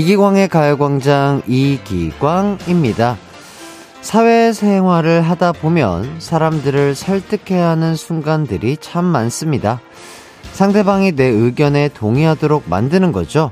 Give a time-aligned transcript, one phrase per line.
[0.00, 3.18] 이기광의 가요광장 이기광입니다.
[4.00, 9.78] 사회생활을 하다 보면 사람들을 설득해야 하는 순간들이 참 많습니다.
[10.54, 13.50] 상대방이 내 의견에 동의하도록 만드는 거죠.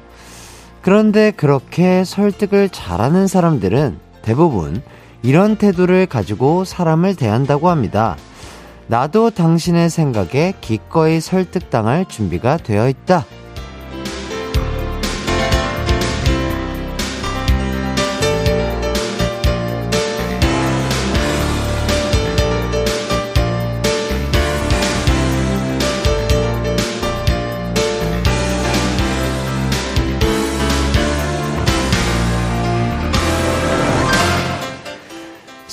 [0.80, 4.80] 그런데 그렇게 설득을 잘하는 사람들은 대부분
[5.23, 8.16] 이런 태도를 가지고 사람을 대한다고 합니다.
[8.87, 13.26] 나도 당신의 생각에 기꺼이 설득당할 준비가 되어 있다.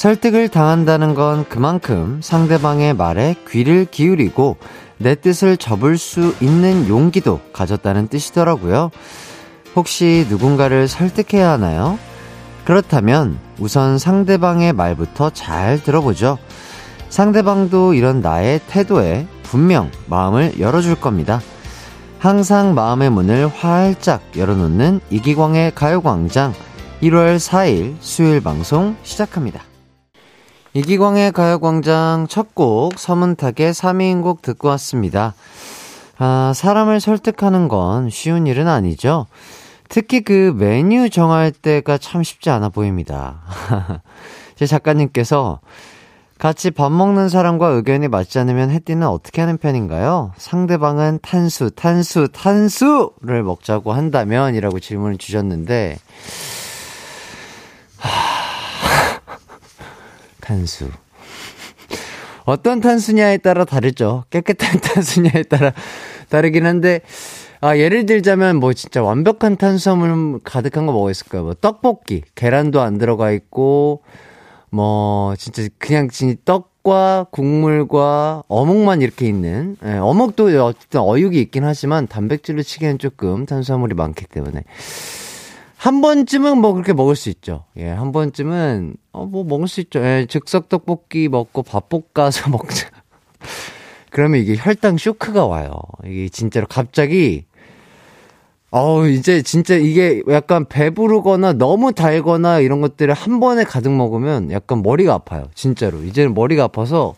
[0.05, 4.57] 설득을 당한다는 건 그만큼 상대방의 말에 귀를 기울이고
[4.99, 8.91] 내 뜻을 접을 수 있는 용기도 가졌다는 뜻이더라고요.
[9.75, 11.97] 혹시 누군가를 설득해야 하나요?
[12.65, 16.37] 그렇다면 우선 상대방의 말부터 잘 들어보죠.
[17.09, 21.41] 상대방도 이런 나의 태도에 분명 마음을 열어줄 겁니다.
[22.19, 26.53] 항상 마음의 문을 활짝 열어놓는 이기광의 가요광장
[27.01, 29.63] 1월 4일 수요일 방송 시작합니다.
[30.75, 35.33] 이기광의 가요광장 첫 곡 서문탁의 3인 곡 듣고 왔습니다.
[36.17, 39.25] 아, 사람을 설득하는 건 쉬운 일은 아니죠.
[39.87, 43.39] 특히 그 메뉴 정할 때가 참 쉽지 않아 보입니다.
[44.55, 45.61] 제 작가님께서
[46.37, 50.33] 같이 밥 먹는 사람과 의견이 맞지 않으면 해띠는 어떻게 하는 편인가요?
[50.35, 54.55] 상대방은 탄수, 탄수, 탄수를 먹자고 한다면?
[54.55, 55.97] 이라고 질문을 주셨는데,
[60.45, 60.89] 탄수.
[62.45, 64.25] 어떤 탄수냐에 따라 다르죠.
[64.29, 65.73] 깨끗한 탄수냐에 따라
[66.29, 67.01] 다르긴 한데,
[67.61, 71.43] 아, 예를 들자면 뭐 진짜 완벽한 탄수화물 가득한 거 뭐가 있을까요?
[71.43, 74.03] 뭐 떡볶이, 계란도 안 들어가 있고,
[74.69, 82.05] 뭐 진짜 그냥 진 떡과 국물과 어묵만 이렇게 있는, 예, 어묵도 어쨌든 어육이 있긴 하지만
[82.05, 84.61] 단백질로 치기엔 조금 탄수화물이 많기 때문에.
[85.85, 87.65] 한 번쯤은 뭐 그렇게 먹을 수 있죠.
[87.77, 89.99] 예, 한 번쯤은, 어, 뭐 먹을 수 있죠.
[89.99, 92.89] 예, 즉석 떡볶이 먹고 밥 볶아서 먹자.
[94.09, 95.73] 그러면 이게 혈당 쇼크가 와요.
[96.03, 97.45] 이게 진짜로 갑자기,
[98.71, 104.81] 어우, 이제 진짜 이게 약간 배부르거나 너무 달거나 이런 것들을 한 번에 가득 먹으면 약간
[104.81, 105.49] 머리가 아파요.
[105.53, 106.01] 진짜로.
[106.01, 107.13] 이제는 머리가 아파서,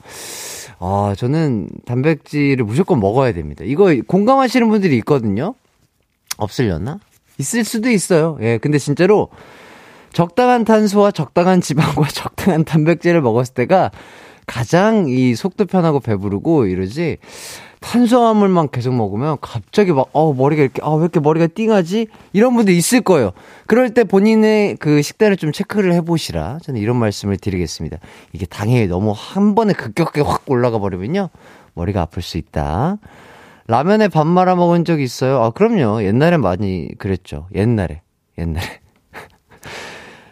[0.80, 3.64] 아, 저는 단백질을 무조건 먹어야 됩니다.
[3.66, 5.56] 이거 공감하시는 분들이 있거든요?
[6.36, 7.00] 없으려나?
[7.38, 8.38] 있을 수도 있어요.
[8.42, 9.30] 예, 근데 진짜로
[10.14, 13.92] 적당한 탄수와 적당한 지방과 적당한 단백질을 먹었을 때가
[14.46, 17.18] 가장 이 속도 편하고 배부르고 이러지
[17.80, 22.08] 탄수화물만 계속 먹으면 갑자기 막, 어, 머리가 이렇게, 아, 왜 이렇게 머리가 띵하지?
[22.34, 23.32] 이런 분들 있을 거예요.
[23.68, 26.60] 그럴 때 본인의 그 식단을 좀 체크를 해보시라.
[26.64, 27.98] 저는 이런 말씀을 드리겠습니다.
[28.34, 31.30] 이게 당연히 너무 한 번에 급격하게 확 올라가 버리면요.
[31.76, 32.98] 머리가 아플 수 있다.
[33.68, 35.42] 라면에 밥 말아 먹은 적 있어요?
[35.44, 36.04] 아, 그럼요.
[36.04, 37.48] 옛날에 많이 그랬죠.
[37.54, 38.02] 옛날에.
[38.38, 38.66] 옛날에.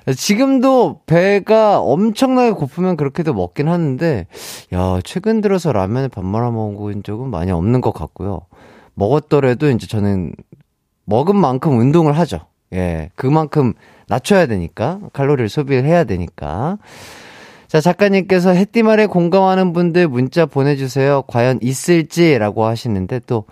[0.15, 4.27] 지금도 배가 엄청나게 고프면 그렇게도 먹긴 하는데,
[4.73, 8.41] 야, 최근 들어서 라면에 밥 말아 먹은 적은 많이 없는 것 같고요.
[8.93, 10.33] 먹었더라도 이제 저는
[11.03, 12.39] 먹은 만큼 운동을 하죠.
[12.73, 13.73] 예, 그만큼
[14.07, 16.77] 낮춰야 되니까, 칼로리를 소비를 해야 되니까.
[17.75, 21.23] 자, 작가님께서 해띠말에 공감하는 분들 문자 보내주세요.
[21.27, 23.43] 과연 있을지라고 하시는데 또,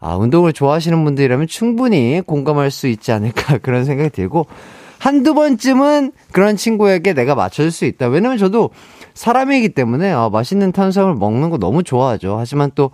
[0.00, 4.44] 아, 운동을 좋아하시는 분들이라면 충분히 공감할 수 있지 않을까 그런 생각이 들고,
[4.98, 8.08] 한두 번쯤은 그런 친구에게 내가 맞춰줄 수 있다.
[8.08, 8.68] 왜냐면 저도
[9.14, 12.36] 사람이기 때문에, 아, 맛있는 탄수화물 먹는 거 너무 좋아하죠.
[12.38, 12.90] 하지만 또,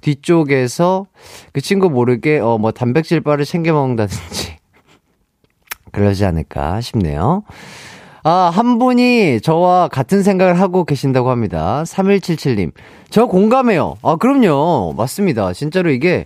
[0.00, 1.06] 뒤쪽에서
[1.52, 4.56] 그 친구 모르게, 어, 뭐 단백질 바를 챙겨 먹는다든지,
[5.92, 7.44] 그러지 않을까 싶네요.
[8.26, 11.82] 아, 한 분이 저와 같은 생각을 하고 계신다고 합니다.
[11.84, 12.72] 3177님.
[13.10, 13.96] 저 공감해요.
[14.02, 14.94] 아, 그럼요.
[14.96, 15.52] 맞습니다.
[15.52, 16.24] 진짜로 이게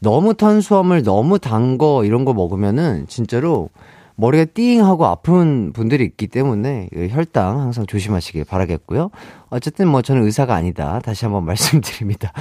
[0.00, 3.68] 너무 탄수화물, 너무 단 거, 이런 거 먹으면은 진짜로
[4.16, 9.10] 머리가 띵 하고 아픈 분들이 있기 때문에 혈당 항상 조심하시길 바라겠고요.
[9.50, 10.98] 어쨌든 뭐 저는 의사가 아니다.
[11.04, 12.32] 다시 한번 말씀드립니다.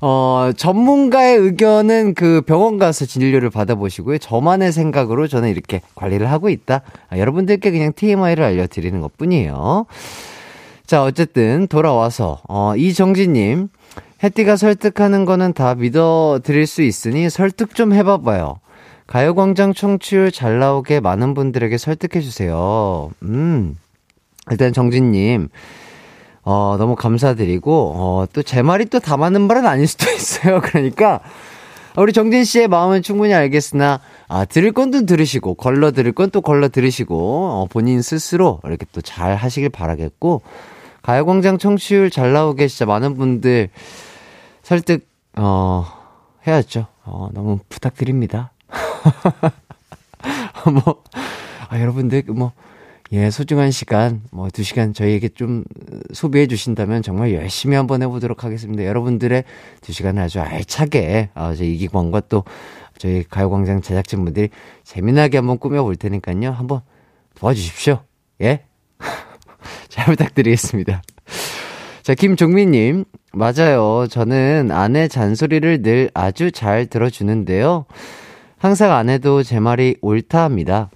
[0.00, 4.18] 어, 전문가의 의견은 그 병원 가서 진료를 받아보시고요.
[4.18, 6.82] 저만의 생각으로 저는 이렇게 관리를 하고 있다.
[7.08, 9.86] 아, 여러분들께 그냥 TMI를 알려드리는 것 뿐이에요.
[10.86, 13.68] 자, 어쨌든 돌아와서, 어, 이정진님.
[14.22, 18.60] 해띠가 설득하는 거는 다 믿어드릴 수 있으니 설득 좀 해봐봐요.
[19.06, 23.10] 가요광장 청취율 잘 나오게 많은 분들에게 설득해주세요.
[23.22, 23.76] 음.
[24.50, 25.48] 일단 정진님.
[26.46, 30.60] 어, 너무 감사드리고, 어, 또 제 말이 또 다 맞는 말은 아닐 수도 있어요.
[30.64, 31.20] 그러니까,
[31.96, 36.40] 우리 정진 씨의 마음은 충분히 알겠으나, 아, 들을 건 또 들으시고, 걸러 들을 건 또
[36.40, 37.16] 걸러 들으시고,
[37.62, 40.42] 어, 본인 스스로 이렇게 또 잘 하시길 바라겠고,
[41.02, 43.70] 가요광장 청취율 잘 나오게 진짜 많은 분들
[44.62, 45.84] 설득, 어,
[46.46, 46.86] 해야죠.
[47.04, 48.52] 어, 너무 부탁드립니다.
[50.72, 51.02] 뭐,
[51.68, 52.52] 아, 여러분들, 뭐,
[53.12, 55.64] 예, 소중한 시간, 뭐, 두 시간 저희에게 좀
[56.12, 58.84] 소비해 주신다면 정말 열심히 한번 해보도록 하겠습니다.
[58.84, 59.44] 여러분들의
[59.80, 62.42] 두 시간을 아주 알차게, 아, 저 이기광과 또
[62.98, 64.48] 저희 가요광장 제작진분들이
[64.82, 66.50] 재미나게 한번 꾸며볼 테니까요.
[66.50, 66.80] 한번
[67.36, 68.00] 도와주십시오.
[68.40, 68.64] 예?
[69.88, 71.02] 잘 부탁드리겠습니다.
[72.02, 73.04] 자, 김종민님.
[73.32, 74.06] 맞아요.
[74.08, 77.84] 저는 아내 잔소리를 늘 아주 잘 들어주는데요.
[78.58, 80.90] 항상 아내도 제 말이 옳다 합니다.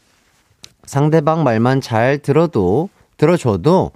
[0.91, 3.93] 상대방 말만 잘 들어도, 들어줘도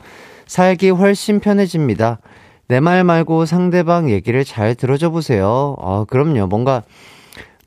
[0.46, 2.20] 살기 훨씬 편해집니다.
[2.68, 5.74] 내 말 말고 상대방 얘기를 잘 들어줘 보세요.
[5.80, 6.46] 아, 그럼요.
[6.46, 6.84] 뭔가,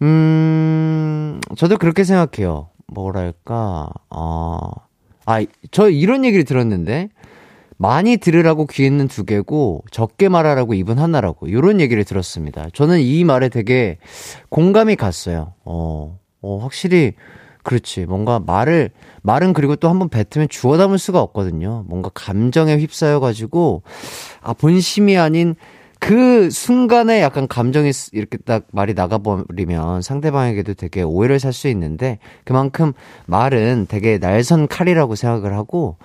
[0.02, 2.70] 음, 저도 그렇게 생각해요.
[2.88, 4.60] 뭐랄까, 어,
[5.26, 7.10] 아, 저 이런 얘기를 들었는데,
[7.76, 12.70] 많이 들으라고 귀에는 두 개고 적게 말하라고 입은 하나라고 이런 얘기를 들었습니다.
[12.74, 13.98] 저는 이 말에 되게
[14.48, 15.54] 공감이 갔어요.
[15.66, 17.14] 어, 어 확실히
[17.68, 18.06] 그렇지.
[18.06, 18.92] 뭔가 말을
[19.24, 21.84] 말은 그리고 또 한번 뱉으면 주워 담을 수가 없거든요.
[21.88, 23.84] 뭔가 감정에 휩싸여 가지고
[24.42, 25.54] 아 본심이 아닌
[26.00, 32.94] 그 순간에 약간 감정이 이렇게 딱 말이 나가버리면 상대방에게도 되게 오해를 살 수 있는데 그만큼
[33.25, 35.98] 말은 되게 날선 칼이라고 생각을 하고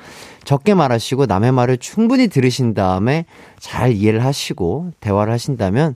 [0.43, 3.25] 적게 말하시고 남의 말을 충분히 들으신 다음에
[3.61, 5.95] 잘 이해를 하시고 대화를 하신다면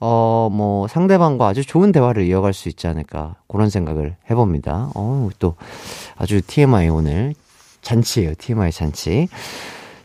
[0.00, 4.90] 어, 뭐 상대방과 아주 좋은 대화를 이어갈 수 있지 않을까 그런 생각을 해봅니다.
[4.94, 5.54] 어, 또
[6.16, 7.34] 아주 TMI 오늘
[7.82, 8.34] 잔치예요.
[8.38, 9.28] TMI 잔치.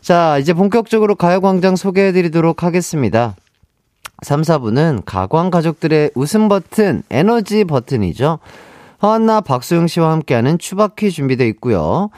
[0.00, 3.36] 자, 이제 본격적으로 가요광장 소개해드리도록 하겠습니다.
[4.22, 8.38] 3, 4부는 가광 가족들의 웃음 버튼, 에너지 버튼이죠.
[9.02, 12.10] 허한나, 박소영 씨와 함께하는 추바퀴 준비되어 있고요.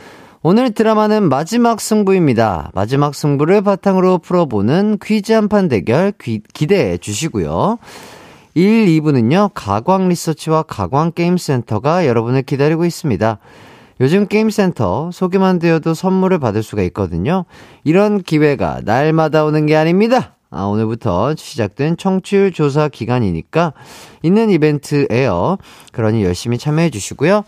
[0.49, 2.71] 오늘 드라마는 마지막 승부입니다.
[2.73, 7.79] 마지막 승부를 바탕으로 풀어보는 퀴즈 한판 대결 귀, 기대해 주시고요.
[8.55, 13.39] 1, 2부는요, 가광 리서치와 가광 게임센터가 여러분을 기다리고 있습니다.
[14.01, 17.45] 요즘 게임센터 소개만 되어도 선물을 받을 수가 있거든요.
[17.83, 20.37] 이런 기회가 날마다 오는 게 아닙니다.
[20.51, 23.73] 아, 오늘부터 시작된 청취율 조사 기간이니까
[24.23, 25.59] 있는 이벤트예요.
[25.91, 27.43] 그러니 열심히 참여해 주시고요.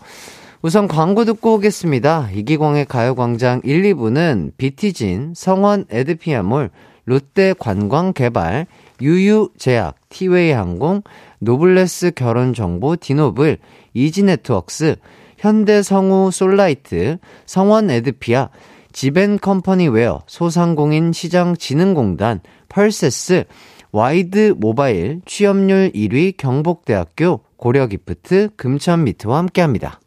[0.61, 2.31] 우선 광고 듣고 오겠습니다.
[2.33, 6.69] 이기광의 가요광장 1, 2부는 비티진, 성원 에드피아몰,
[7.05, 8.67] 롯데 관광개발,
[9.01, 11.01] 유유제약, 티웨이 항공,
[11.39, 13.57] 노블레스 결혼정보 디노블,
[13.93, 14.97] 이지네트웍스,
[15.37, 18.49] 현대성우 솔라이트, 성원 에드피아,
[18.91, 23.45] 지벤컴퍼니 웨어, 소상공인 시장진흥공단, 펄세스,
[23.93, 30.01] 와이드 모바일, 취업률 1위 경복대학교, 고려기프트, 금천미트와 함께합니다.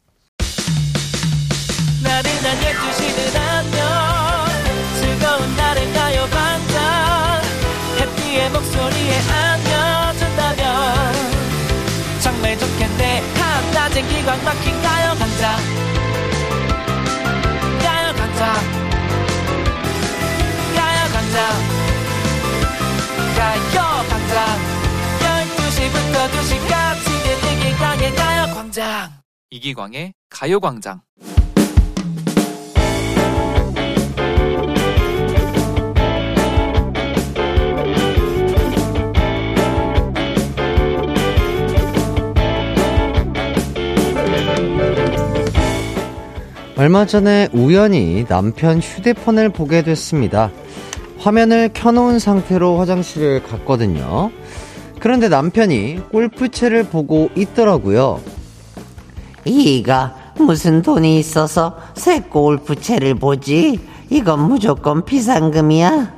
[28.73, 29.11] 가요광장
[29.51, 31.03] 이기광의 가요광장
[46.77, 50.51] 얼마 전에 우연히 남편 휴대폰을 보게 됐습니다.
[51.19, 54.31] 화면을 켜놓은 상태로 화장실을 갔거든요.
[54.99, 58.21] 그런데 남편이 골프채를 보고 있더라고요.
[59.45, 63.81] 이가 무슨 돈이 있어서 새 골프채를 보지?
[64.11, 66.15] 이건 무조건 비상금이야.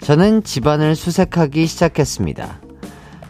[0.00, 2.60] 저는 집안을 수색하기 시작했습니다.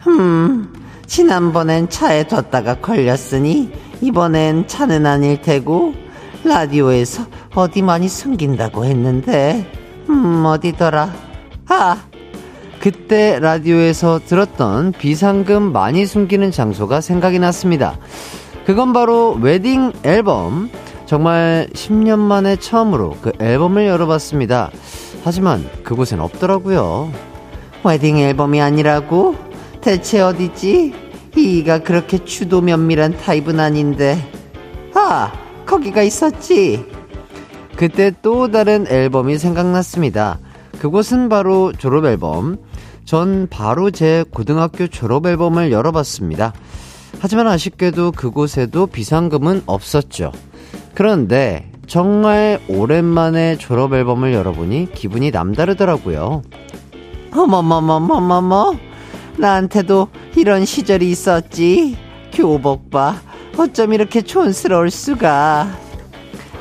[0.07, 0.73] 음,
[1.05, 5.93] 지난번엔 차에 뒀다가 걸렸으니 이번엔 차는 아닐 테고
[6.43, 9.69] 라디오에서 어디 많이 숨긴다고 했는데,
[10.09, 11.13] 음, 어디더라?
[11.67, 11.97] 아!
[12.79, 17.97] 그때 라디오에서 들었던 비상금 많이 숨기는 장소가 생각이 났습니다.
[18.69, 20.69] 그건 바로 웨딩 앨범.
[21.07, 24.69] 정말 10년 만에 처음으로 그 앨범을 열어봤습니다.
[25.23, 27.11] 하지만 그곳엔 없더라고요.
[27.83, 29.35] 웨딩 앨범이 아니라고?
[29.81, 30.93] 대체 어디지?
[31.35, 34.23] 이가 그렇게 추도 면밀한 타입은 아닌데.
[34.93, 35.31] 아!
[35.65, 36.85] 거기가 있었지.
[37.75, 40.37] 그때 또 다른 앨범이 생각났습니다.
[40.79, 42.57] 그곳은 바로 졸업 앨범.
[43.03, 46.53] 전 바로 제 고등학교 졸업 앨범을 열어봤습니다.
[47.19, 50.31] 하지만 아쉽게도 그곳에도 비상금은 없었죠.
[50.95, 56.43] 그런데 정말 오랜만에 졸업 앨범을 열어보니 기분이 남다르더라고요.
[57.33, 58.73] 어머머머머머머
[59.37, 61.97] 나한테도 이런 시절이 있었지
[62.31, 63.15] 교복 봐
[63.57, 65.67] 어쩜 이렇게 촌스러울 수가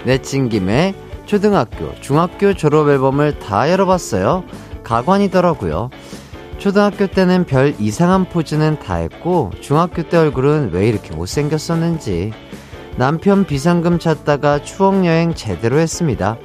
[0.05, 0.95] 내친 김에
[1.27, 4.45] 초등학교, 중학교 졸업 앨범을 다 열어봤어요.
[4.83, 5.91] 가관이더라고요.
[6.59, 12.33] 초등학교 때는 별 이상한 포즈는 다 했고, 중학교 때 얼굴은 왜 이렇게 못생겼었는지.
[12.97, 16.37] 남편 비상금 찾다가 추억여행 제대로 했습니다.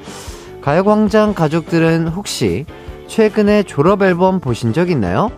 [0.62, 2.66] 가요광장 가족들은 혹시
[3.08, 5.32] 최근에 졸업 앨범 보신 적 있나요?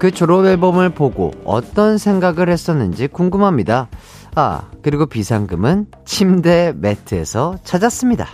[0.00, 3.88] 그 졸업 앨범을 보고 어떤 생각을 했었는지 궁금합니다.
[4.34, 8.26] 아, 그리고 비상금은 침대 매트에서 찾았습니다.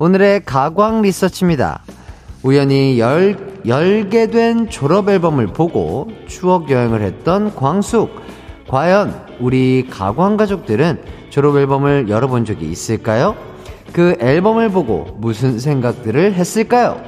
[0.00, 1.83] 오늘의 가광 리서치입니다.
[2.44, 8.10] 우연히 열, 열게 된 졸업 앨범을 보고 추억 여행을 했던 광숙.
[8.68, 13.34] 과연 우리 가광 가족들은 졸업 앨범을 열어본 적이 있을까요?
[13.94, 17.00] 그 앨범을 보고 무슨 생각들을 했을까요?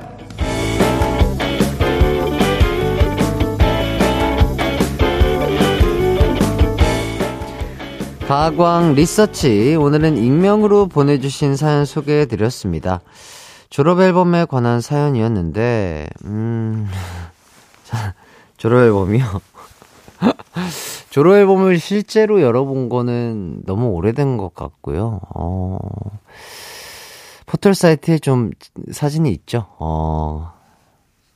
[8.26, 13.02] 가광 리서치 오늘은 익명으로 보내주신 사연 소개해드렸습니다.
[13.70, 16.88] 졸업 앨범에 관한 사연이었는데 음
[18.56, 19.24] 졸업 앨범이요.
[21.10, 25.20] 졸업 앨범을 실제로 열어본 거는 너무 오래된 것 같고요.
[25.34, 25.78] 어,
[27.46, 28.50] 포털 사이트에 좀
[28.90, 29.66] 사진이 있죠.
[29.78, 30.52] 어,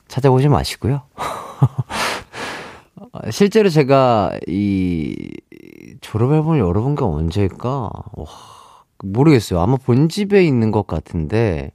[0.09, 1.03] 찾아보지 마시고요.
[3.31, 5.31] 실제로 제가 이
[6.01, 7.91] 졸업 앨범을 열어본 게 언제일까?
[8.13, 8.27] 와,
[9.03, 9.61] 모르겠어요.
[9.61, 11.73] 아마 본집에 있는 것 같은데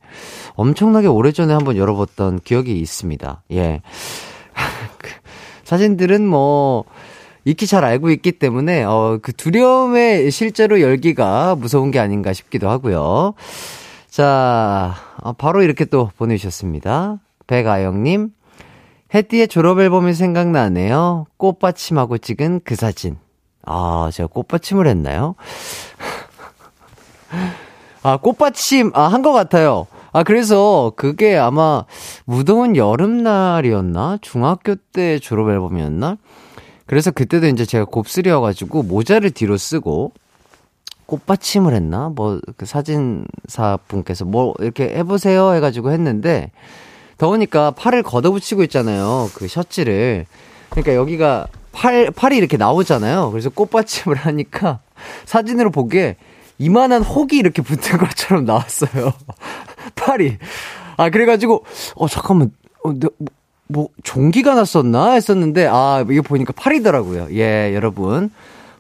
[0.55, 3.44] 엄청나게 오래전에 한번 열어봤던 기억이 있습니다.
[3.51, 3.82] 예.
[4.98, 5.10] 그
[5.63, 6.86] 사진들은 뭐
[7.46, 13.34] 익히 잘 알고 있기 때문에 어, 그 두려움에 실제로 열기가 무서운 게 아닌가 싶기도 하고요.
[14.10, 17.20] 자, 어, 바로 이렇게 또 보내주셨습니다.
[17.48, 18.29] 백아영님,
[19.13, 21.27] 해띠의 졸업 앨범이 생각나네요.
[21.38, 23.17] 꽃받침하고 찍은 그 사진.
[23.63, 25.36] 아, 제가 꽃받침을 했나요?
[28.03, 29.88] 아, 꽃받침, 아, 한 것 같아요.
[30.12, 31.84] 아, 그래서 그게 아마
[32.25, 34.20] 무더운 여름날이었나?
[34.22, 36.17] 중학교 때 졸업 앨범이었나?
[36.86, 40.12] 그래서 그때도 이제 제가 곱슬이어가지고 모자를 뒤로 쓰고
[41.08, 42.10] 꽃받침을 했나?
[42.15, 46.51] 뭐, 그 사진사 분께서 뭐 이렇게 해보세요 해가지고 했는데
[47.17, 49.29] 더우니까 팔을 걷어붙이고 있잖아요.
[49.34, 50.25] 그 셔츠를.
[50.70, 53.32] 그러니까 여기가 팔, 팔이 이렇게 나오잖아요.
[53.32, 54.79] 그래서 꽃받침을 하니까
[55.25, 56.15] 사진으로 보기에
[56.57, 59.13] 이만한 혹이 이렇게 붙은 것처럼 나왔어요.
[59.95, 60.38] 팔이.
[60.97, 62.51] 아, 그래가지고, 어, 잠깐만,
[62.83, 63.27] 어, 내, 뭐,
[63.67, 65.12] 뭐, 종기가 났었나?
[65.12, 67.27] 했었는데, 아, 이거 보니까 팔이더라고요.
[67.31, 68.31] 예, 여러분.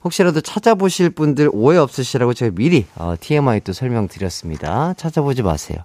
[0.03, 4.93] 혹시라도 찾아보실 분들 오해 없으시라고 제가 미리, 어, TMI 또 설명드렸습니다.
[4.97, 5.79] 찾아보지 마세요.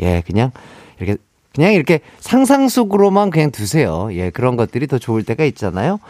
[0.00, 0.50] 예, 그냥,
[0.98, 1.16] 이렇게,
[1.54, 4.08] 그냥 이렇게 상상 속으로만 그냥 두세요.
[4.12, 6.00] 예, 그런 것들이 더 좋을 때가 있잖아요.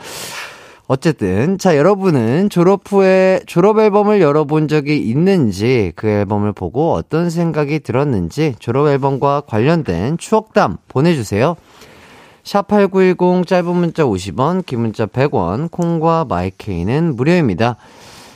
[0.92, 7.78] 어쨌든 자 여러분은 졸업 후에 졸업 앨범을 열어본 적이 있는지 그 앨범을 보고 어떤 생각이
[7.78, 11.54] 들었는지 졸업 앨범과 관련된 추억담 보내주세요.
[12.42, 17.76] 샵8910 짧은 문자 50원 긴 문자 100원 콩과 마이케이는 무료입니다.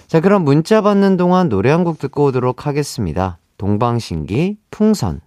[0.07, 3.39] 자 그럼 문자 받는 동안 노래 한 곡 듣고 오도록 하겠습니다.
[3.59, 5.21] 동방신기 풍선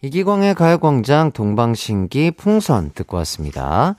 [0.00, 3.94] 이기광의 가요광장 동방신기 풍선 듣고 왔습니다.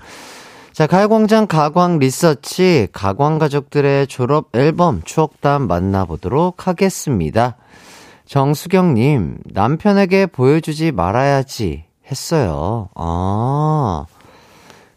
[0.74, 7.58] 자, 가요광장 가광 리서치, 가광 가족들의 졸업 앨범 추억담 만나보도록 하겠습니다.
[8.26, 12.90] 정수경님, 남편에게 보여주지 말아야지 했어요.
[12.96, 14.06] 아.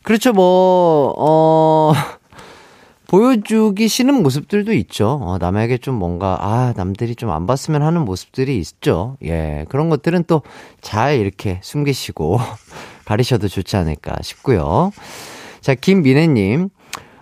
[0.02, 1.92] 그렇죠, 뭐, 어,
[3.06, 5.18] 보여주기 싫은 모습들도 있죠.
[5.20, 9.18] 어, 남에게 좀 뭔가, 아, 남들이 좀 안 봤으면 하는 모습들이 있죠.
[9.24, 10.40] 예, 그런 것들은 또
[10.80, 12.38] 잘 이렇게 숨기시고
[13.04, 14.92] 가리셔도 좋지 않을까 싶고요.
[15.66, 16.68] 자, 김민혜님.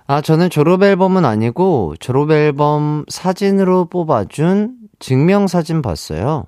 [0.07, 6.45] 아, 저는 졸업앨범은 아니고 졸업앨범 사진으로 뽑아준 증명사진 봤어요.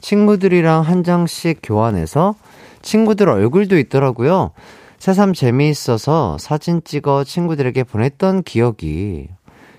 [0.00, 2.34] 친구들이랑 한 장씩 교환해서
[2.82, 4.50] 친구들 얼굴도 있더라고요.
[4.98, 9.28] 새삼 재미있어서 사진 찍어 친구들에게 보냈던 기억이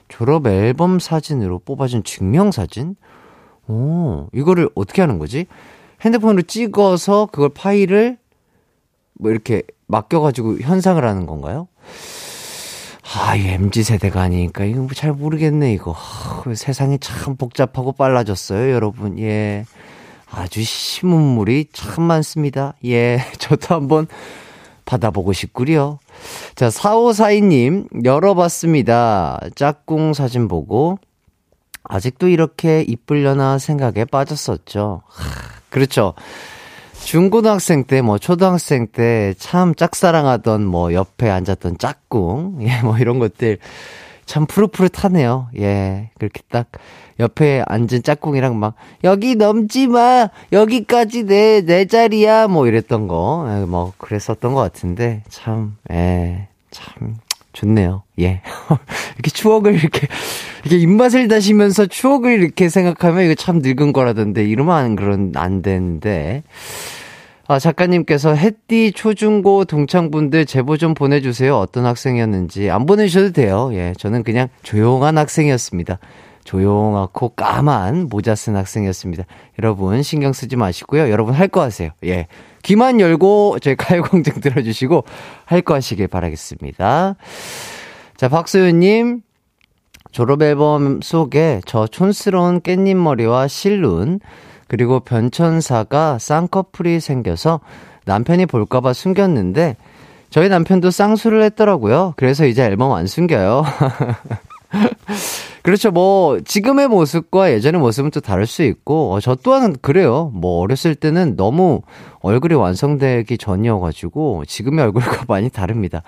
[0.08, 2.96] 졸업 앨범 사진으로 뽑아준 증명사진?
[3.68, 5.48] 오, 이거를 어떻게 하는 거지?
[6.00, 8.20] 핸드폰으로 찍어서 그걸 파일을
[9.20, 11.68] 뭐 이렇게 맡겨가지고 현상을 하는 건가요?
[13.16, 15.96] 아, 이 MZ세대가 아니니까, 이거 뭐잘 모르겠네, 이거.
[15.98, 19.18] 아, 세상이 참 복잡하고 빨라졌어요, 여러분.
[19.20, 19.66] 예.
[20.30, 22.74] 아주 신문물이 참 많습니다.
[22.84, 23.20] 예.
[23.40, 24.08] 저도 한번
[24.84, 26.00] 받아보고 싶구려.
[26.56, 29.40] 자, 4542님, 열어봤습니다.
[29.56, 31.00] 짝꿍 사진 보고,
[31.84, 35.04] 아직도 이렇게 이쁠려나 생각에 빠졌었죠.
[35.08, 35.24] 하,
[35.70, 36.14] 그렇죠.
[37.08, 43.60] 중고등학생 때, 뭐, 초등학생 때 참 짝사랑하던 뭐, 옆에 앉았던 짝꿍, 예, 뭐, 이런 것들
[44.26, 45.48] 참 푸릇푸릇하네요.
[45.58, 46.68] 예, 그렇게 딱
[47.18, 48.74] 옆에 앉은 짝꿍이랑 막,
[49.06, 50.28] 여기 넘지 마!
[50.52, 52.50] 여기까지 내, 내 자리야!
[52.50, 57.16] 뭐 이랬던 거, 예, 뭐, 그랬었던 것 같은데, 참, 예, 참,
[57.58, 58.04] 좋네요.
[58.20, 58.42] 예.
[59.16, 60.08] 이렇게 추억을 이렇게,
[60.62, 66.44] 이렇게 입맛을 다시면서 추억을 이렇게 생각하면 이거 참 늙은 거라던데, 이러면 안, 그런, 안 되는데.
[67.48, 71.58] 아, 작가님께서 햇띠 초중고 동창분들 제보 좀 보내주세요.
[71.58, 72.70] 어떤 학생이었는지.
[72.70, 73.72] 안 보내주셔도 돼요.
[73.74, 73.94] 예.
[73.98, 75.98] 저는 그냥 조용한 학생이었습니다.
[76.44, 79.24] 조용하고 까만 모자 쓴 학생이었습니다.
[79.60, 81.10] 여러분 신경 쓰지 마시고요.
[81.10, 81.90] 여러분 할 거 하세요.
[82.06, 82.28] 예.
[82.68, 85.06] 귀만 열고 저희 가요광장 들어주시고
[85.46, 87.16] 할 거 하시길 바라겠습니다.
[88.18, 89.22] 자, 박소윤님.
[90.12, 94.20] 졸업앨범 속에 저 촌스러운 깻잎머리와 실눈,
[94.68, 97.62] 그리고 변천사가 쌍꺼풀이 생겨서
[98.06, 99.78] 남편이 볼까봐 숨겼는데,
[100.30, 102.16] 저희 남편도 쌍수를 했더라고요.
[102.18, 103.64] 그래서 이제 앨범 안 숨겨요.
[105.64, 105.92] 그렇죠.
[105.92, 110.32] 뭐, 지금의 모습과 예전의 모습은 또 다를 수 있고, 어, 저 또한 그래요.
[110.34, 111.82] 뭐, 어렸을 때는 너무
[112.20, 116.04] 얼굴이 완성되기 전이어가지고, 지금의 얼굴과 많이 다릅니다.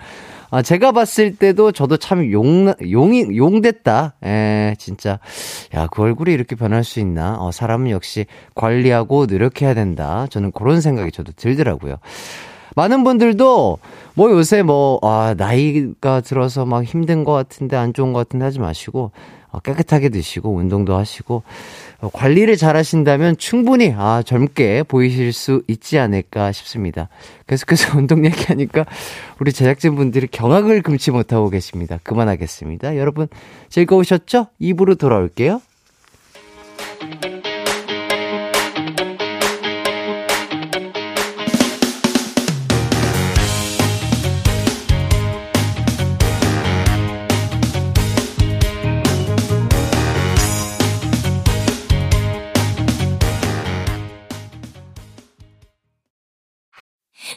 [0.50, 4.14] 아, 제가 봤을 때도 저도 참 용, 용이, 용됐다.
[4.24, 5.20] 에, 진짜.
[5.74, 7.36] 야, 그 얼굴이 이렇게 변할 수 있나?
[7.38, 10.26] 어, 사람은 역시 관리하고 노력해야 된다.
[10.30, 11.96] 저는 그런 생각이 저도 들더라고요.
[12.76, 13.78] 많은 분들도
[14.14, 18.58] 뭐 요새 뭐, 아, 나이가 들어서 막 힘든 것 같은데 안 좋은 것 같은데 하지
[18.58, 19.12] 마시고,
[19.52, 21.42] 어, 깨끗하게 드시고 운동도 하시고
[22.00, 27.08] 어, 관리를 잘 하신다면 충분히 아, 젊게 보이실 수 있지 않을까 싶습니다.
[27.46, 28.84] 계속해서 운동 얘기하니까
[29.40, 31.98] 우리 제작진분들이 경악을 금치 못하고 계십니다.
[32.04, 32.96] 그만하겠습니다.
[32.96, 33.26] 여러분
[33.68, 34.46] 즐거우셨죠?
[34.58, 35.60] 입으로 돌아올게요.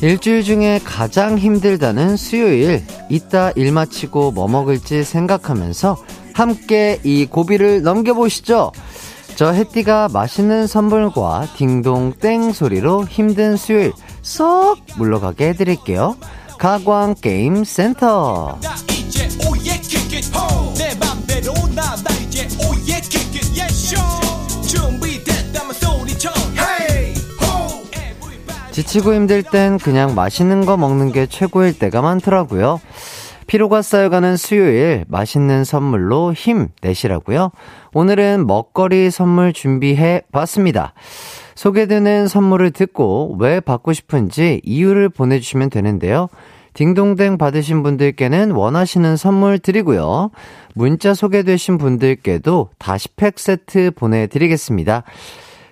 [0.00, 2.84] 일주일 중에 가장 힘들다는 수요일.
[3.08, 5.96] 이따 일 마치고 뭐 먹을지 생각하면서
[6.34, 8.72] 함께 이 고비를 넘겨보시죠.
[9.34, 16.16] 저 해띠가 맛있는 선물과 딩동땡 소리로 힘든 수요일 쏙 물러가게 해드릴게요.
[16.58, 18.58] 가광 게임 센터.
[28.78, 32.80] 지치고 힘들 땐 그냥 맛있는 거 먹는 게 최고일 때가 많더라고요.
[33.48, 37.50] 피로가 쌓여가는 수요일 맛있는 선물로 힘 내시라고요.
[37.92, 40.92] 오늘은 먹거리 선물 준비해 봤습니다.
[41.56, 46.28] 소개되는 선물을 듣고 왜 받고 싶은지 이유를 보내주시면 되는데요.
[46.74, 50.30] 딩동댕 받으신 분들께는 원하시는 선물 드리고요.
[50.74, 55.02] 문자 소개되신 분들께도 다시 팩 세트 보내드리겠습니다.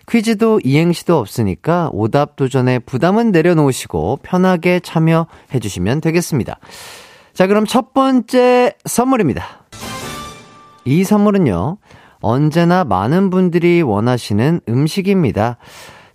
[0.09, 6.59] 퀴즈도 이행시도 없으니까 오답 도전에 부담은 내려놓으시고 편하게 참여해 주시면 되겠습니다.
[7.35, 9.45] 자, 그럼 첫 번째 선물입니다.
[10.85, 11.79] 이 선물은요,
[12.21, 15.59] 언제나 많은 분들이 원하시는 음식입니다.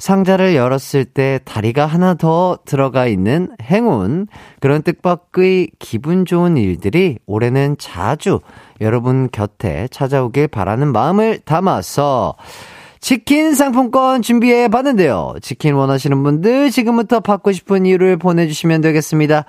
[0.02, 4.26] 상자를 열었을 때 다리가 하나 더 들어가 있는 행운.
[4.60, 8.40] 그런 뜻밖의 기분 좋은 일들이 올해는 자주
[8.82, 12.36] 여러분 곁에 찾아오길 바라는 마음을 담아서
[13.02, 15.34] 치킨 상품권 준비해 봤는데요.
[15.42, 19.46] 치킨 원하시는 분들 지금부터 받고 싶은 이유를 보내주시면 되겠습니다.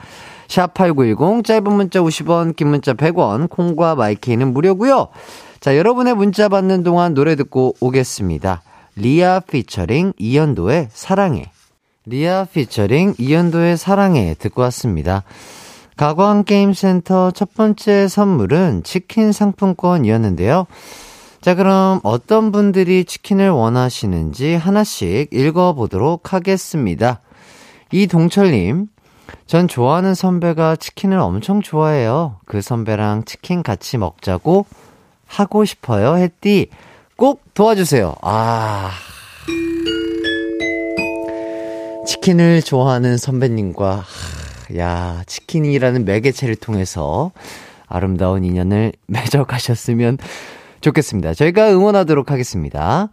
[0.48, 5.08] 샵8910 짧은 문자 50원, 긴 문자 100원, 콩과 마이케이는 무료고요.
[5.60, 8.62] 자, 여러분의 문자 받는 동안 노래 듣고 오겠습니다.
[8.96, 11.50] 리아 피처링 이연도의 사랑해.
[12.06, 15.24] 리아 피처링 이연도의 사랑해 듣고 왔습니다.
[15.98, 20.66] 가광게임센터 첫 번째 선물은 치킨 상품권이었는데요.
[21.42, 27.20] 자, 그럼 어떤 분들이 치킨을 원하시는지 하나씩 읽어보도록 하겠습니다.
[27.90, 28.86] 이동철님,
[29.48, 32.36] 전 좋아하는 선배가 치킨을 엄청 좋아해요.
[32.46, 34.66] 그 선배랑 치킨 같이 먹자고
[35.26, 36.16] 하고 싶어요.
[36.16, 36.68] 했디,
[37.16, 38.14] 꼭 도와주세요.
[38.22, 38.92] 아.
[42.06, 44.04] 치킨을 좋아하는 선배님과,
[44.78, 47.32] 야, 치킨이라는 매개체를 통해서
[47.88, 50.18] 아름다운 인연을 맺어가셨으면
[50.82, 51.34] 좋겠습니다.
[51.34, 53.08] 저희가 응원하도록 하겠습니다.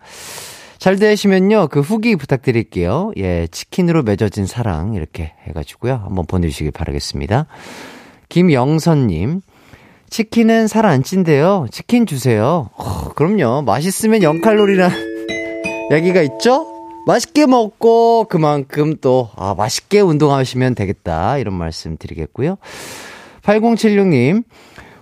[0.78, 3.12] 잘 되시면요, 그 후기 부탁드릴게요.
[3.18, 6.02] 예, 치킨으로 맺어진 사랑, 이렇게 해가지고요.
[6.06, 7.48] 한번 보내주시길 바라겠습니다.
[8.30, 9.42] 김영선님,
[10.10, 11.68] 치킨은 살 안 찐대요.
[11.72, 12.70] 치킨 주세요.
[12.78, 13.62] 어, 그럼요.
[13.64, 14.92] 맛있으면 0칼로리란
[15.92, 16.66] 얘기가 있죠?
[17.06, 21.38] 맛있게 먹고 그만큼 또, 아, 맛있게 운동하시면 되겠다.
[21.40, 22.58] 이런 말씀 드리겠고요.
[23.44, 24.44] 8076님,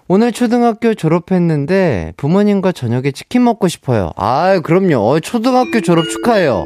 [0.10, 4.12] 오늘 초등학교 졸업했는데 부모님과 저녁에 치킨 먹고 싶어요.
[4.16, 4.96] 아, 그럼요.
[5.00, 6.66] 어, 초등학교 졸업 축하해요.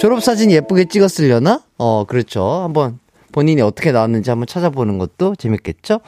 [0.00, 1.62] 졸업 사진 예쁘게 찍었으려나?
[1.76, 2.42] 어, 그렇죠.
[2.62, 2.98] 한번
[3.32, 6.00] 본인이 어떻게 나왔는지 한번 찾아보는 것도 재밌겠죠?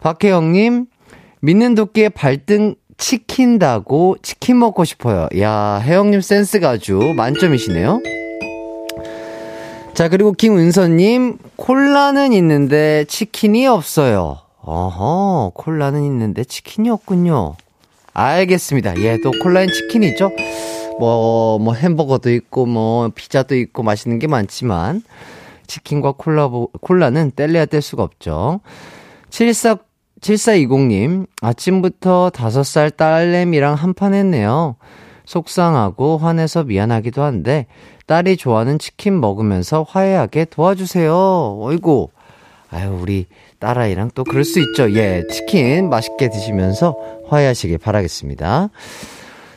[0.00, 0.86] 박혜영님,
[1.40, 5.28] 믿는 도끼에 발등 치킨다고 치킨 먹고 싶어요.
[5.40, 8.00] 야, 혜영님 센스가 아주 만점이시네요.
[9.92, 14.41] 자, 그리고 김은서님, 콜라는 있는데 치킨이 없어요.
[14.64, 17.56] 어허, 콜라는 있는데 치킨이 없군요.
[18.14, 19.00] 알겠습니다.
[19.02, 20.30] 예, 또 콜라엔 치킨이 있죠?
[20.98, 25.02] 뭐, 뭐 햄버거도 있고, 뭐, 피자도 있고, 맛있는 게 많지만,
[25.66, 26.48] 치킨과 콜라,
[26.80, 28.60] 콜라는 뗄래야 뗄 수가 없죠.
[29.30, 29.78] 74,
[30.20, 34.76] 7420님, 아침부터 5살 딸내미랑 한판 했네요.
[35.24, 37.66] 속상하고 화내서 미안하기도 한데,
[38.06, 41.58] 딸이 좋아하는 치킨 먹으면서 화해하게 도와주세요.
[41.62, 42.10] 어이구.
[42.70, 43.26] 아유, 우리
[43.62, 44.92] 딸아이랑 또 그럴 수 있죠.
[44.94, 46.96] 예, 치킨 맛있게 드시면서
[47.28, 48.70] 화해하시길 바라겠습니다.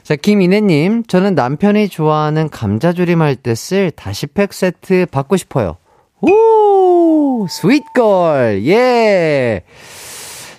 [0.04, 5.78] 자, 김인혜님, 저는 남편이 좋아하는 감자조림 할 때 쓸 다시팩 세트 받고 싶어요.
[6.22, 9.63] 오, 스윗걸, 예.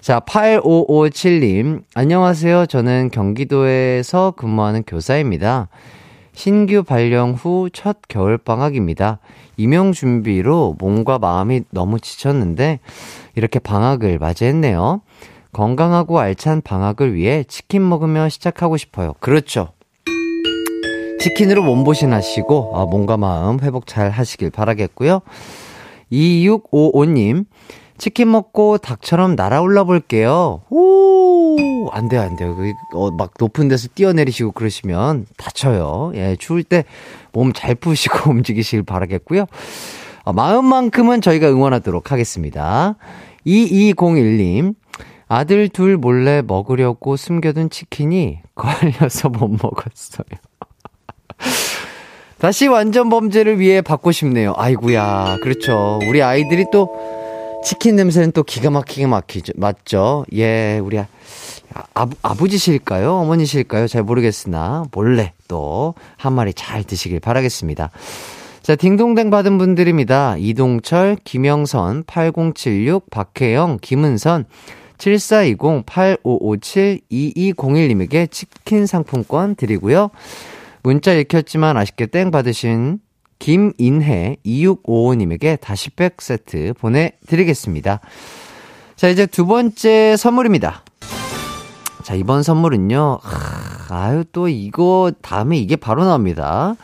[0.00, 2.66] 자, 8557님, 안녕하세요.
[2.66, 5.68] 저는 경기도에서 근무하는 교사입니다.
[6.34, 9.20] 신규 발령 후 첫 겨울방학입니다.
[9.56, 12.78] 임용 준비로 몸과 마음이 너무 지쳤는데,
[13.36, 15.02] 이렇게 방학을 맞이했네요.
[15.52, 19.12] 건강하고 알찬 방학을 위해 치킨 먹으며 시작하고 싶어요.
[19.20, 19.68] 그렇죠.
[21.20, 25.20] 치킨으로 몸보신 하시고, 아, 몸과 마음 회복 잘 하시길 바라겠고요.
[26.12, 27.46] 2655님,
[27.98, 30.62] 치킨 먹고 닭처럼 날아올라 볼게요.
[30.70, 32.54] 오, 안 돼요, 안 돼요.
[32.54, 36.12] 그, 어, 막 높은 데서 뛰어내리시고 그러시면 다쳐요.
[36.14, 36.84] 예, 추울 때
[37.32, 39.44] 몸 잘 푸시고 움직이시길 바라겠고요.
[40.26, 42.96] 어, 마음만큼은 저희가 응원하도록 하겠습니다.
[43.46, 44.74] 2201님,
[45.28, 50.26] 아들 둘 몰래 먹으려고 숨겨둔 치킨이 걸려서 못 먹었어요.
[52.38, 54.52] 다시 완전 범죄를 위해 받고 싶네요.
[54.56, 55.38] 아이구야.
[55.42, 56.00] 그렇죠.
[56.08, 56.90] 우리 아이들이 또
[57.64, 59.52] 치킨 냄새는 또 기가 막히게 막히죠.
[59.56, 60.24] 맞죠?
[60.34, 61.06] 예, 우리 아,
[61.94, 63.14] 아, 아버지실까요?
[63.14, 63.86] 어머니실까요?
[63.86, 67.90] 잘 모르겠으나 몰래 또 한 마리 잘 드시길 바라겠습니다.
[68.66, 70.38] 자, 딩동댕 받은 분들입니다.
[70.38, 74.44] 이동철, 김영선, 8076, 박혜영, 김은선,
[74.98, 80.10] 7420, 8557, 2201님에게 치킨 상품권 드리고요.
[80.82, 82.98] 문자 읽혔지만 아쉽게 땡 받으신
[83.38, 88.00] 김인혜 2655님에게 다시팩 세트 보내드리겠습니다.
[88.96, 90.82] 자, 이제 두 번째 선물입니다.
[92.02, 93.20] 자, 이번 선물은요,
[93.90, 96.74] 아유, 또 이거, 다음에 이게 바로 나옵니다.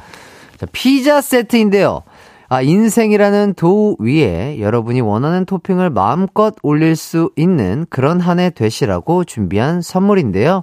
[0.62, 2.02] 자, 피자 세트인데요.
[2.48, 9.24] 아, 인생이라는 도 위에 여러분이 원하는 토핑을 마음껏 올릴 수 있는 그런 한 해 되시라고
[9.24, 10.62] 준비한 선물인데요.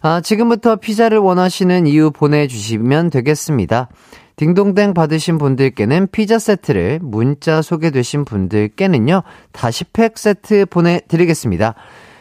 [0.00, 3.88] 아, 지금부터 피자를 원하시는 이유 보내주시면 되겠습니다.
[4.36, 11.74] 딩동댕 받으신 분들께는 피자 세트를, 문자 소개되신 분들께는요, 다시 팩 세트 보내드리겠습니다.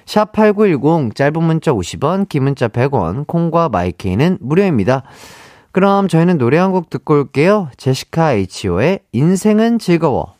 [0.08, 5.04] 샵 8910, 짧은 문자 50원, 긴 문자 100원, 콩과 마이케이는 무료입니다.
[5.76, 7.70] 그럼 저희는 노래 한 곡 듣고 올게요.
[7.76, 10.34] 제시카 H.O.의 인생은 즐거워.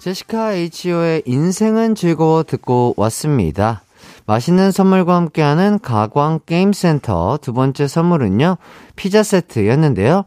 [0.00, 3.82] 제시카 H.O.의 인생은 즐거워 듣고 왔습니다.
[4.26, 8.56] 맛있는 선물과 함께하는 가광 게임센터 두 번째 선물은요,
[8.96, 10.24] 피자 세트였는데요.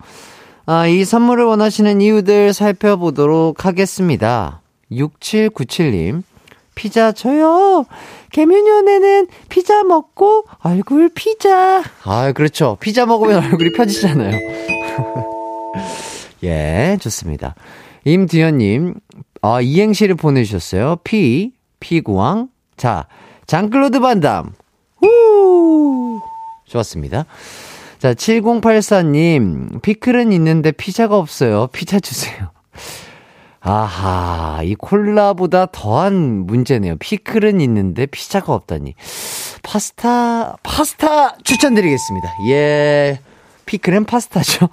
[0.65, 4.61] 아, 이 선물을 원하시는 이유들 살펴보도록 하겠습니다.
[4.93, 6.23] 6797님,
[6.81, 7.85] 피자 줘요.
[8.31, 11.83] 개면연에는 피자 먹고 얼굴 피자.
[12.03, 12.75] 아, 그렇죠.
[12.79, 14.35] 피자 먹으면 얼굴이 펴지잖아요.
[16.43, 17.53] 예, 좋습니다.
[18.03, 18.95] 임두현님,
[19.43, 20.95] 아, 이행시를 보내주셨어요.
[21.03, 22.47] 피, 피구왕.
[22.77, 23.05] 자,
[23.45, 24.53] 장클로드 반담.
[25.03, 26.19] 우!
[26.65, 27.25] 좋았습니다.
[27.99, 31.67] 자, 7084님, 피클은 있는데 피자가 없어요.
[31.67, 32.49] 피자 주세요.
[33.63, 36.95] 아하, 이 콜라보다 더한 문제네요.
[36.97, 38.95] 피클은 있는데 피자가 없다니.
[39.61, 42.27] 파스타, 파스타 추천드리겠습니다.
[42.49, 43.19] 예,
[43.67, 44.67] 피클은 파스타죠.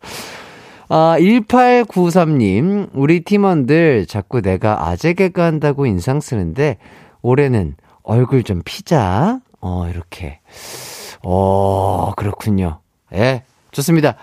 [0.88, 6.78] 아, 1893님, 우리 팀원들 자꾸 내가 아재 개그 한다고 인상 쓰는데,
[7.22, 9.38] 올해는 얼굴 좀 피자.
[9.60, 10.40] 어, 이렇게.
[11.22, 12.80] 어, 그렇군요.
[13.14, 14.16] 예, 좋습니다.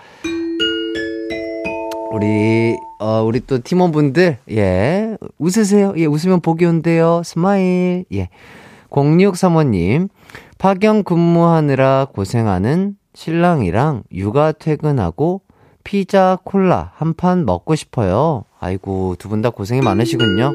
[2.10, 5.94] 우리, 어, 우리 또 팀원분들, 예, 웃으세요.
[5.98, 7.22] 예, 웃으면 복이 온대요.
[7.24, 8.04] smile.
[8.14, 8.28] 예.
[8.90, 10.08] 0635님,
[10.56, 15.42] 파견 근무하느라 고생하는 신랑이랑 육아 퇴근하고
[15.84, 18.44] 피자, 콜라 한 판 먹고 싶어요.
[18.58, 20.52] 아이고, 두 분 다 고생이 많으시군요.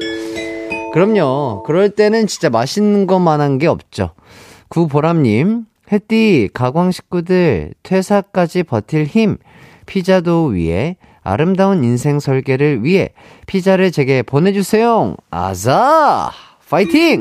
[0.92, 1.62] 그럼요.
[1.64, 4.10] 그럴 때는 진짜 맛있는 것만한 게 없죠.
[4.68, 9.36] 구보람님, 햇띠, 가광 식구들, 퇴사까지 버틸 힘,
[9.86, 13.08] 피자도 위해, 아름다운 인생 설계를 위해,
[13.46, 15.16] 피자를 제게 보내주세요.
[15.30, 16.30] 아자!
[16.68, 17.18] 파이팅!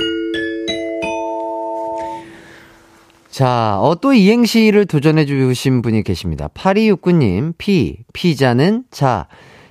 [3.29, 6.49] 자, 어, 또 이행시를 도전해 주신 분이 계십니다.
[6.53, 9.27] 8269님, 피, 피자는 자,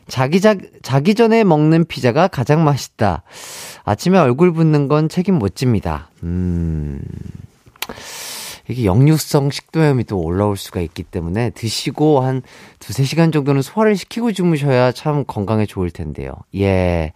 [0.08, 3.22] 자기, 자, 자기 전에 먹는 피자가 가장 맛있다.
[3.84, 6.10] 아침에 얼굴 붓는 건 책임 못 집니다.
[6.22, 7.00] 음,
[8.72, 12.42] 이게 역류성 식도염이 또 올라올 수가 있기 때문에 드시고 한
[12.78, 16.32] 두세 시간 정도는 소화를 시키고 주무셔야 참 건강에 좋을 텐데요.
[16.56, 17.12] 예.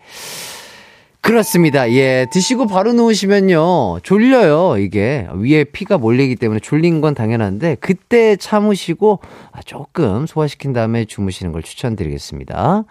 [1.26, 1.90] 그렇습니다.
[1.90, 2.26] 예.
[2.30, 3.98] 드시고 바로 누우시면요.
[4.04, 4.78] 졸려요.
[4.78, 5.26] 이게.
[5.34, 9.18] 위에 피가 몰리기 때문에 졸린 건 당연한데, 그때 참으시고,
[9.50, 12.84] 아, 조금 소화시킨 다음에 주무시는 걸 추천드리겠습니다.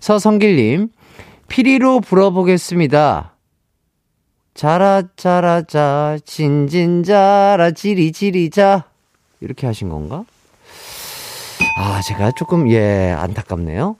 [0.00, 0.88] 서성길님,
[1.48, 3.31] 피리로 불어보겠습니다.
[4.54, 8.84] 자라, 자라, 자, 진진자라, 지리지리자.
[9.40, 10.24] 이렇게 하신 건가?
[11.78, 13.96] 아, 제가 조금, 예, 안타깝네요.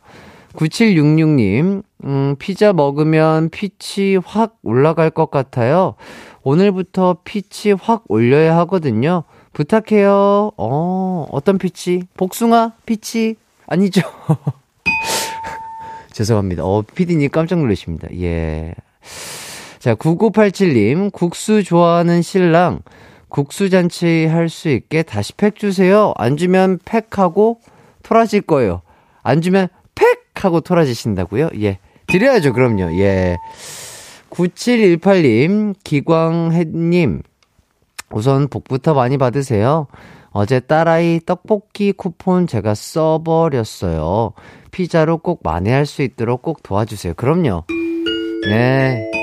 [0.55, 5.95] 9766님, 음, 피자 먹으면 피치 확 올라갈 것 같아요.
[6.43, 9.25] 오늘부터 피치 확 올려야 하거든요.
[9.55, 10.53] 부탁해요.
[10.57, 12.03] 어, 어떤 피치?
[12.17, 13.37] 복숭아 peach?
[13.67, 14.03] 아니죠.
[16.13, 16.65] 죄송합니다.
[16.65, 18.09] 어, 피디님 깜짝 놀라십니다.
[18.21, 18.75] 예.
[19.83, 22.83] 자, 9987님, 국수 좋아하는 신랑,
[23.29, 26.13] 국수 잔치 할 수 있게 다시 팩 주세요.
[26.19, 27.59] 안 주면 팩 하고
[28.05, 28.83] 토라질 거예요.
[29.25, 29.67] 안 주면
[29.97, 30.07] 팩!
[30.35, 31.49] 하고 토라지신다고요?
[31.63, 31.79] 예.
[32.07, 32.97] 드려야죠, 그럼요.
[33.01, 33.39] 예.
[34.31, 37.23] 9718님, 기광혜님,
[38.13, 39.89] 우선 복부터 많이 받으세요.
[40.31, 44.33] 어제 딸아이 떡볶이 쿠폰 제가 써버렸어요.
[44.71, 47.15] 피자로 꼭 만회할 수 있도록 꼭 도와주세요.
[47.15, 47.65] 그럼요.
[48.47, 49.22] 네.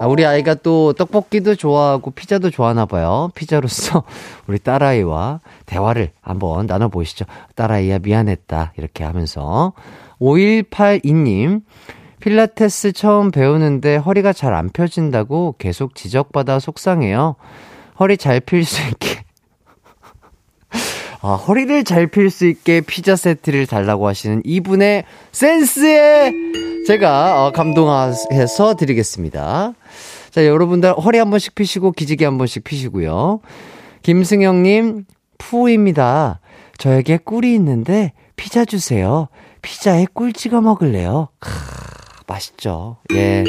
[0.00, 3.30] 아, 우리 아이가 또 떡볶이도 좋아하고 피자도 좋아하나 봐요.
[3.34, 4.02] 피자로서
[4.48, 7.26] 우리 딸아이와 대화를 한번 나눠보시죠.
[7.54, 8.72] 딸아이야 미안했다.
[8.78, 9.74] 이렇게 하면서
[10.18, 11.60] 5182님,
[12.20, 17.36] 필라테스 처음 배우는데 허리가 잘 안 펴진다고 계속 지적받아 속상해요.
[17.98, 19.22] 허리 잘 필 수 있게.
[21.20, 26.32] 아, 허리를 잘 필 수 있게 피자 세트를 달라고 하시는 이분의 센스에
[26.86, 29.74] 제가 어, 감동해서 드리겠습니다.
[30.30, 33.40] 자, 여러분들 허리 한 번씩 피시고 기지개 한 번씩 피시고요.
[34.02, 35.04] 김승영님,
[35.38, 36.40] 푸입니다.
[36.78, 39.28] 저에게 꿀이 있는데 피자 주세요.
[39.62, 41.28] 피자에 꿀 찍어 먹을래요?
[41.40, 41.50] 크,
[42.26, 42.98] 맛있죠.
[43.12, 43.44] 예.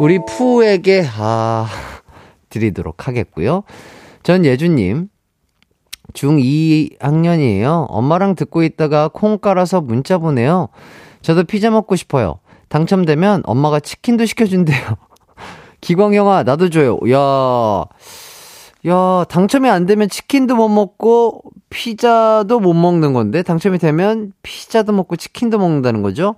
[0.00, 1.68] 우리 푸에게, 아,
[2.48, 3.62] 드리도록 하겠고요.
[4.22, 5.08] 전 예주님,
[6.14, 7.86] 중2학년이에요.
[7.88, 10.68] 엄마랑 듣고 있다가 콩 깔아서 문자 보내요.
[11.20, 12.40] 저도 피자 먹고 싶어요.
[12.68, 14.96] 당첨되면 엄마가 치킨도 시켜준대요.
[15.82, 16.98] 기광영아, 나도 줘요.
[17.10, 17.84] 야,
[18.86, 25.16] 야, 당첨이 안 되면 치킨도 못 먹고 피자도 못 먹는 건데 당첨이 되면 피자도 먹고
[25.16, 26.36] 치킨도 먹는다는 거죠.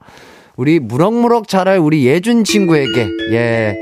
[0.56, 3.74] 우리 무럭무럭 자랄 우리 예준 친구에게 예.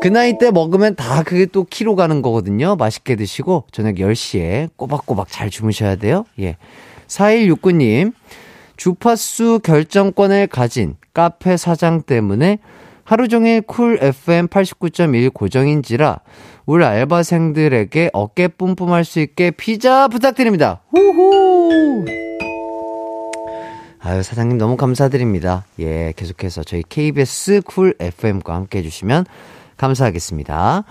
[0.00, 2.76] 그 나이 때 먹으면 다 그게 또 키로 가는 거거든요.
[2.76, 6.24] 맛있게 드시고 저녁 10시에 꼬박꼬박 잘 주무셔야 돼요.
[6.40, 6.56] 예.
[7.08, 8.12] 4169님.
[8.76, 12.58] 주파수 결정권을 가진 카페 사장 때문에
[13.06, 16.18] 하루 종일 쿨 FM 89.1 고정인지라
[16.66, 20.82] 우리 알바생들에게 어깨 뿜뿜할 수 있게 피자 부탁드립니다.
[20.90, 22.04] 후후!
[24.00, 25.64] 아유, 사장님 너무 감사드립니다.
[25.78, 29.24] 예, 계속해서 저희 KBS 쿨 FM과 함께 해주시면
[29.76, 30.82] 감사하겠습니다.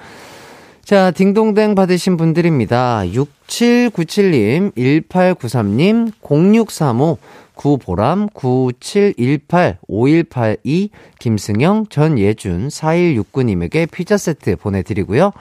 [0.86, 3.02] 자, 딩동댕 받으신 분들입니다.
[3.08, 4.74] 6797님,
[5.10, 7.18] 1893님, 0635,
[7.56, 10.90] 구보람, 9718, 5182,
[11.20, 15.32] 김승영, 전예준, 4169님에게 피자 세트 보내드리고요.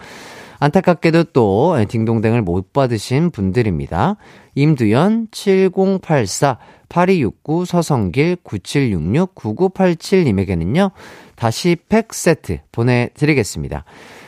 [0.60, 4.16] 안타깝게도 또 딩동댕을 못 받으신 분들입니다.
[4.54, 10.92] 임두연, 7084, 8269, 서성길, 9766, 9987님에게는요,
[11.34, 13.84] 다시 팩 세트 보내 드리겠습니다.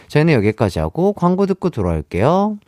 [0.08, 2.58] 저희는 여기까지 하고 광고 듣고 돌아올게요.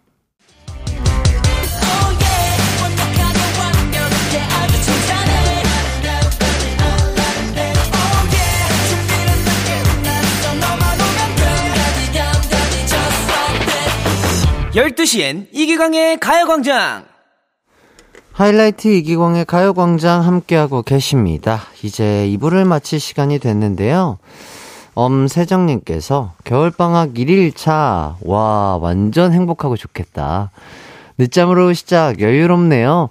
[14.74, 17.04] 열두 시엔 이기광의 가요광장!
[18.32, 21.62] 하이라이트 이기광의 가요광장 함께하고 계십니다.
[21.82, 24.18] 이제 2부를 마칠 시간이 됐는데요.
[24.94, 28.16] 엄세정님께서 겨울방학 1일차.
[28.20, 30.50] 와, 완전 행복하고 좋겠다.
[31.16, 33.08] 늦잠으로 시작 여유롭네요.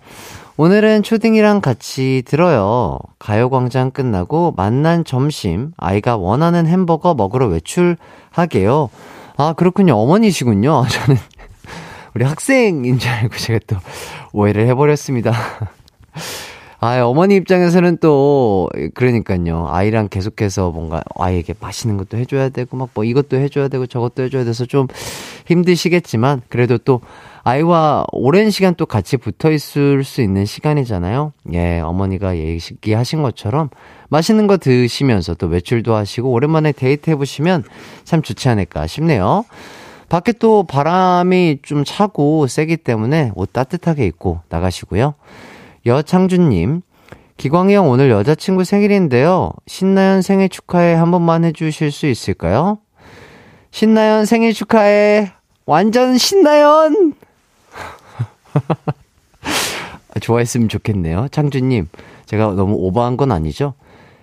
[0.58, 3.00] 오늘은 초딩이랑 같이 들어요.
[3.20, 8.89] 가요광장 끝나고 만난 점심, 아이가 원하는 햄버거 먹으러 외출하게요.
[9.38, 9.96] 아, 그렇군요.
[9.98, 10.86] 어머니시군요.
[10.89, 11.20] 저는
[12.18, 13.76] 우리 학생인 줄 알고 제가 또
[14.34, 15.34] 오해를 해버렸습니다.
[16.80, 19.68] 아, 어머니 입장에서는 또, 그러니까요.
[19.70, 24.46] 아이랑 계속해서 뭔가 아이에게 맛있는 것도 해줘야 되고, 막 뭐 이것도 해줘야 되고, 저것도 해줘야
[24.46, 24.88] 돼서 좀
[25.46, 27.02] 힘드시겠지만, 그래도 또
[27.44, 31.34] 아이와 오랜 시간 또 같이 붙어 있을 수 있는 시간이잖아요.
[31.54, 33.70] 예, 어머니가 얘기하신 것처럼
[34.10, 37.64] 맛있는 거 드시면서 또 외출도 하시고, 오랜만에 데이트 해보시면
[38.06, 39.46] 참 좋지 않을까 싶네요.
[40.10, 45.15] 밖에 또 바람이 좀 차고 세기 때문에 옷 따뜻하게 입고 나가시고요.
[45.86, 46.82] 여창준님,
[47.38, 49.52] 기광이 형 오늘 여자친구 생일인데요.
[49.67, 52.80] 신나연 생일 축하해 한 번만 해주실 수 있을까요?
[53.72, 55.32] 신나연 생일 축하해.
[55.65, 57.13] 완전 신나연!
[60.20, 61.28] 좋아했으면 좋겠네요.
[61.32, 61.89] 창준님,
[62.26, 63.76] 제가 너무 오버한 건 아니죠?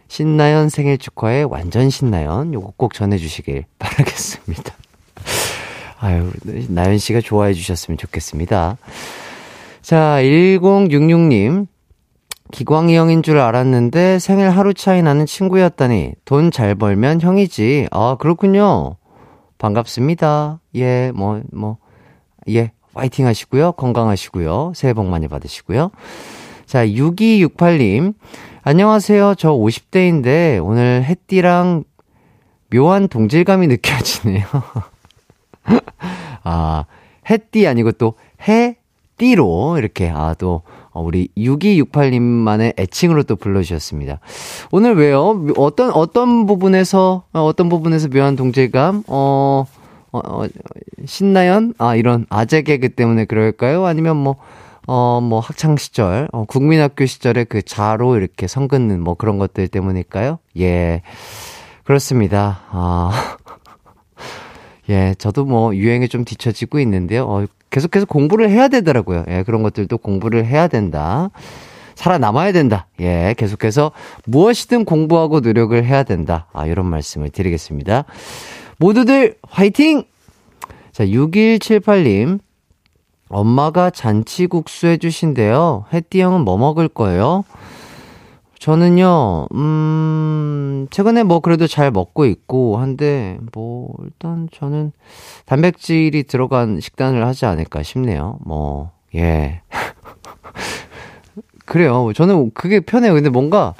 [0.09, 1.43] 신나연 생일 축하해.
[1.43, 2.53] 완전 신나연.
[2.55, 4.75] 요거 꼭 전해주시길 바라겠습니다.
[6.05, 6.31] 아유,
[6.69, 8.77] 나연 씨가 좋아해 주셨으면 좋겠습니다.
[9.81, 11.67] 자, 1066님.
[12.53, 17.89] 기광이 형인 줄 알았는데 생일 하루 차이 나는 친구였다니 돈 잘 벌면 형이지.
[17.91, 18.97] 아, 그렇군요.
[19.57, 20.61] 반갑습니다.
[20.77, 21.79] 예, 뭐, 뭐,
[22.51, 23.73] 예, 화이팅 하시고요.
[23.73, 24.73] 건강하시고요.
[24.77, 25.91] 새해 복 많이 받으시고요.
[26.67, 28.13] 자, 6268님.
[28.63, 29.37] 안녕하세요.
[29.39, 31.85] 저 50대인데 오늘 햇띠랑
[32.71, 34.45] 묘한 동질감이 느껴지네요.
[36.45, 36.85] 아,
[37.29, 38.15] 해띠 아니고 또
[38.47, 44.21] 해띠로 이렇게, 아, 또, 어, 우리 6268님만의 애칭으로 또 불러주셨습니다.
[44.71, 45.45] 오늘 왜요?
[45.57, 49.05] 어떤, 어떤 부분에서, 어, 어떤 부분에서 묘한 동질감?
[49.09, 49.67] 어,
[50.13, 50.47] 어, 어,
[51.05, 51.75] 신나연?
[51.79, 53.87] 아, 이런 아재 개그 때문에 그럴까요?
[53.87, 54.37] 아니면 뭐,
[54.87, 59.67] 어, 뭐, 학창 시절, 어, 국민학교 시절에 그 자로 이렇게 선 긋는 뭐 그런 것들
[59.69, 60.39] 때문일까요?
[60.59, 61.03] 예.
[61.85, 62.61] 그렇습니다.
[62.71, 63.37] 아.
[64.91, 67.25] 예, 저도 뭐 유행에 좀 뒤처지고 있는데요.
[67.25, 69.25] 어, 계속해서 공부를 해야 되더라고요.
[69.29, 71.31] 예, 그런 것들도 공부를 해야 된다.
[71.95, 72.87] 살아남아야 된다.
[73.01, 73.93] 예, 계속해서
[74.27, 76.47] 무엇이든 공부하고 노력을 해야 된다.
[76.53, 78.05] 아, 이런 말씀을 드리겠습니다.
[78.79, 80.05] 모두들 화이팅!
[80.93, 82.41] 자, 6178님.
[83.29, 85.87] 엄마가 잔치국수 해주신대요.
[85.93, 87.45] 혜띠 형은 뭐 먹을 거예요?
[88.65, 94.93] 저는요, 음, 최근에 뭐 그래도 잘 먹고 있고 한데, 뭐, 일단 저는
[95.45, 98.39] 단백질이 들어간 식단을 하지 않을까 싶네요.
[98.43, 99.61] 뭐, 예.
[101.67, 102.11] 그래요.
[102.15, 103.13] 저는 그게 편해요.
[103.13, 103.75] 근데 뭔가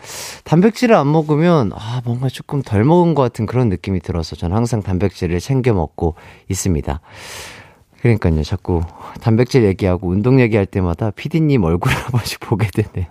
[0.45, 4.83] 단백질을 안 먹으면, 아, 뭔가 조금 덜 먹은 것 같은 그런 느낌이 들어서 저는 항상
[4.83, 6.15] 단백질을 챙겨 먹고
[6.51, 7.01] 있습니다.
[8.03, 8.43] 그러니까요.
[8.43, 8.83] 자꾸
[9.23, 13.07] 단백질 얘기하고 운동 얘기할 때마다 피디님 얼굴 한 번씩 보게 되네요.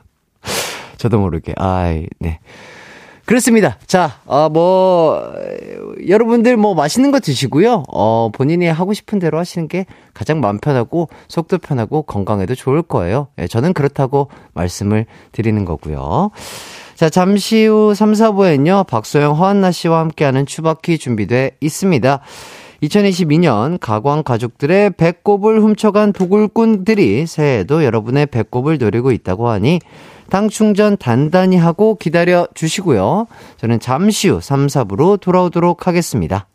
[1.04, 1.54] 저도 모르게.
[1.58, 2.40] 아이, 네.
[3.26, 3.78] 그렇습니다.
[3.88, 5.22] 자, 어, 뭐,
[6.08, 7.84] 여러분들 뭐 맛있는 거 드시고요.
[7.90, 13.28] 어, 본인이 하고 싶은 대로 하시는 게 가장 마음 편하고 속도 편하고 건강에도 좋을 거예요.
[13.38, 16.32] 예, 저는 그렇다고 말씀을 드리는 거고요.
[16.96, 18.88] 자, 잠시 후 3, 4부엔요.
[18.88, 22.22] 박소영, 허한나 씨와 함께하는 추바키 준비돼 있습니다.
[22.84, 29.80] 2022년 가광 가족들의 배꼽을 훔쳐간 도굴꾼들이 새해에도 여러분의 배꼽을 노리고 있다고 하니
[30.30, 33.28] 당 충전 단단히 하고 기다려 주시고요.
[33.58, 36.48] 저는 잠시 후 3, 4부로 돌아오도록 하겠습니다.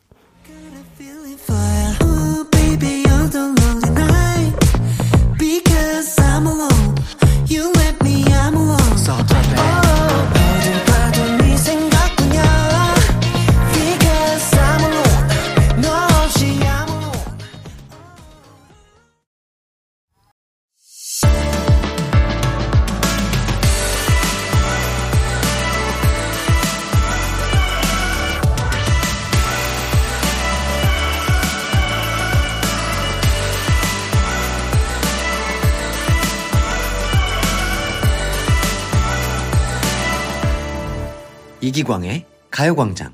[41.69, 43.13] 이기광의 가요광장.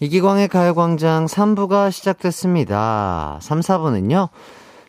[0.00, 3.38] 이기광의 가요광장 3부가 시작됐습니다.
[3.42, 4.30] 3, 4부는요,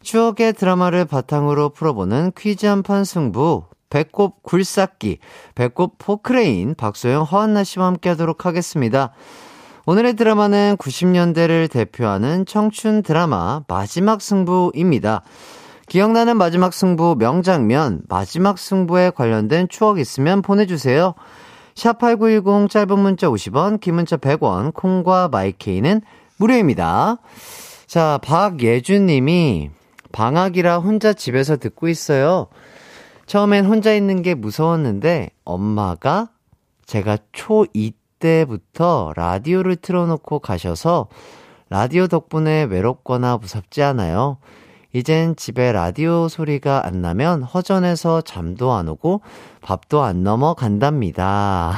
[0.02, 5.18] 추억의 드라마를 바탕으로 풀어보는 퀴즈 한판 승부, 배꼽 굴삭기,
[5.56, 9.12] 배꼽 포크레인, 박소영, 허한나 씨와 함께 하도록 하겠습니다.
[9.86, 15.24] 오늘의 드라마는 90년대를 대표하는 청춘 드라마 마지막 승부입니다.
[15.89, 21.16] 기억나는 마지막 승부 명장면, 마지막 승부에 관련된 추억 있으면 보내주세요.
[21.80, 26.02] 샵8910 짧은 문자 50원, 긴 문자 100원, 콩과 마이케이는
[26.38, 27.18] 무료입니다.
[27.88, 29.72] 자, 박예준 님이
[30.12, 32.48] 방학이라 혼자 집에서 듣고 있어요.
[33.26, 36.30] 처음엔 혼자 있는 게 무서웠는데 엄마가
[36.86, 41.08] 제가 초2 때부터 라디오를 틀어놓고 가셔서
[41.70, 44.38] 라디오 덕분에 외롭거나 무섭지 않아요.
[44.92, 49.22] 이젠 집에 라디오 소리가 안 나면 허전해서 잠도 안 오고
[49.62, 51.74] 밥도 안 넘어간답니다.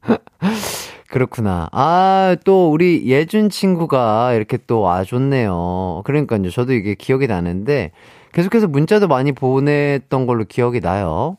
[1.10, 1.68] 그렇구나.
[1.72, 6.02] 아, 또 우리 예준 친구가 이렇게 또 와줬네요.
[6.04, 6.50] 그러니까요.
[6.50, 7.92] 저도 이게 기억이 나는데
[8.32, 11.38] 계속해서 문자도 많이 보냈던 걸로 기억이 나요.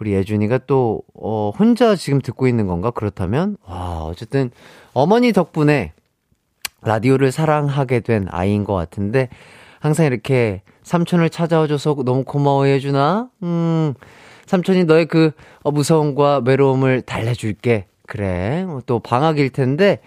[0.00, 2.90] 우리 예준이가 또, 어, 혼자 지금 듣고 있는 건가?
[2.90, 3.56] 그렇다면?
[3.64, 4.50] 와, 어쨌든
[4.92, 5.92] 어머니 덕분에
[6.80, 9.28] 라디오를 사랑하게 된 아이인 것 같은데
[9.82, 13.28] 항상 이렇게 삼촌을 찾아와줘서 너무 고마워 예준아.
[13.42, 13.94] 음,
[14.46, 15.32] 삼촌이 너의 그
[15.64, 17.86] 어, 무서움과 외로움을 달래줄게.
[18.06, 18.64] 그래.
[18.68, 19.98] 어, 또 방학일 텐데,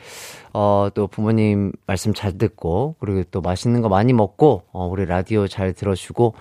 [0.53, 5.45] 어, 또 부모님 말씀 잘 듣고, 그리고 또 맛있는 거 많이 먹고, 어, 우리 라디오
[5.47, 6.35] 잘 들어주고,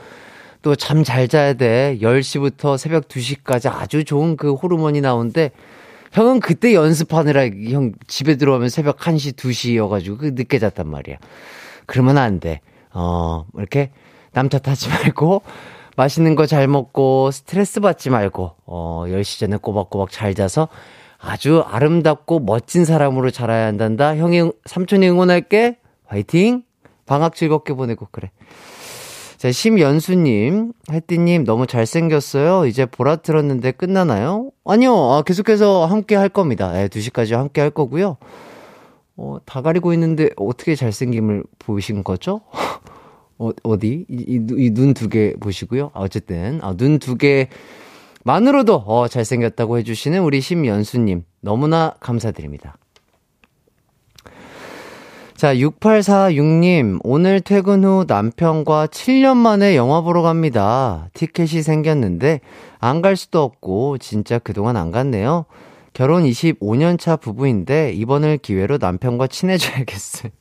[0.62, 1.98] 또 잠 잘 자야 돼.
[2.00, 5.50] 10시부터 새벽 2시까지 아주 좋은 그 호르몬이 나오는데,
[6.12, 11.16] 형은 그때 연습하느라 형 집에 들어오면 새벽 1시, 2시여가지고 그 늦게 잤단 말이야.
[11.86, 12.60] 그러면 안 돼.
[12.94, 13.90] 어, 이렇게
[14.32, 15.42] 남 탓 하지 말고,
[15.96, 20.68] 맛있는 거 잘 먹고, 스트레스 받지 말고, 어, 10시 전에 꼬박꼬박 잘 자서
[21.18, 24.16] 아주 아름답고 멋진 사람으로 자라야 한단다.
[24.16, 25.78] 형이, 삼촌이 응원할게.
[26.06, 26.62] 화이팅!
[27.06, 28.30] 방학 즐겁게 보내고, 그래.
[29.38, 32.66] 자, 심연수님, 혜띠님 너무 잘생겼어요.
[32.66, 34.50] 이제 보라 틀었는데 끝나나요?
[34.64, 36.72] 아니요, 아, 계속해서 함께 할 겁니다.
[36.72, 38.16] 네, 2시까지 함께 할 거고요.
[39.16, 42.40] 어, 다 가리고 있는데 어떻게 잘생김을 보신 거죠?
[43.38, 44.06] 어, 어디?
[44.08, 45.90] 이 눈 두 개 보시고요.
[45.94, 47.16] 아, 어쨌든, 아, 눈 두
[48.24, 51.24] 개만으로도, 어, 잘생겼다고 해주시는 우리 심연수님.
[51.40, 52.76] 너무나 감사드립니다.
[55.36, 61.08] 자, 6846님, 오늘 퇴근 후 남편과 7년 만에 영화 보러 갑니다.
[61.12, 62.40] 티켓이 생겼는데,
[62.78, 65.44] 안 갈 수도 없고, 진짜 그동안 안 갔네요.
[65.94, 70.32] 결혼 25년 차 부부인데, 이번을 기회로 남편과 친해져야겠어요.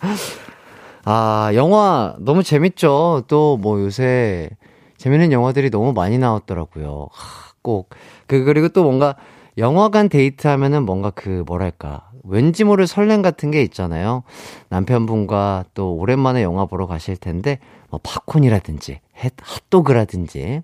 [1.04, 3.24] 아, 영화 너무 재밌죠?
[3.28, 4.50] 또 뭐 요새
[4.98, 7.08] 재밌는 영화들이 너무 많이 나왔더라고요.
[7.12, 7.90] 하, 꼭.
[8.26, 9.14] 그, 그리고 또 뭔가
[9.58, 12.04] 영화관 데이트 하면은 뭔가 그, 뭐랄까.
[12.24, 14.22] 왠지 모를 설렘 같은 게 있잖아요.
[14.70, 17.58] 남편분과 또 오랜만에 영화 보러 가실 텐데,
[17.90, 20.62] 뭐 팝콘이라든지, 햇, 핫도그라든지,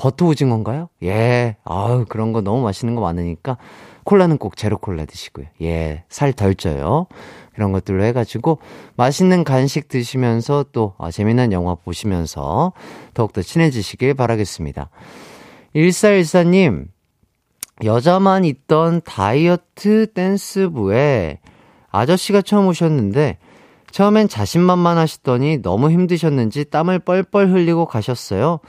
[0.00, 0.88] 버터 오징어인가요?
[1.02, 1.56] 예.
[1.62, 3.58] 아유, 그런 거 너무 맛있는 거 많으니까,
[4.04, 5.44] 콜라는 꼭 제로 콜라 드시고요.
[5.60, 6.04] 예.
[6.08, 7.06] 살 덜 쪄요.
[7.52, 8.60] 그런 것들로 해가지고
[8.96, 12.72] 맛있는 간식 드시면서 또 아, 재미난 영화 보시면서
[13.12, 14.88] 더욱더 친해지시길 바라겠습니다.
[15.76, 16.86] 1414님,
[17.84, 21.40] 여자만 있던 다이어트 댄스부에
[21.90, 23.36] 아저씨가 처음 오셨는데
[23.90, 28.60] 처음엔 자신만만 하시더니 너무 힘드셨는지 땀을 뻘뻘 흘리고 가셨어요.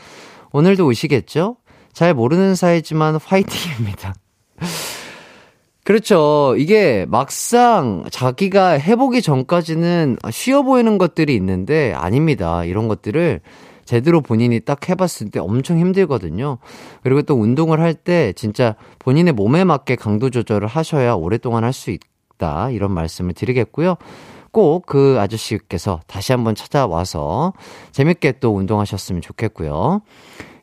[0.53, 1.57] 오늘도 오시겠죠?
[1.93, 4.13] 잘 모르는 사이지만 화이팅입니다.
[5.83, 6.55] 그렇죠.
[6.57, 12.63] 이게 막상 자기가 해보기 전까지는 쉬워 보이는 것들이 있는데 아닙니다.
[12.65, 13.41] 이런 것들을
[13.83, 16.59] 제대로 본인이 딱 해봤을 때 엄청 힘들거든요.
[17.03, 21.89] 그리고 또 운동을 할 때 진짜 본인의 몸에 맞게 강도 조절을 하셔야 오랫동안 할 수
[21.91, 22.69] 있다.
[22.69, 23.95] 이런 말씀을 드리겠고요.
[24.51, 27.53] 꼭 그 아저씨께서 다시 한번 찾아와서
[27.91, 30.01] 재밌게 또 운동하셨으면 좋겠고요.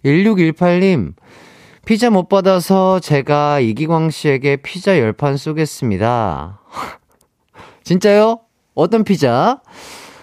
[0.04, 1.14] 1618님,
[1.86, 6.60] 피자 못 받아서 제가 이기광 씨에게 피자 10판 쏘겠습니다.
[7.84, 8.40] 진짜요?
[8.74, 9.62] 어떤 피자?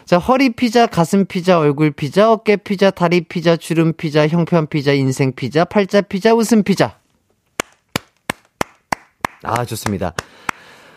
[0.06, 4.94] 자, 허리 피자, 가슴 피자, 얼굴 피자, 어깨 피자, 다리 피자, 주름 피자, 형편 피자,
[4.94, 7.00] 인생 피자, 팔자 피자, 웃음 피자.
[9.42, 10.14] 아, 좋습니다.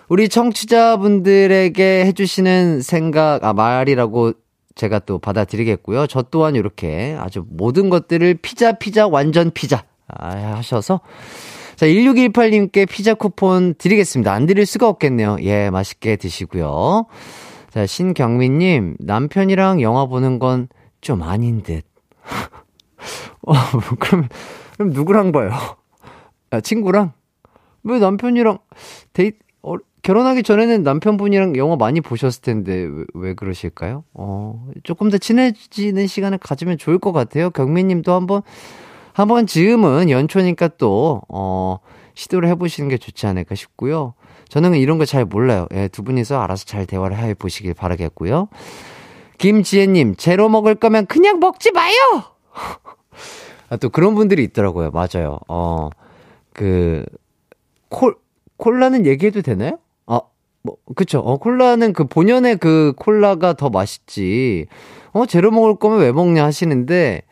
[0.09, 4.33] 우리 청취자분들에게 해주시는 생각, 아, 말이라고
[4.75, 6.07] 제가 또 받아들이겠고요.
[6.07, 9.85] 저 또한 이렇게 아주 모든 것들을 피자, 피자, 완전 피자.
[10.07, 11.01] 아, 하셔서.
[11.77, 14.33] 자, 1618님께 피자 쿠폰 드리겠습니다.
[14.33, 15.39] 안 드릴 수가 없겠네요.
[15.43, 17.07] 예, 맛있게 드시고요.
[17.71, 20.69] 자, 신경민님, 남편이랑 영화 보는 건
[21.01, 21.85] 좀 아닌 듯.
[23.47, 23.55] 어,
[23.99, 24.29] 그럼,
[24.75, 25.51] 그럼 누구랑 봐요?
[26.51, 27.13] 아, 친구랑?
[27.85, 28.59] 왜 남편이랑
[29.13, 29.31] 데이, 어,
[30.03, 34.05] 결혼하기 전에는 남편분이랑 영화 많이 보셨을 텐데, 왜, 왜 그러실까요?
[34.15, 37.51] 어, 조금 더 친해지는 시간을 가지면 좋을 것 같아요.
[37.51, 38.43] 경민님도 한번,
[39.13, 41.79] 한번 지금은 연초니까 또, 어,
[42.15, 44.15] 시도를 해보시는 게 좋지 않을까 싶고요.
[44.49, 45.67] 저는 이런 거 잘 몰라요.
[45.75, 48.49] 예, 두 분이서 알아서 잘 대화를 해 보시길 바라겠고요.
[49.39, 51.95] 김지혜님, 제로 먹을 거면 그냥 먹지 마요!
[53.71, 54.91] 아, 또 그런 분들이 있더라고요.
[54.91, 55.39] 맞아요.
[55.49, 55.91] 어,
[56.55, 57.05] 그,
[57.89, 58.17] 콜,
[58.57, 59.79] 콜라는 얘기해도 되나요?
[60.69, 61.21] 아, 뭐, 그쵸.
[61.21, 64.67] 어, 콜라는 그 본연의 그 콜라가 더 맛있지.
[65.13, 67.23] 어, 제로 먹을 거면 왜 먹냐 하시는데,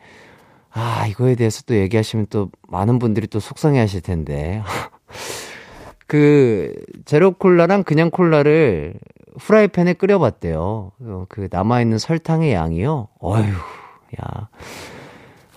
[0.71, 4.61] 아, 이거에 대해서 또 얘기하시면 또 많은 분들이 또 속상해 하실 텐데.
[6.07, 6.73] 그,
[7.05, 8.95] 제로 콜라랑 그냥 콜라를
[9.39, 10.91] 후라이팬에 끓여봤대요.
[10.99, 13.09] 어, 그 남아있는 설탕의 양이요.
[13.19, 14.49] 어휴, 야.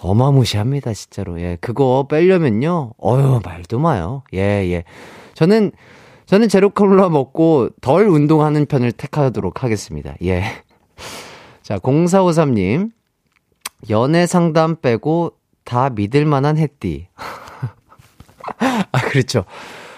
[0.01, 1.41] 어마무시합니다, 진짜로.
[1.41, 2.93] 예, 그거 빼려면요.
[2.99, 4.23] 어휴, 말도 마요.
[4.35, 4.85] 예, 예.
[5.35, 5.73] 저는,
[6.31, 10.15] 저는 제로 콜라 먹고 덜 운동하는 편을 택하도록 하겠습니다.
[10.23, 10.45] 예.
[11.61, 12.93] 자, 0453님.
[13.91, 15.33] 연애 상담 빼고
[15.65, 17.09] 다 믿을 만한 햇띠.
[18.61, 19.45] 아, 그렇죠.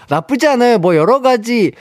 [0.09, 0.79] 나쁘지 않아요.
[0.79, 1.73] 뭐 여러 가지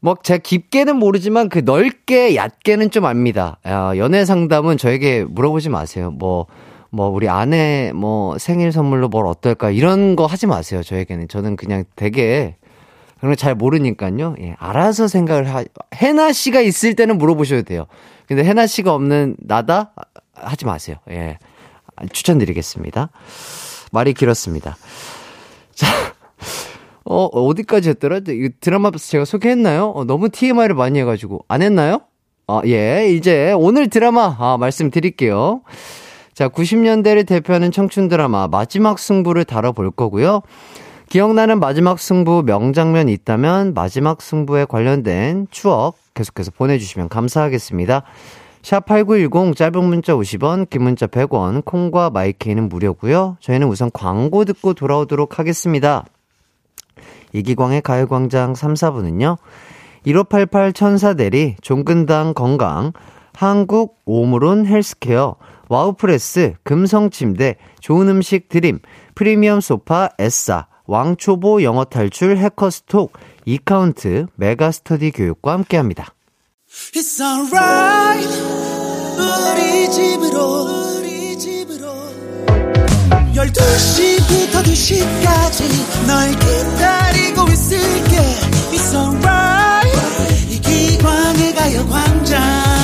[0.00, 3.60] 뭐 제가 깊게는 모르지만 그 넓게 얕게는 좀 압니다.
[3.68, 6.10] 야, 연애 상담은 저에게 물어보지 마세요.
[6.10, 6.46] 뭐뭐
[6.90, 10.82] 뭐 우리 아내 뭐 생일 선물로 뭘 어떨까 이런 거 하지 마세요.
[10.82, 12.56] 저에게는 저는 그냥 되게
[13.22, 14.34] 그런 거 잘 모르니까요.
[14.40, 15.62] 예, 알아서 생각을 하.
[15.94, 17.86] 해나 씨가 있을 때는 물어보셔도 돼요.
[18.26, 19.92] 근데 해나 씨가 없는 나다
[20.34, 20.96] 하지 마세요.
[21.08, 21.38] 예,
[22.12, 23.10] 추천드리겠습니다.
[23.92, 24.76] 말이 길었습니다.
[25.72, 25.86] 자.
[27.04, 28.22] 어, 어디까지 했더라?
[28.26, 29.90] 이 드라마 제가 소개했나요?
[29.94, 31.44] 어, 너무 TMI를 많이 해가지고.
[31.46, 32.00] 안 했나요?
[32.48, 33.08] 아, 예.
[33.08, 35.62] 이제 오늘 드라마, 아, 말씀드릴게요.
[36.34, 40.42] 자, 90년대를 대표하는 청춘 드라마 마지막 승부를 다뤄볼 거고요.
[41.12, 48.04] 기억나는 마지막 승부 명장면 있다면 마지막 승부에 관련된 추억 계속해서 보내주시면 감사하겠습니다.
[48.62, 53.36] 샵8910 짧은 문자 50원, 긴 문자 100원, 콩과 마이케이는 무료고요.
[53.40, 56.06] 저희는 우선 광고 듣고 돌아오도록 하겠습니다.
[57.34, 59.36] 이기광의 가요광장 3, 4부는요.
[60.06, 62.94] 1588 천사대리, 종근당 건강,
[63.34, 65.36] 한국 오므론 헬스케어,
[65.68, 68.78] 와우프레스, 금성침대, 좋은 음식 드림,
[69.14, 72.36] 프리미엄 소파 에싸, 왕초보 영어 탈출
[73.44, 74.26] 이카운트,
[75.10, 75.52] 교육과
[81.38, 81.86] 집으로
[83.34, 88.16] 12시부터 2시까지 널 기다리고 있을게.
[88.72, 90.50] It's alright.
[90.50, 92.81] 이기광의 가요광장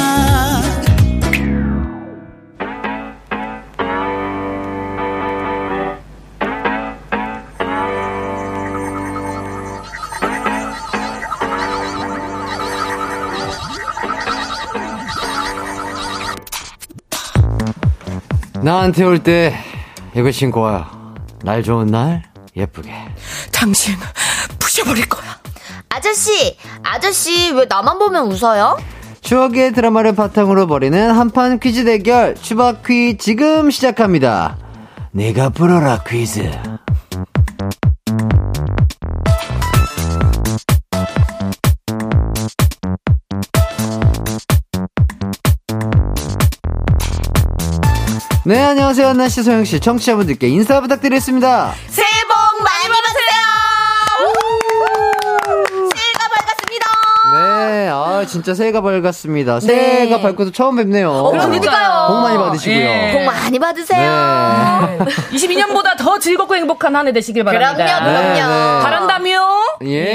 [18.62, 19.54] 나한테 올 때
[20.14, 20.86] 이거 신고 와요.
[21.42, 22.22] 날 좋은 날
[22.56, 22.90] 예쁘게.
[23.52, 23.94] 당신
[24.58, 25.38] 부셔버릴 거야.
[25.88, 28.78] 아저씨, 아저씨 왜 나만 보면 웃어요?
[29.20, 34.56] 추억의 드라마를 바탕으로 벌이는 한판 퀴즈 대결 추바퀴 지금 시작합니다.
[35.12, 36.50] 내가 풀어라 퀴즈.
[48.48, 49.08] 네, 안녕하세요.
[49.08, 51.74] 한나 씨, 소영 씨, 청취자분들께 인사 부탁드리겠습니다.
[51.88, 53.44] 새해 복 많이 받으세요!
[55.94, 56.86] 새해가 밝았습니다!
[57.34, 59.60] 네, 아, 진짜 새해가 밝았습니다.
[59.60, 61.10] 새해가 밝고도 처음 뵙네요.
[61.10, 62.06] 어, 그러니까요.
[62.08, 62.78] 복 많이 받으시고요.
[62.78, 63.12] 예.
[63.12, 64.00] 복 많이 받으세요!
[64.98, 65.04] 네.
[65.36, 67.84] 22년보다 더 즐겁고 행복한 한 해 되시길 바랍니다.
[67.84, 68.78] 그럼요, 네, 그럼요.
[68.78, 68.82] 네.
[68.82, 69.48] 바란다며?
[69.84, 70.14] 예,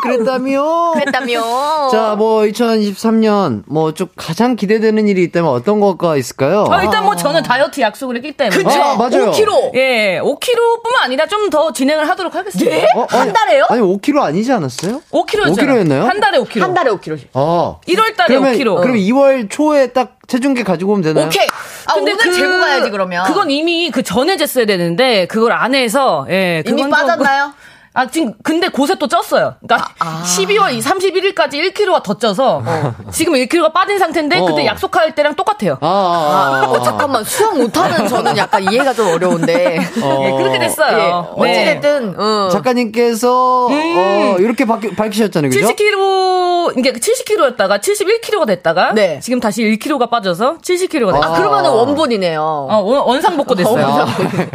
[0.00, 0.92] 그랬다며.
[0.94, 1.88] 그랬다며.
[1.90, 6.64] 자, 뭐 2023년 뭐 좀 가장 기대되는 일이 있다면 어떤 거가 있을까요?
[6.68, 8.56] 어, 일단 뭐 저는 다이어트 약속을 했기 때문에.
[8.56, 8.70] 그쵸?
[8.82, 9.30] 아, 맞아요.
[9.32, 9.74] 5kg!
[9.74, 12.74] 예, 5kg뿐만 아니라 좀 더 진행을 하도록 하겠습니다.
[12.76, 12.86] 예?
[12.94, 13.66] 어, 한 달에요?
[13.68, 15.02] 아니 5kg 아니지 않았어요?
[15.10, 15.56] 5kg였잖아요.
[15.56, 16.04] 5kg 였나요?
[16.04, 16.60] 한 달에 5kg.
[16.60, 17.26] 한 달에 5kg씩.
[17.34, 17.76] 아.
[17.86, 18.80] 1월 달에 그러면 5kg.
[18.80, 21.26] 그럼 2월 초에 딱 체중계 가지고 오면 되나요?
[21.26, 21.46] 오케이.
[21.86, 23.24] 아, 오늘 재고 가야지, 그러면.
[23.26, 27.52] 그건 이미 그 전에 쟀어야 되는데 그걸 안 해서 예, 이미 빠졌나요?
[27.94, 29.56] 아, 지금, 근데 곳에 또 쪘어요.
[29.60, 30.22] 그러니까, 아.
[30.24, 32.62] 12월 31일까지 1kg가 더 쪄서,
[33.10, 34.44] 지금 1kg가 빠진 상태인데, 어.
[34.46, 35.76] 그때 약속할 때랑 똑같아요.
[35.82, 37.22] 아, 아, 아, 어, 잠깐만.
[37.24, 39.78] 수학 못하는 저는 약간 이해가 좀 어려운데.
[40.02, 40.24] 어.
[40.24, 41.34] 예, 그렇게 됐어요.
[41.38, 42.48] 예, 어찌됐든, 어.
[42.50, 45.66] 작가님께서 어, 이렇게 밝히, 밝히 셨잖아요, 그죠?
[45.68, 49.18] 70kg 또 이게 70kg였다가 71kg가 됐다가 네.
[49.20, 51.22] 지금 다시 1kg가 빠져서 70kg가 됐어요.
[51.22, 52.40] 아, 그러면은 원본이네요.
[52.40, 53.84] 어, 원- 원상복구 됐어요.
[53.84, 54.06] 어,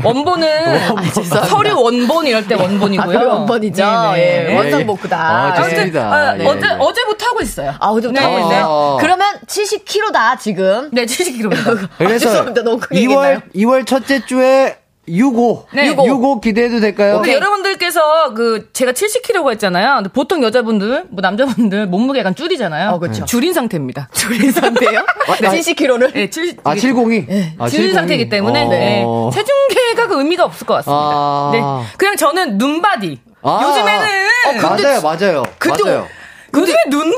[0.04, 0.48] 원본은
[1.50, 3.20] 서류 원본 이럴 때 원본이고요.
[3.28, 3.84] 아, 그 원본이죠.
[4.14, 4.48] 네 네.
[4.52, 5.18] 예, 원상 복구다.
[5.18, 6.02] 아, 아무튼 좋습니다.
[6.14, 6.46] 아, 네.
[6.48, 7.74] 어제 어제부터 하고 있어요.
[7.80, 8.26] 아, 어제부터 네.
[8.26, 8.66] 하고 있어요?
[8.68, 8.98] 어.
[9.00, 10.90] 그러면 70kg다, 지금.
[10.92, 11.90] 네, 70kg입니다.
[11.98, 12.62] 그래서 죄송합니다.
[12.64, 13.40] 너무 크게 2월 얘기했나요?
[13.56, 14.78] 2월 첫째 주에
[15.08, 15.64] 6호.
[15.74, 15.96] 네.
[15.96, 17.16] 6호 기대해도 될까요?
[17.16, 19.96] 근데 여러분들께서 그 제가 70kg가 있잖아요.
[19.96, 22.90] 근데 보통 여자분들, 뭐 남자분들 몸무게 약간 줄이잖아요.
[22.92, 23.26] 어, 그쵸.
[23.26, 24.10] 줄인 상태입니다.
[24.14, 25.06] 줄인 상태요?
[25.28, 26.14] 70kg를?
[26.14, 27.54] 네, 줄, 아, 70이?
[27.58, 27.94] 아, 줄인 70이.
[27.94, 28.70] 상태이기 때문에 어.
[28.70, 29.40] 네.
[29.40, 31.02] 체중계가 그 의미가 없을 것 같습니다.
[31.02, 31.50] 아.
[31.54, 31.60] 네.
[31.98, 33.20] 그냥 저는 눈바디.
[33.44, 33.60] 아.
[33.64, 35.44] 요즘에는 맞아요, 맞아요.
[35.58, 36.08] 근데 맞아요.
[36.56, 37.18] 요즘에 눈바디.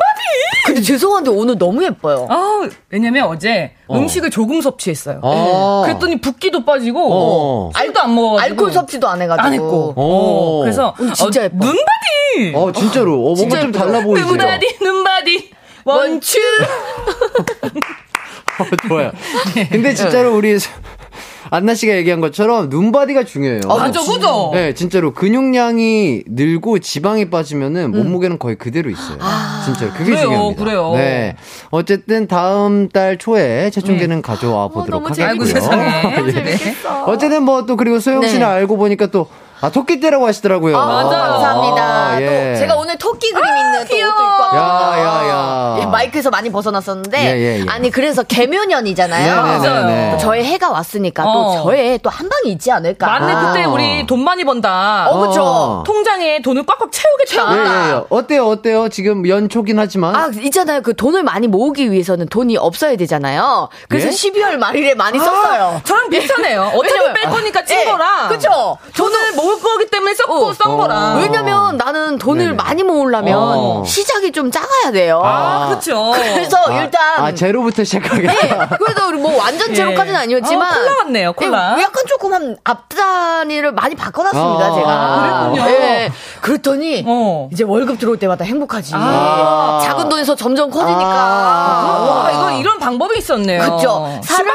[0.65, 2.27] 근데 죄송한데 오늘 너무 예뻐요.
[2.29, 3.97] 아, 왜냐면 어제 어.
[3.97, 5.21] 음식을 조금 섭취했어요.
[5.23, 5.81] 아.
[5.85, 7.71] 그랬더니 붓기도 빠지고 어.
[7.77, 8.39] 술도 안 먹어.
[8.39, 9.45] 알코올 섭취도 안 해가지고.
[9.47, 9.93] 안 했고.
[9.95, 10.59] 오.
[10.59, 11.57] 어, 그래서 오늘 진짜 어, 예뻐.
[11.65, 12.53] 눈바디.
[12.55, 13.13] 어, 진짜로.
[13.13, 13.71] 어, 뭔가 진짜 좀.
[13.71, 14.25] 달라 보이죠?
[14.27, 15.51] 눈바디, 눈바디.
[15.85, 16.37] 원추.
[18.59, 19.11] 어, 좋아요.
[19.71, 20.57] 근데 진짜로 우리
[21.51, 23.61] 안나 씨가 얘기한 것처럼 눈바디가 중요해요.
[23.67, 24.51] 맞아, 그죠?
[24.53, 29.17] 네, 진짜로 근육량이 늘고 지방이 빠지면은 몸무게는 거의 그대로 있어요.
[29.65, 30.63] 진짜로 그게 그래요, 중요합니다.
[30.63, 30.91] 그래요.
[30.95, 31.35] 네.
[31.71, 35.27] 어쨌든 다음 달 초에 체중계는 가져와 보도록 너무 하겠고요.
[35.29, 35.85] 아이고, 세상에.
[36.35, 36.55] 예.
[37.05, 38.45] 어쨌든 뭐 또 그리고 소영 씨는 네.
[38.45, 39.27] 알고 보니까 또
[39.61, 40.77] 아, 토끼떼라고 하시더라고요.
[40.77, 41.09] 아, 맞아요.
[41.09, 41.83] 감사합니다.
[41.83, 42.53] 아, 예.
[42.53, 44.59] 또 제가 오늘 토끼 그림 있는 또 옷도 입고 왔거든요.
[44.61, 45.77] 야, 야, 야.
[45.81, 47.65] 예, 마이크에서 많이 벗어났었는데 예, 예, 예.
[47.69, 49.43] 아니 그래서 개묘년이잖아요.
[49.43, 50.11] 네, 네, 네, 네.
[50.11, 51.33] 또 저의 해가 왔으니까 어.
[51.57, 53.05] 또 저의 또 한 방이 있지 않을까.
[53.07, 53.51] 맞네, 아.
[53.53, 55.07] 그때 우리 돈 많이 번다.
[55.09, 55.43] 어, 그쵸.
[55.43, 55.83] 어.
[55.85, 57.55] 통장에 돈을 꽉꽉 채우겠다.
[57.55, 58.01] 예, 예, 예.
[58.09, 58.89] 어때요, 어때요?
[58.89, 60.15] 지금 연초긴 하지만.
[60.15, 60.81] 아, 있잖아요.
[60.81, 63.69] 그 돈을 많이 모으기 위해서는 돈이 없어야 되잖아요.
[63.87, 64.11] 그래서 예?
[64.11, 65.81] 12월 말일에 많이 썼어요.
[65.85, 66.71] 저랑 비슷하네요.
[66.75, 68.27] 어차피 뺄 거니까 찐 예, 거라.
[68.29, 68.77] 그쵸?
[68.97, 70.53] 돈을 모을 거기 때문에 썼고 어.
[70.53, 71.15] 썬 거라.
[71.15, 72.55] 왜냐면 나는 돈을 네네.
[72.55, 73.83] 많이 모으려면 어.
[73.85, 75.21] 시작이 좀 작아야 돼요.
[75.23, 76.11] 아, 그렇죠.
[76.13, 78.31] 그래서 아, 일단 아, 제로부터 시작하겠다.
[78.33, 80.23] 네, 그래도 우리 뭐 완전 제로까지는 예.
[80.23, 81.75] 아니었지만 어, 콜라 같네요, 콜라.
[81.77, 85.49] 예, 약간 조금 한 앞단위를 많이 바꿔놨습니다 아, 제가.
[85.51, 85.71] 그랬군요.
[85.71, 86.11] 예.
[86.41, 87.49] 그랬더니 어.
[87.51, 88.93] 이제 월급 들어올 때마다 행복하지.
[88.95, 89.81] 아.
[89.83, 91.01] 작은 돈에서 점점 커지니까.
[91.01, 92.23] 아.
[92.23, 93.61] 와, 이거 이런 방법이 있었네요.
[93.77, 94.19] 그쵸.
[94.23, 94.49] 살을.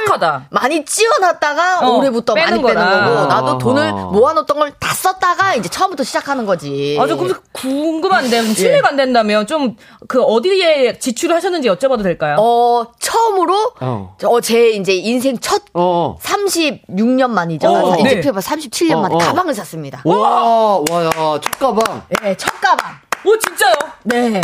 [0.50, 3.04] 많이 찌어놨다가 어, 올해부터 빼는 많이 빼는.
[3.04, 3.58] 거고 나도 아.
[3.58, 6.98] 돈을 모아놓던 걸다 썼다가 이제 처음부터 시작하는 거지.
[7.00, 9.76] 아, 저 그래서 궁금한데, 그럼 실례가 안 된다면 좀
[10.06, 12.36] 그 어디에 지출을 하셨는지 여쭤봐도 될까요?
[12.38, 14.16] 어 처음으로 어.
[14.22, 16.16] 어, 제 이제 인생 첫 어.
[16.20, 17.68] 36년 만이죠.
[17.68, 18.20] 어, 이제 네.
[18.20, 19.18] 펴봐 37년 어, 만에 어.
[19.18, 20.02] 가방을 샀습니다.
[20.04, 21.10] 와, 와, 야,
[21.40, 22.02] 첫 가방.
[22.22, 22.94] 네, 첫 가방.
[23.24, 23.74] 오, 진짜요?
[24.04, 24.40] 네.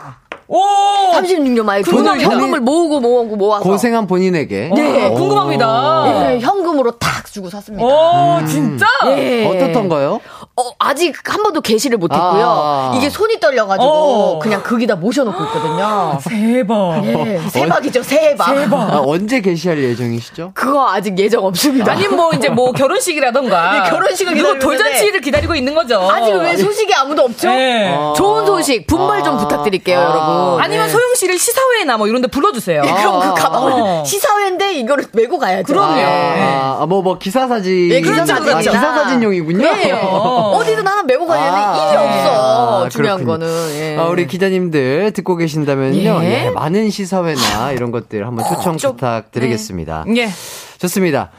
[0.53, 1.12] 오!
[1.14, 2.20] 36년 만에 돈을.
[2.20, 4.70] 현금을 모으고 모으고 모아서 고생한 본인에게.
[4.74, 5.09] 네.
[5.09, 5.14] 오.
[5.14, 6.03] 궁금합니다.
[6.05, 7.84] 네, 현금으로 탁 주고 샀습니다.
[7.84, 8.84] 오, 진짜?
[9.05, 9.46] 네.
[9.46, 10.20] 어떻던가요?
[10.57, 12.44] 어, 아직 한 번도 게시를 못했고요.
[12.44, 12.92] 아.
[12.96, 14.38] 이게 손이 떨려가지고 어.
[14.40, 16.18] 그냥 거기다 모셔놓고 있거든요.
[16.28, 17.01] 대박.
[17.03, 18.72] 네, 세박이죠, 세박.
[18.72, 20.51] 아, 언제 게시할 예정이시죠?
[20.55, 21.92] 그거 아직 예정 없습니다.
[21.92, 23.72] 아니면 뭐 이제 뭐 결혼식이라던가.
[23.84, 26.01] 네, 결혼식을 이거 기다리고 돌잔치를 기다리고 있는 거죠.
[26.11, 27.48] 아직 왜 소식이 아무도 없죠?
[27.51, 27.94] 네.
[27.96, 28.12] 아.
[28.16, 29.38] 좋은 소식, 분발 좀 아.
[29.38, 30.03] 부탁드릴게요, 아.
[30.03, 30.39] 여러분.
[30.61, 30.93] 아니면 네.
[30.93, 32.82] 소영 씨를 시사회나 뭐 이런 데 불러주세요.
[32.82, 34.05] 네, 그럼 그 가방을 어.
[34.05, 35.72] 시사회인데 이거를 메고 가야죠.
[35.72, 35.95] 그럼요.
[35.97, 36.05] 네.
[36.05, 37.88] 아, 뭐, 뭐, 기사 사진.
[37.88, 38.59] 네, 기사 아, 사진이다.
[38.61, 39.62] 기사 사진용이군요.
[39.62, 39.93] 네.
[39.93, 41.88] 어디든 하나 메고 가야 되는데 아.
[41.88, 42.84] 일이 없어.
[42.84, 43.47] 아, 중요한 그렇군요.
[43.47, 43.74] 거는.
[43.74, 43.97] 예.
[43.99, 46.20] 아, 우리 기자님들 듣고 계신다면요.
[46.22, 46.47] 예.
[46.47, 50.05] 예, 많은 시사회나 이런 것들 한번 초청 좀, 부탁드리겠습니다.
[50.16, 50.30] 예.
[50.78, 51.30] 좋습니다.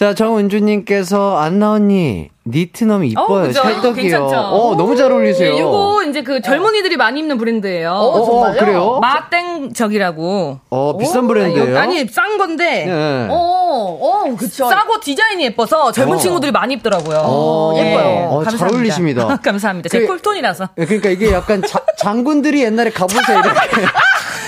[0.00, 3.48] 자, 정은주님께서 안나 언니 니트 너무 이뻐요.
[3.48, 3.60] 그죠?
[3.60, 3.92] 찰떡이요.
[4.02, 4.34] 괜찮죠?
[4.34, 5.52] 어, 너무 잘 어울리세요.
[5.52, 7.90] 예, 이거 이제 그 젊은이들이 많이 입는 브랜드예요.
[7.92, 8.98] 어, 어, 그래요?
[9.02, 10.60] 마땡적이라고.
[10.70, 11.78] 어, 비싼 브랜드예요.
[11.78, 13.28] 아니 싼 건데 예.
[13.30, 14.70] 어, 어, 그쵸.
[14.70, 16.18] 싸고 디자인이 예뻐서 젊은 어.
[16.18, 17.20] 친구들이 많이 입더라고요.
[17.22, 18.28] 어, 예뻐요.
[18.30, 18.74] 어, 잘 감사합니다.
[18.78, 19.36] 어울리십니다.
[19.44, 19.90] 감사합니다.
[19.90, 20.68] 제 그- 쿨톤이라서.
[20.78, 23.16] 예, 그러니까 이게 약간 자- 장군들이 옛날에 이렇게 씨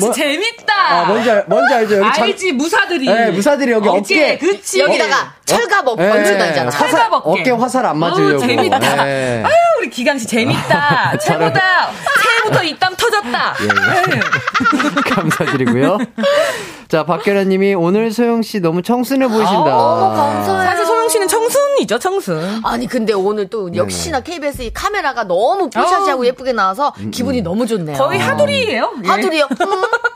[0.00, 0.74] 뭐- 재밌다.
[0.74, 1.96] 아, 뭔지 알, 뭔지 알죠?
[1.98, 3.06] 여기 장- 알지 무사들이.
[3.06, 4.38] 네, 무사들이 여기 어깨.
[4.38, 4.80] 그치.
[4.80, 6.70] 여기다가 철갑 예, 번주 다니잖아.
[6.70, 7.40] 화살, 철갑 어깨.
[7.40, 8.34] 어깨 화살 안 맞으려고.
[8.34, 9.08] 어우, 재밌다.
[9.08, 9.42] 예.
[9.44, 11.16] 아유 우리 기강 씨 재밌다.
[11.22, 11.90] 최고다.
[12.22, 13.54] 새해부터 입담 터졌다.
[13.62, 14.20] 예,
[15.10, 15.98] 감사드리고요.
[16.88, 19.76] 자, 박결아 님이 오늘 소영 씨 너무 청순해 보이신다.
[19.76, 20.70] 어머, 감사해요.
[20.76, 22.60] 사실 소영 씨는 청순이죠 청순.
[22.64, 26.26] 아니 근데 오늘 또 역시나 KBS 이 카메라가 너무 뽀샤시하고 어.
[26.26, 27.96] 예쁘게 나와서 기분이 너무 좋네요.
[27.96, 28.92] 거의 하두리예요.
[29.04, 29.08] 예.
[29.08, 29.44] 하두리요.
[29.50, 29.56] 음.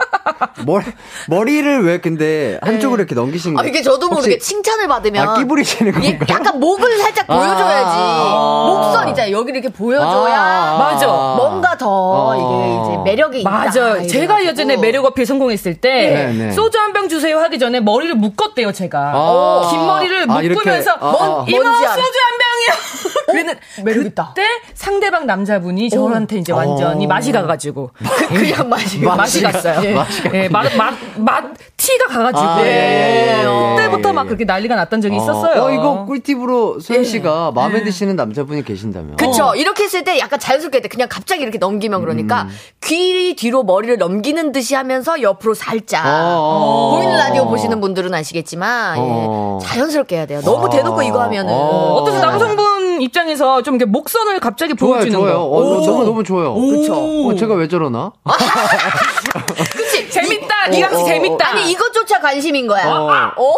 [0.66, 0.84] 머리,
[1.28, 3.68] 머리를 왜 근데 한쪽으로 이렇게 넘기신 아 거예요?
[3.70, 6.18] 이게 저도 모르게 칭찬을 받으면 아, 끼부리시는 건가요?
[6.28, 7.36] 약간 목을 살짝 아.
[7.36, 7.96] 보여줘야지.
[7.96, 8.64] 아.
[8.68, 9.36] 목선 있잖아요.
[9.36, 10.78] 여기를 이렇게 보여줘야 아.
[10.78, 11.06] 맞아.
[11.06, 12.36] 뭔가 더 아.
[12.36, 13.50] 이게 이제 매력이 있다.
[13.50, 14.06] 맞아요.
[14.06, 14.44] 제가.
[14.44, 16.50] 예전에 매력 어필 성공했을 때 네, 네.
[16.52, 19.12] 소주 한 병 주세요 하기 전에 머리를 묶었대요 제가.
[19.14, 19.68] 아.
[19.70, 20.40] 긴 머리를 아.
[20.40, 21.44] 묶으면서 아, 아.
[21.46, 21.62] 이모.
[21.62, 23.20] 소주 한 병이요.
[23.26, 23.54] 그래는
[23.84, 24.42] 그때
[24.74, 27.08] 상대방 남자분이 저한테 이제 완전히 어.
[27.08, 27.90] 맛이 가가지고
[28.28, 29.74] 그냥 맛이 맛이 갔어요.
[29.94, 31.44] 가- 맛이 예, 맛, 맛, 맛,
[31.76, 32.40] 티가 가가지고.
[32.46, 34.26] 아, 예, 예, 예, 그때부터 예, 막 예.
[34.28, 35.62] 그렇게 난리가 났던 적이 있었어요.
[35.62, 37.04] 어, 이거 꿀팁으로 소연 예.
[37.04, 39.16] 씨가 마음에 드시는 남자분이 계신다면.
[39.16, 39.54] 그쵸.
[39.56, 42.48] 이렇게 했을 때 약간 자연스럽게 할때 그냥 갑자기 이렇게 넘기면 그러니까
[42.82, 46.04] 귀 뒤로 머리를 넘기는 듯이 하면서 옆으로 살짝.
[46.06, 46.96] 어.
[46.96, 49.58] 보이는 라디오 보시는 분들은 아시겠지만 어.
[49.60, 50.40] 예, 자연스럽게 해야 돼요.
[50.42, 51.52] 너무 대놓고 이거 하면은.
[51.52, 51.94] 어.
[52.00, 52.20] 어떠세요?
[52.22, 52.69] 남성분
[53.00, 55.34] 입장에서 좀 이렇게 목선을 갑자기 좋아요, 보여주는 좋아요.
[55.38, 55.44] 거.
[55.44, 56.54] 어, 너무, 너무 좋아요.
[56.54, 56.94] 그쵸.
[57.28, 58.12] 어, 제가 왜 저러나?
[59.76, 60.10] 그치?
[60.10, 60.66] 재밌다.
[60.66, 61.48] 어, 니가 어, 재밌다.
[61.48, 62.86] 아니 이것조차 관심인 거야.
[62.86, 63.32] 어.
[63.36, 63.54] 어?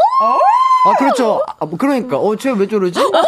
[0.85, 1.43] 아, 그렇죠.
[1.59, 2.17] 아, 뭐 그러니까.
[2.19, 2.99] 어, 쟤왜 저러지?
[3.01, 3.23] 어, 약간.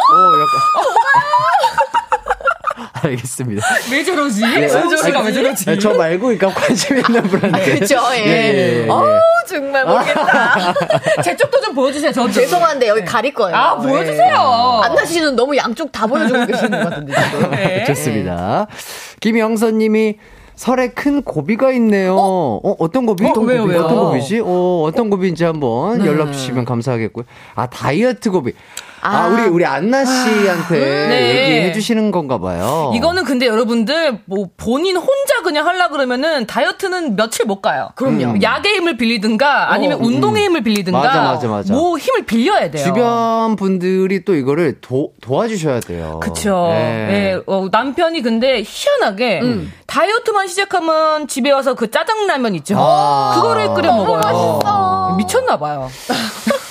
[3.03, 3.65] 알겠습니다.
[3.91, 4.43] 왜 저러지?
[4.57, 4.67] 예.
[4.67, 5.69] 소영 씨가 왜 저러지?
[5.69, 7.79] 아, 저 말고, 그러니까 관심 있는 분한테.
[7.79, 8.17] 그쵸, 예.
[8.19, 8.89] 예, 예, 예.
[8.89, 9.05] 어우,
[9.47, 10.73] 정말 모르겠다.
[11.23, 12.11] 제 쪽도 좀 보여주세요.
[12.11, 13.55] 저 죄송한데 여기 가릴 거예요.
[13.55, 14.81] 아, 보여주세요.
[14.83, 17.13] 안나 씨는 너무 양쪽 다 보여주고 계시는 것 같은데.
[17.51, 17.83] 네.
[17.85, 18.67] 좋습니다.
[19.21, 20.17] 김영선 님이
[20.55, 22.15] 설에 큰 고비가 있네요.
[22.17, 23.25] 어, 어 떤 고비?
[23.25, 23.83] 어, 왜요, 왜요?
[23.83, 24.41] 어떤 고비지?
[24.43, 27.25] 어, 어떤 고비인지 한번 연락 주시면 감사하겠고요.
[27.55, 28.53] 아, 다이어트 고비.
[29.05, 29.27] 아, 아.
[29.27, 31.29] 우리, 우리 안나 씨한테 네.
[31.29, 32.91] 얘기해 주시는 건가 봐요.
[32.95, 37.89] 이거는 근데 여러분들 뭐 본인 혼자 그냥 하려 그러면은 다이어트는 며칠 못 가요.
[37.95, 38.41] 그럼요.
[38.41, 41.73] 약의 힘을 빌리든가 아니면 어, 운동의 힘을 빌리든가 맞아, 맞아, 맞아.
[41.73, 42.83] 뭐 힘을 빌려야 돼요.
[42.83, 46.19] 주변 분들이 또 이거를 도, 도와주셔야 돼요.
[46.21, 46.69] 그쵸.
[46.71, 47.35] 네.
[47.35, 49.41] 예, 어, 남편이 근데 희한하게
[49.85, 52.75] 다이어트만 시작하면 집에 와서 그 짜장라면 있죠.
[52.77, 53.33] 아.
[53.35, 54.17] 그거를 끓여 먹어요.
[54.17, 55.15] 맛있어.
[55.17, 55.89] 미쳤나 봐요.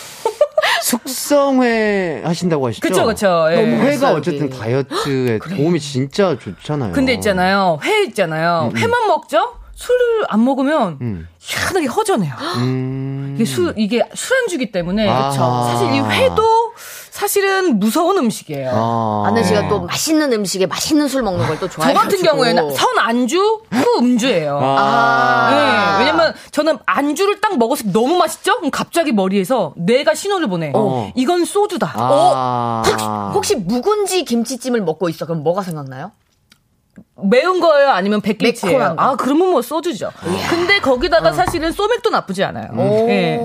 [1.06, 2.86] 숙성회 하신다고 하시죠?
[2.88, 3.46] 그쵸, 그쵸.
[3.50, 3.56] 예.
[3.56, 4.58] 회가 어쨌든 이게.
[4.58, 6.92] 다이어트에 도움이 진짜 좋잖아요.
[6.92, 7.78] 근데 있잖아요.
[7.82, 8.70] 회 있잖아요.
[8.76, 9.54] 회만 먹죠?
[9.74, 11.28] 술을 안 먹으면 음.
[11.40, 12.32] 희한하게 허전해요.
[12.58, 13.32] 음.
[13.34, 15.30] 이게 술 이게 술안주기 때문에 아하.
[15.30, 15.42] 그쵸.
[15.68, 16.72] 사실 이 회도
[17.14, 18.70] 사실은 무서운 음식이에요.
[18.74, 19.22] 아.
[19.28, 21.96] 안나 씨가 또 맛있는 음식에 맛있는 술 먹는 걸또저 좋아해요.
[21.96, 23.38] 같은 경우에는 선 안주
[23.70, 24.58] 후 음주예요.
[24.60, 25.50] 아.
[25.52, 28.56] 네, 왜냐면 저는 안주를 딱 먹었을 때 너무 맛있죠?
[28.56, 30.72] 그럼 갑자기 머리에서 뇌가 신호를 보내.
[30.74, 31.12] 어.
[31.14, 31.92] 이건 소주다.
[31.94, 33.30] 아.
[33.32, 35.24] 혹시 묵은지 김치찜을 먹고 있어?
[35.24, 36.10] 그럼 뭐가 생각나요?
[37.22, 37.90] 매운 거예요?
[37.90, 38.96] 아니면 백김치예요?
[38.98, 40.10] 아, 그러면 뭐 소주죠.
[40.50, 42.70] 근데 거기다가 사실은 소맥도 나쁘지 않아요.
[42.76, 43.40] 예.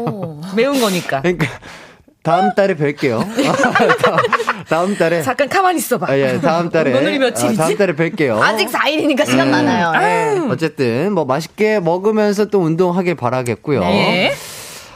[0.56, 1.22] 매운 거니까.
[1.22, 1.46] 그러니까
[2.22, 3.20] 다음 달에 뵐게요.
[3.20, 4.24] 다음,
[4.70, 5.22] 다음 달에.
[5.22, 6.08] 잠깐 가만히 있어봐.
[6.12, 6.94] 아, 예, 다음 달에.
[6.98, 7.62] 오늘이 며칠이지?
[7.62, 8.40] 아, 다음 달에 뵐게요.
[8.42, 9.94] 아직 4일이니까 시간 많아요.
[10.02, 10.40] 예.
[10.52, 13.80] 어쨌든 뭐 맛있게 먹으면서 또 운동하길 바라겠고요.
[13.82, 14.34] 네.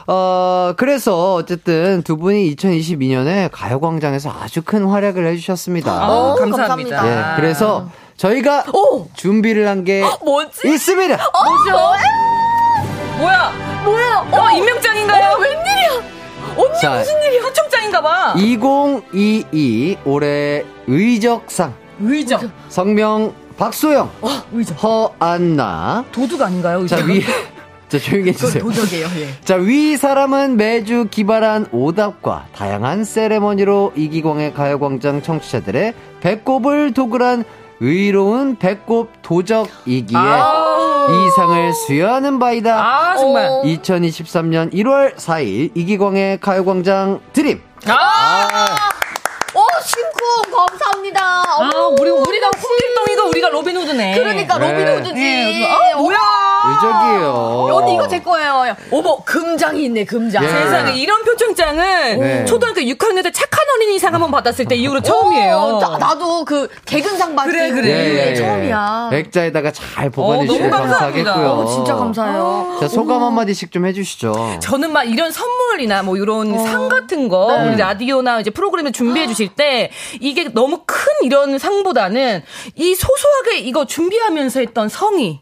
[0.05, 5.91] 어, 그래서 어쨌든 두 분이 2022년에 가요광장에서 아주 큰 활약을 해주셨습니다.
[5.91, 6.97] 아, 오, 감사합니다.
[6.97, 7.31] 감사합니다.
[7.31, 9.07] 예, 그래서 저희가 오!
[9.15, 10.67] 준비를 한게 뭐지?
[10.67, 11.15] 있습니다.
[11.15, 11.93] 뭐죠?
[13.17, 13.51] 뭐야?
[13.85, 14.27] 뭐야?
[14.29, 15.37] 어, 임명장인가요?
[15.39, 16.12] 웬일이야?
[16.57, 17.43] 언니 자, 무슨 일이야?
[17.43, 18.33] 하청장인가 봐.
[18.37, 22.51] 2022 올해 의적상 의정.
[22.69, 24.09] 성명 박소영,
[24.53, 24.77] 의정.
[24.77, 26.05] 허안나.
[26.11, 26.79] 도둑 아닌가요?
[26.81, 26.99] 의정.
[26.99, 27.21] 자, 위,
[27.87, 28.63] 자, 조용히 해주세요.
[28.63, 29.07] 도적이에요.
[29.17, 29.27] 예.
[29.45, 37.43] 자, 위 사람은 매주 기발한 오답과 다양한 세레머니로 이기광의 가요광장 청취자들의 배꼽을 도굴한
[37.79, 42.75] 의로운 배꼽 도적이기에 이 상을 수여하는 바이다.
[42.75, 43.45] 아, 정말.
[43.45, 43.61] 어.
[43.65, 47.61] 2023년 1월 4일 이기광의 가요광장 드림.
[47.87, 48.75] 아,
[49.53, 51.21] 어, 신쿵 감사합니다.
[51.23, 54.15] 아, 우리, 우리가 홍길동이고 우리가 로빈후드네.
[54.17, 54.71] 그러니까 네.
[54.71, 55.21] 로빈후드지.
[55.61, 56.17] 예, 아, 뭐야?
[56.65, 57.67] 의적이에요.
[57.75, 58.75] 언니 이거 제 거예요.
[58.91, 60.43] 어머 금장이 있네 금장.
[60.43, 60.47] 예.
[60.47, 62.45] 세상에 이런 표창장은 네.
[62.45, 65.57] 초등학교 6학년 때 착한 어린이 상 한번 받았을 때 이후로 처음이에요.
[65.57, 67.87] 어, 나, 나도 그 개근상 받은 그래, 그래.
[67.89, 68.35] 이후에 예, 예.
[68.35, 69.09] 처음이야.
[69.11, 71.33] 액자에다가 잘 보관해 어, 너무 주시면 감사합니다.
[71.33, 71.63] 감사하겠고요.
[71.63, 72.77] 어, 진짜 감사해요.
[72.79, 74.59] 자, 소감 한 마디씩 좀 해주시죠.
[74.61, 76.57] 저는 막 이런 선물이나 뭐 이런 어.
[76.63, 77.67] 상 같은 거 네.
[77.69, 79.72] 우리 라디오나 이제 프로그램을 준비해 주실 때
[80.19, 82.43] 이게 너무 큰 이런 상보다는
[82.75, 85.39] 이 소소하게 이거 준비하면서 했던 성의,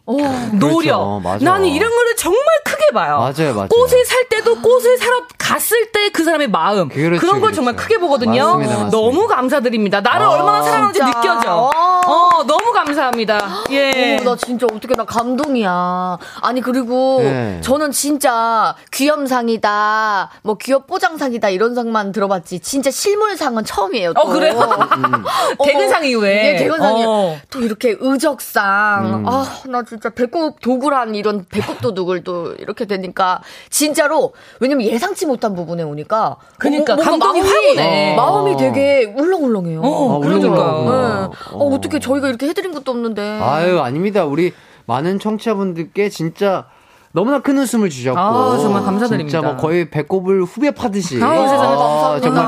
[0.54, 1.22] 노력.
[1.22, 1.44] 그렇죠.
[1.46, 3.18] 나는 이런 거를 정말 크게 봐요.
[3.20, 3.68] 맞아요, 맞아요.
[3.70, 7.56] 꽃을 살 때도 꽃을 사러 갔을 때 그 사람의 마음 그렇죠, 런걸 그렇죠.
[7.56, 8.44] 정말 크게 보거든요.
[8.44, 8.98] 맞습니다, 맞습니다.
[8.98, 10.02] 너무 감사드립니다.
[10.02, 11.20] 나를 아, 얼마나 사랑하는지 진짜.
[11.20, 11.56] 느껴져.
[11.56, 12.02] 와.
[12.06, 13.64] 어, 너무 감사합니다.
[13.72, 14.18] 예.
[14.20, 16.18] 오, 나 진짜 어떻게 나 감동이야.
[16.42, 17.62] 아니 그리고 네.
[17.64, 22.60] 저는 진짜 귀염상이다, 뭐 귀엽 뽀장상이다 이런 상만 들어봤지.
[22.60, 24.14] 진짜 실물상은 처음이에요.
[24.24, 24.30] 또.
[24.30, 24.54] 어, 그래요?
[24.58, 25.26] 어머,
[25.66, 26.54] 개근상 이후에.
[26.54, 27.38] 예, 개근상이 어.
[27.50, 29.22] 또 이렇게 의적상.
[29.22, 29.28] 음.
[29.28, 35.56] 아, 나 진짜 배꼽 도굴한 이런 배꼽 도둑을 또 이렇게 되니까 진짜로 왜냐면 예상치 못한
[35.56, 38.16] 부분에 오니까 그러니까 뭔가 감동이 마음이, 확 오네.
[38.16, 39.82] 마음이 되게 울렁울렁해요.
[39.82, 40.54] 어, 아, 그러니까요.
[40.54, 41.30] 울렁울렁.
[41.32, 41.38] 네.
[41.52, 43.40] 어, 어떻게 저희가 이렇게 해드린 것도 없는데.
[43.42, 44.26] 아유, 아닙니다.
[44.26, 44.54] 우리
[44.86, 46.66] 많은 청취자분들께 진짜
[47.14, 48.20] 너무나 큰 웃음을 주셨고.
[48.20, 49.40] 아, 정말 감사드립니다.
[49.40, 51.22] 진짜 뭐 거의 배꼽을 후벼 파듯이.
[51.22, 52.22] 아, 감사합니다.
[52.22, 52.46] 정말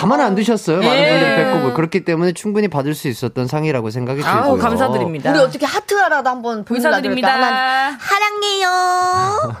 [0.00, 0.78] 가만 안 두셨어요.
[0.78, 1.10] 많은 예.
[1.10, 1.74] 분들이 배꼽을.
[1.74, 4.42] 그렇기 때문에 충분히 받을 수 있었던 상이라고 생각이 들고요.
[4.42, 5.30] 아우, 감사드립니다.
[5.30, 6.90] 우리 어떻게 하트 하나도 한번 보여드릴까?
[6.90, 7.98] 감사드립니다.
[8.00, 9.54] 하랑해요.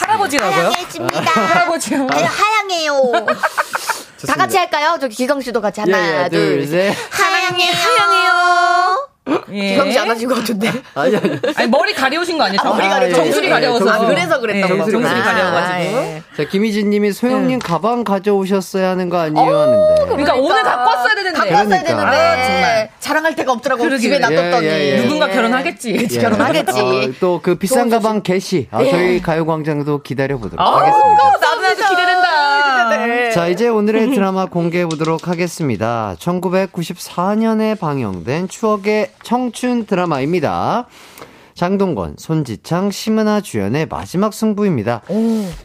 [0.00, 0.66] 할아버지라고요?
[0.66, 1.20] 하랑해집니다.
[1.32, 2.04] 할아버지요.
[2.04, 3.12] 네, 하랑해요.
[4.28, 4.98] 다 같이 할까요?
[5.00, 6.94] 저기 기성 씨도 같이 하나, 예, 예, 둘, 둘, 셋.
[7.10, 9.08] 하랑해, 하랑해요.
[9.52, 9.90] 예.
[9.92, 10.70] 씨안 하신 것 같은데.
[10.94, 11.40] 아니, 아니.
[11.56, 12.60] 아니, 머리 가려우신 거 아니에요?
[12.62, 13.90] 아, 머리 아, 가려 예, 정수리 예, 가려워서.
[13.90, 14.84] 아, 그래서 그랬던 예, 거구나.
[14.90, 15.80] 정수리 아, 가려워가지고.
[15.80, 16.22] 예.
[16.36, 19.48] 자, 김희진 님이 소영님 가방 가져오셨어야 하는 거 아니에요?
[19.48, 20.04] 어, 하는데.
[20.04, 21.38] 그러니까 오늘 갖고 왔어야 되는데.
[21.38, 21.88] 갖고 왔어야 그러니까.
[22.10, 22.16] 되는데.
[22.16, 22.88] 아, 정말.
[23.00, 23.82] 자랑할 데가 없더라고.
[23.82, 24.18] 그러게, 집에.
[24.18, 24.66] 놔뒀더니.
[24.66, 25.02] 예, 예, 예.
[25.02, 25.92] 누군가 결혼하겠지.
[25.94, 26.80] 그치, 결혼하겠지.
[26.80, 28.68] 어, 또그 비싼 가방 개시.
[28.70, 31.24] 아, 저희 가요광장도 기다려보도록 아우, 하겠습니다.
[31.40, 32.55] 나도 나도 기대된다.
[32.96, 33.30] 네.
[33.32, 36.14] 자, 이제 오늘의 드라마 공개해 보도록 하겠습니다.
[36.18, 40.86] 1994년에 방영된 추억의 청춘 드라마입니다.
[41.54, 45.02] 장동건, 손지창, 심은하 주연의 마지막 승부입니다.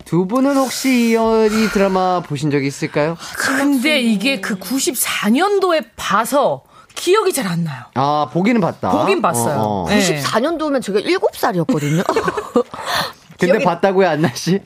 [0.05, 3.17] 두 분은 혹시 이, 어, 이 드라마 보신 적 있을까요?
[3.37, 6.63] 근데 이게 그 94년도에 봐서
[6.95, 7.83] 기억이 잘 안 나요.
[7.95, 8.89] 아, 보기는 봤다.
[8.91, 9.59] 보긴 봤어요.
[9.59, 9.89] 어, 어.
[9.89, 9.99] 네.
[10.21, 12.03] 94년도면 제가 7살이었거든요.
[13.41, 14.59] 근데 기억이- 봤다고요, 안나 씨?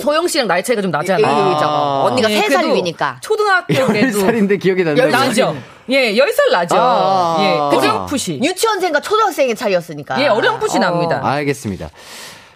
[0.00, 1.54] 소영 씨랑 나이 차이가 좀 예, 나잖아요.
[1.54, 2.02] 예, 저거.
[2.10, 3.18] 언니가 예, 3살 그래도 위니까.
[3.22, 5.06] 초등학교 그래도 10살인데 기억이 난다.
[5.06, 5.56] 나죠.
[5.90, 6.76] 예, 10살 나죠.
[6.78, 8.40] 아, 예, 아, 어렴풋이.
[8.42, 10.20] 유치원생과 초등학생의 차이였으니까.
[10.22, 10.80] 예, 어렴풋이 어.
[10.80, 11.20] 납니다.
[11.22, 11.88] 알겠습니다.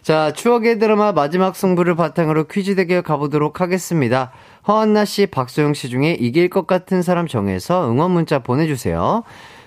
[0.03, 4.33] 자, 추억의 드라마 마지막 승부를 바탕으로 퀴즈 대결 가보도록 하겠습니다.
[4.69, 9.23] 허한나 씨, 박소영 씨 중에 이길 것 같은 사람 정해서 응원 문자 보내주세요.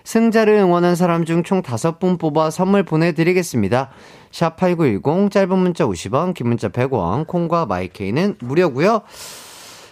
[0.08, 3.89] 승자를 응원한 사람 중 총 5분 뽑아 선물 보내드리겠습니다.
[4.32, 9.01] 샵8910, 짧은 문자 50원, 긴 문자 100원, 콩과 마이케이는 무료고요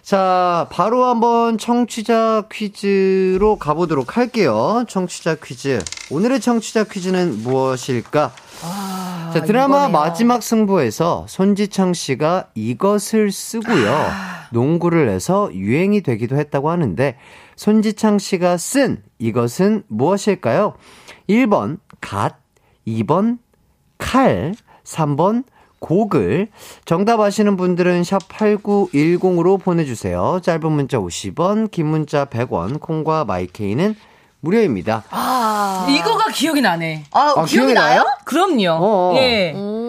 [0.01, 4.85] 자, 바로 한번 청취자 퀴즈로 가보도록 할게요.
[4.87, 5.83] 청취자 퀴즈.
[6.11, 8.31] 오늘의 청취자 퀴즈는 무엇일까?
[9.33, 14.07] 자, 드라마 마지막 승부에서 손지창 씨가 이것을 쓰고요.
[14.51, 17.17] 농구를 해서 유행이 되기도 했다고 하는데,
[17.55, 20.73] 손지창 씨가 쓴 이것은 무엇일까요?
[21.29, 22.37] 1번, 갓.
[22.87, 23.39] 2번,
[23.97, 24.53] 칼.
[24.83, 25.43] 3번,
[25.79, 26.49] 곡을.
[26.85, 30.39] 정답 아시는 분들은 샵 8910으로 보내주세요.
[30.43, 33.95] 짧은 문자 50원, 긴 문자 100원, 콩과 마이케이는
[34.41, 35.03] 무료입니다.
[35.89, 37.05] 이거가 기억이 나네.
[37.11, 38.03] 아, 아, 기억이 기억이 나요?
[38.03, 38.05] 나요?
[38.25, 38.77] 그럼요.
[38.79, 39.15] 어.
[39.17, 39.53] 예.
[39.53, 39.84] 음.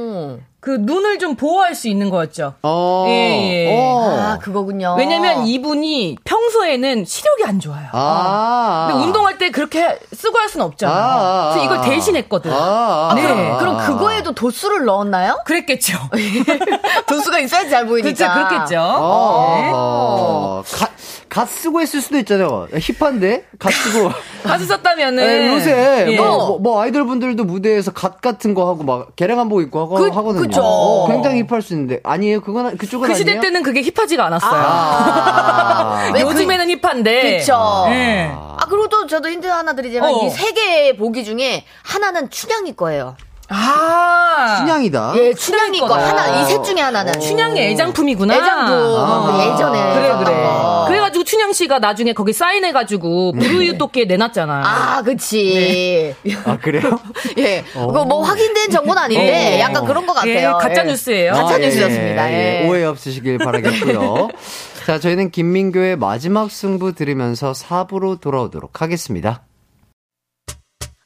[0.66, 2.54] 그 눈을 좀 보호할 수 있는 거였죠.
[2.64, 3.78] 어, 예, 예.
[3.78, 4.18] 어.
[4.18, 4.96] 아, 그거군요.
[4.98, 7.86] 왜냐면 이분이 평소에는 시력이 안 좋아요.
[7.92, 8.88] 아.
[8.90, 10.98] 근데 운동할 때 그렇게 쓰고 할 수는 없잖아요.
[10.98, 11.50] 아.
[11.52, 12.50] 그래서 이걸 대신했거든.
[12.52, 13.24] 아, 네.
[13.24, 13.58] 아.
[13.58, 15.38] 그럼 그거에도 도수를 넣었나요?
[15.46, 15.96] 그랬겠죠.
[17.06, 18.34] 도수가 있어야지 잘 보이니까.
[18.34, 18.80] 그렇죠, 그렇겠죠.
[18.80, 20.90] 어, 갓,
[21.36, 22.66] 갓 쓰고 했을 수도 있잖아요.
[22.72, 23.44] 힙한데?
[23.58, 24.10] 갓 쓰고.
[24.42, 26.16] 갓을 썼다면은 네, 요새 예.
[26.16, 30.08] 뭐, 뭐, 뭐 아이돌 분들도 무대에서 갓 같은 거 하고 막 개량한복 입고 하고 그-
[30.08, 30.40] 하거든요.
[30.40, 30.62] 그쵸.
[30.64, 32.40] 어, 굉장히 힙할 수 있는데 아니에요.
[32.40, 33.42] 그건 그쪽은 그 시대 아니에요?
[33.42, 34.50] 때는 그게 힙하지가 않았어요.
[34.50, 36.10] 아.
[36.14, 37.38] 왜 요즘에는 힙한데.
[37.38, 37.84] 그쵸.
[37.90, 38.30] 예.
[38.32, 40.24] 아, 그리고 또 저도 힌트 하나 드리자면 어.
[40.26, 43.14] 이 세 개의 보기 중에 하나는 춘향이 거예요.
[43.48, 44.56] 아.
[44.58, 45.12] 춘향이다.
[45.16, 45.94] 예, 춘향이 거.
[45.94, 47.12] 하나, 이 셋 중에 하나는.
[47.20, 48.34] 춘향이 애장품이구나.
[48.34, 48.74] 애장품.
[48.98, 49.52] 아.
[49.52, 49.94] 예전에.
[49.94, 50.75] 그래, 그래.
[50.86, 50.90] 거.
[50.90, 54.62] 그래가지고 춘향 씨가 나중에 거기 사인해가지고 무르유 토끼에 내놨잖아.
[54.64, 56.14] 아, 그치.
[56.44, 56.98] 아, 그래요?
[57.38, 57.64] 예.
[57.72, 59.60] 그거 뭐 확인된 정보는 아닌데, 어.
[59.60, 60.34] 약간 그런 것 같아요.
[60.34, 60.86] 예, 가짜 예.
[60.90, 61.32] 뉴스예요.
[61.32, 62.32] 가짜 아, 예, 뉴스였습니다.
[62.32, 62.68] 예, 예.
[62.68, 64.28] 오해 없으시길 바라겠고요.
[64.86, 69.42] 자, 저희는 김민교의 마지막 승부 들으면서 4부로 돌아오도록 하겠습니다.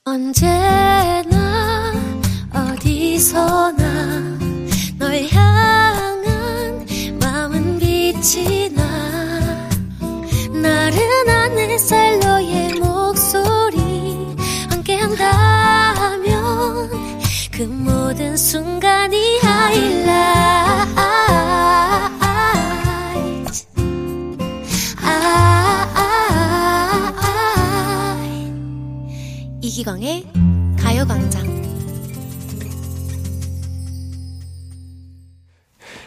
[0.04, 1.92] 언제나
[2.52, 4.38] 어디서나
[4.98, 6.86] 널 향한
[7.20, 8.79] 마음은 빛이 나
[10.70, 14.36] 나른한 햇살 너의 목소리
[14.70, 16.30] 함께한다면
[17.50, 19.40] 그 모든 순간이
[29.80, 30.26] 이기광의
[30.78, 31.60] 가요광장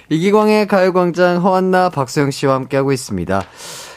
[0.10, 3.42] 이기광의 가요광장 허한나 박소영 씨와 함께하고 있습니다.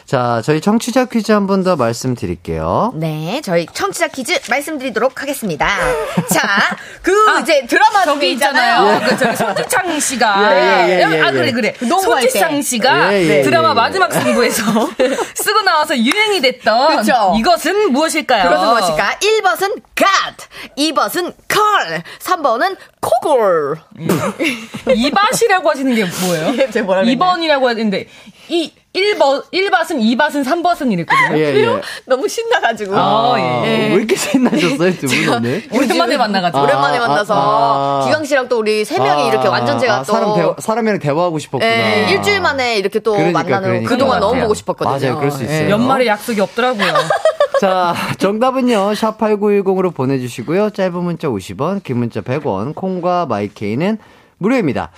[0.07, 2.93] 자, 저희 청취자 퀴즈 한 번 더 말씀드릴게요.
[2.95, 5.67] 네, 저희 청취자 퀴즈 말씀드리도록 하겠습니다.
[6.31, 9.01] 자, 그 이제 아, 드라마 저기 중에 있잖아요.
[9.05, 10.53] 그 저기 손지창 씨가.
[10.53, 11.31] 예, 예, 예, 예, 아, 예.
[11.31, 11.73] 그래, 그래.
[11.81, 12.29] 농구할 때.
[12.29, 13.73] 손지창 씨가 예, 예, 드라마 예, 예.
[13.73, 14.63] 마지막 승부에서
[15.35, 17.33] 쓰고 나와서 유행이 됐던 그쵸.
[17.37, 18.43] 이것은 무엇일까요?
[18.49, 19.17] 그것은 무엇일까?
[19.19, 20.45] 1번은 God,
[20.77, 23.77] 2번은 Call, 3번은 코골.
[24.95, 26.53] 이밭이라고 하시는 게 뭐예요?
[26.59, 27.01] 예, 그랬나요?
[27.03, 28.07] 2번이라고 하는데
[28.49, 31.37] 이 1버, 1밭은 2밭은 3밭은 이랬거든요.
[31.37, 31.81] 예, 예.
[32.05, 32.93] 너무 신나가지고.
[32.97, 33.89] 아, 예.
[33.89, 35.63] 왜 이렇게 신나셨어요, 두 분 오늘?
[35.71, 36.63] 오랜만에 만나가지고.
[36.63, 38.05] 오랜만에 아, 만나서 아, 아.
[38.05, 40.99] 기광 씨랑 또 우리 세 명이 아, 이렇게 완전 제가 아, 또 사람 대화, 사람이랑
[40.99, 41.69] 대화하고 싶었구나.
[41.71, 43.89] 예, 일주일 만에 이렇게 또 그러니까, 만나는 그러니까.
[43.89, 44.41] 그동안 너무.
[44.41, 44.97] 보고 싶었거든요.
[44.99, 45.65] 맞아요, 그럴 수 있어요.
[45.65, 45.69] 예.
[45.69, 46.93] 연말에 약속이 없더라고요.
[47.61, 50.69] 자, 정답은요, 샵8910으로 보내주시고요.
[50.71, 53.97] 짧은 문자 50원, 긴 문자 100원, 콩과 마이케이는
[54.37, 54.91] 무료입니다.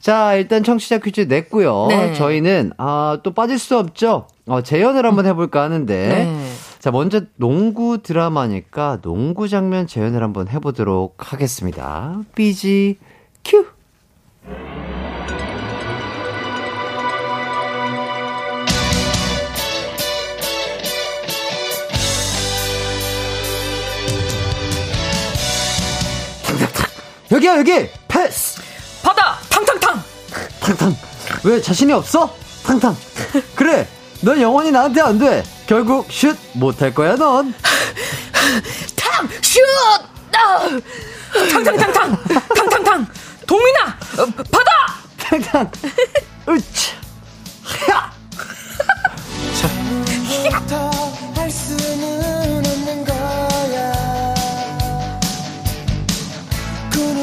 [0.00, 1.86] 자, 일단 청취자 퀴즈 냈고요.
[1.90, 2.14] 네.
[2.14, 4.26] 저희는, 아, 또 빠질 수 없죠.
[4.46, 6.08] 어, 재연을 한번 해볼까 하는데.
[6.08, 6.52] 네.
[6.78, 12.22] 자, 먼저 농구 드라마니까 농구 장면 재연을 한번 해보도록 하겠습니다.
[12.34, 12.96] 삐지,
[13.44, 13.66] 큐!
[27.30, 27.88] 여기야, 여기!
[28.08, 28.60] 패스!
[29.04, 29.49] 바다!
[29.64, 30.02] 탕탕탕!
[30.60, 30.96] 탕탕.
[31.44, 32.34] 왜 자신이 없어?
[32.64, 32.96] 탕탕.
[33.54, 33.86] 그래.
[34.22, 35.42] 넌 영원히 나한테 안 돼.
[35.66, 37.54] 결국 슛 못할 거야, 넌.
[38.96, 39.28] 탕!
[39.42, 39.60] 슛!
[40.32, 40.68] 아!
[41.52, 42.24] 탕탕탕탕!
[42.54, 43.06] 탕탕탕!
[43.46, 43.98] 동민아!
[44.18, 44.70] 어, 바다!
[45.18, 45.70] 탕탕.
[46.48, 46.92] 으치.
[47.90, 48.12] 야!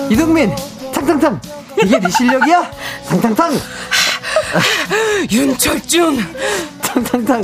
[0.09, 0.55] 이동민.
[0.93, 1.41] 탕탕탕.
[1.83, 2.71] 이게 네 실력이야?
[3.09, 3.59] 탕탕탕.
[5.31, 6.35] 윤철준!
[6.81, 7.43] 탕탕탕.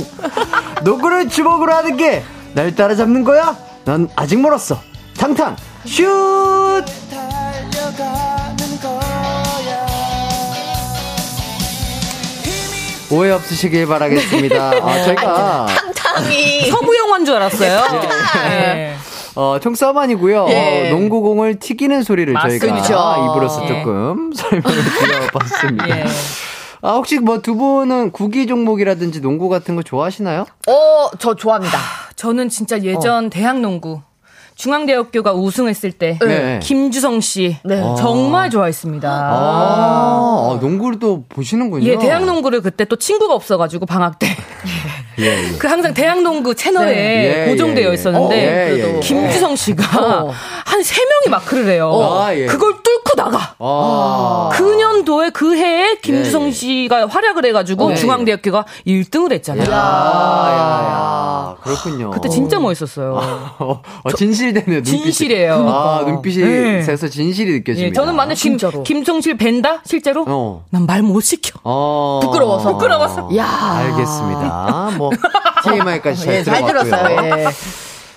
[0.82, 2.24] 농구를 주먹으로 하는 게
[2.54, 3.56] 날 따라잡는 거야?
[3.84, 4.80] 난 아직 멀었어.
[5.18, 5.56] 탕탕.
[5.86, 6.04] 슛!
[7.10, 9.84] 달려가는 거야
[13.10, 14.56] 오해 없으시길 바라겠습니다.
[14.82, 18.02] 아, 저희가 탕탕이 서부 영화인 줄 알았어요.
[18.46, 18.96] 예.
[19.36, 20.46] 어, 총싸움 아니고요.
[20.48, 20.88] 예.
[20.88, 23.16] 어, 농구공을 튀기는 소리를 저희가 맞습니다.
[23.26, 23.68] 입으로서 예.
[23.68, 25.88] 조금 설명을 드려봤습니다.
[25.90, 26.04] 예.
[26.82, 30.44] 아, 혹시 뭐 두 분은 구기 종목이라든지 농구 같은 거 좋아하시나요?
[30.68, 31.78] 어, 저 좋아합니다.
[32.16, 34.00] 저는 진짜 예전 대학 농구
[34.56, 36.60] 중앙대학교가 우승했을 때 네.
[36.62, 37.82] 김주성 씨 네.
[37.98, 39.08] 정말 좋아했습니다.
[39.10, 41.84] 아, 아, 농구를 또 보시는군요.
[41.86, 44.28] 예, 대학 농구를 그때 또 친구가 없어가지고 방학 때.
[45.18, 45.58] 예, 예.
[45.58, 47.94] 그 항상 대학 농구 채널에 예, 고정되어 예, 예.
[47.94, 49.00] 있었는데 어, 예, 예, 예.
[49.00, 50.30] 김주성 씨가 어.
[50.64, 51.92] 한세 명이 마크를 해요.
[52.20, 52.46] 아, 예.
[52.46, 53.54] 그걸 뚫고 나가.
[53.58, 54.50] 아.
[54.52, 56.50] 그 년도에 그 해에 김주성.
[56.50, 57.94] 씨가 활약을 해가지고 네.
[57.96, 59.70] 중앙대학교가 1등을 했잖아요.
[59.70, 60.84] 야, 야,
[61.50, 61.56] 야.
[61.62, 62.10] 그렇군요.
[62.10, 63.18] 그때 진짜 멋있었어요.
[63.58, 65.02] 어, 어, 진실되네요, 눈빛이.
[65.02, 65.68] 진실이에요.
[65.68, 66.82] 아, 눈빛이 네.
[66.82, 67.88] 새서 진실이 느껴집니다.
[67.88, 68.56] 예, 저는 만약 김.
[68.56, 69.82] 김성실 벤다?
[69.84, 70.24] 실제로?
[70.28, 70.64] 어.
[70.70, 71.58] 난말 못 시켜.
[71.64, 72.20] 어.
[72.22, 72.72] 부끄러워서.
[72.72, 73.28] 부끄러워서.
[73.36, 74.92] 야 알겠습니다.
[74.98, 75.03] 뭐,
[75.64, 77.06] TMI까지 잘 예, 잘 들어봤고요.
[77.06, 77.40] 들었어요.
[77.40, 77.46] 예.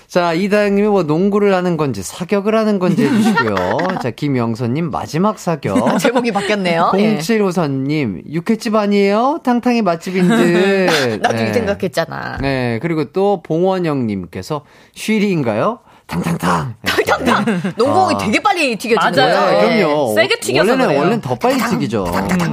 [0.08, 3.78] 자, 이다영님이 뭐 농구를 하는 건지 사격을 하는 건지 해주시고요.
[4.02, 5.76] 자, 김영선님 마지막 사격.
[6.00, 6.94] 제목이 바뀌었네요.
[6.98, 7.18] 예.
[7.18, 9.42] 0754님 육회집 아니에요?
[9.44, 11.20] 탕탕이 맛집인 듯.
[11.22, 11.50] 나도 네.
[11.50, 12.38] 이 생각했잖아.
[12.42, 14.62] 네, 그리고 또 봉원영님께서
[14.96, 15.80] 쉬리인가요?
[16.08, 16.76] 탕탕탕.
[16.86, 17.74] 탕탕탕.
[17.76, 18.18] 농구공이 아.
[18.18, 19.36] 되게 빨리 튀겨지는 맞아요.
[19.36, 19.68] 거죠.
[19.68, 19.84] 네, 예.
[19.84, 20.16] 그럼요.
[20.16, 20.96] 세게 튀겨서 원래는.
[20.98, 22.06] 원래는 더 빨리 튀기죠.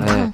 [0.07, 0.33] 네.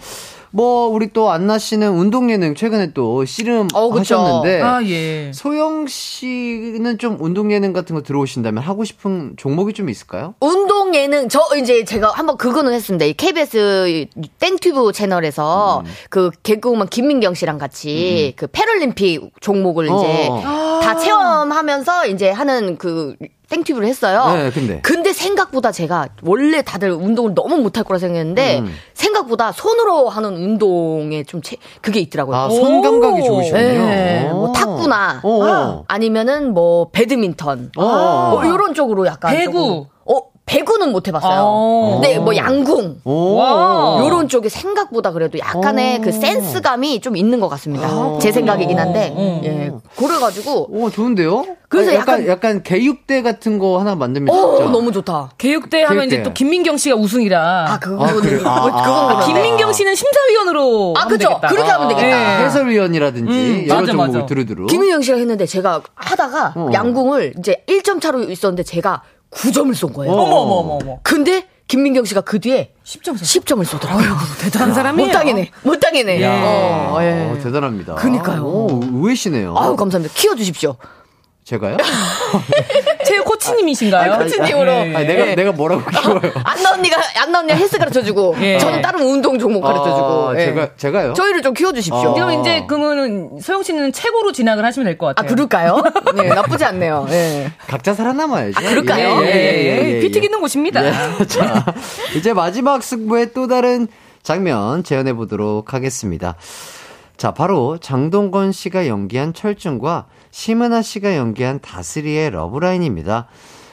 [0.52, 3.90] 뭐 우리 또 안나 씨는 운동 예능 최근에 또 씨름 어.
[3.90, 5.30] 하셨는데 아, 예.
[5.32, 10.34] 소영 씨는 좀 운동 예능 같은 거 들어오신다면 하고 싶은 종목이 좀 있을까요?
[10.40, 13.04] 운동 예능 저 이제 제가 한번 그거는 했습니다.
[13.04, 14.06] 이 KBS
[14.38, 20.80] 땡튜브 채널에서 그 개그우먼 김민경 씨랑 같이 그 패럴림픽 종목을 이제 어.
[20.82, 23.14] 다 체험하면서 이제 하는 그
[23.50, 24.32] 땡튜브를 했어요.
[24.32, 24.80] 네, 근데.
[24.80, 28.72] 근데 생각보다 제가 원래 다들 운동을 너무 못할 거라 생각했는데 음.
[28.94, 32.36] 생각보다 손으로 하는 운동에 좀 체, 그게 있더라고요.
[32.36, 33.60] 아, 손 감각이 좋으시군요.
[33.60, 34.36] 네, 오.
[34.36, 35.42] 뭐 탁구나 오.
[35.44, 37.82] 아, 아니면은 뭐 배드민턴 오.
[37.82, 39.86] 뭐 이런 쪽으로 약간 배구.
[40.50, 41.40] 배구는 못 해봤어요.
[41.44, 41.98] 어.
[42.02, 43.02] 네, 뭐 양궁.
[43.06, 46.02] 요런 쪽에 생각보다 그래도 약간의 오.
[46.02, 47.86] 그 센스감이 좀 있는 것 같습니다.
[47.86, 49.40] 아, 제 생각이긴 한데 어.
[49.44, 51.44] 예 그래가지고 오, 좋은데요?
[51.68, 54.72] 그래서 아, 약간, 약간- 약간 개육대 같은 거 하나 만들면 오 진짜.
[54.72, 55.30] 너무 좋다.
[55.38, 56.16] 개육대 하면 개육대.
[56.16, 57.66] 이제 또 김민경 씨가 우승이라.
[57.68, 58.48] 아 그거 아, 그거는 그래요?
[58.48, 59.26] 아, 그건 아.
[59.26, 60.94] 김민경 씨는 심사위원으로.
[60.96, 61.38] 아 그죠.
[61.48, 62.40] 그렇게 하면 되겠다.
[62.40, 62.44] 예.
[62.46, 64.26] 해설위원이라든지 음, 여러 맞아, 종목을 맞아.
[64.26, 64.66] 두루두루.
[64.66, 66.70] 김민경 씨가 했는데 제가 하다가 어.
[66.72, 70.12] 양궁을 이제 1점 차로 있었는데 제가 9점을 쏜 거예요.
[70.12, 70.16] 어.
[70.22, 70.98] 어머, 어머, 어머, 어머.
[71.02, 74.16] 근데 김민경 씨가 그 뒤에 10점 10점을 쏘더라고요.
[74.40, 75.06] 대단한 사람이에요.
[75.08, 75.50] 못 당이네.
[75.62, 76.20] 못 당이네.
[76.22, 77.30] 야, 어, 예.
[77.30, 77.94] 어, 대단합니다.
[77.94, 78.42] 그니까요.
[78.44, 79.54] 오, 의외시네요.
[79.56, 80.12] 아유 감사합니다.
[80.16, 80.76] 키워주십시오.
[81.44, 81.76] 제가요?
[83.04, 84.12] 체육 코치님이신가요?
[84.12, 84.70] 아, 코치님으로.
[84.72, 84.94] 예.
[84.94, 85.34] 아니, 내가, 예.
[85.34, 86.20] 내가 뭐라고 키워요?
[86.44, 88.58] 안나 언니가 안나 언니가 헬스 가르쳐 주고 예.
[88.58, 90.28] 저는 다른 운동 종목 가르쳐 주고.
[90.28, 90.44] 아, 예.
[90.46, 91.14] 제가, 제가요?
[91.14, 92.10] 저희를 좀 키워 주십시오.
[92.10, 92.14] 어.
[92.14, 95.34] 그럼 이제 그러면 소영 씨는 최고로 진학을 하시면 될것아 같아요.
[95.34, 95.82] 그럴까요?
[96.14, 97.06] 네 나쁘지 않네요.
[97.10, 97.50] 예.
[97.66, 98.52] 각자 살아남아야죠.
[98.56, 99.22] 아, 그럴까요?
[99.24, 100.00] 예, 예, 예.
[100.00, 100.86] 피 튀기는 곳입니다.
[100.86, 100.92] 예.
[101.26, 101.64] 자,
[102.14, 103.88] 이제 마지막 승부의 또 다른
[104.22, 106.36] 장면 재현해 보도록 하겠습니다.
[107.16, 113.28] 자, 바로 장동건 씨가 연기한 철중과 심은하 씨가 연기한 다스리의 러브라인입니다.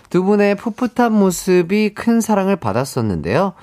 [0.09, 3.53] 두 분의 풋풋한 모습이 큰 사랑을 받았었는데요.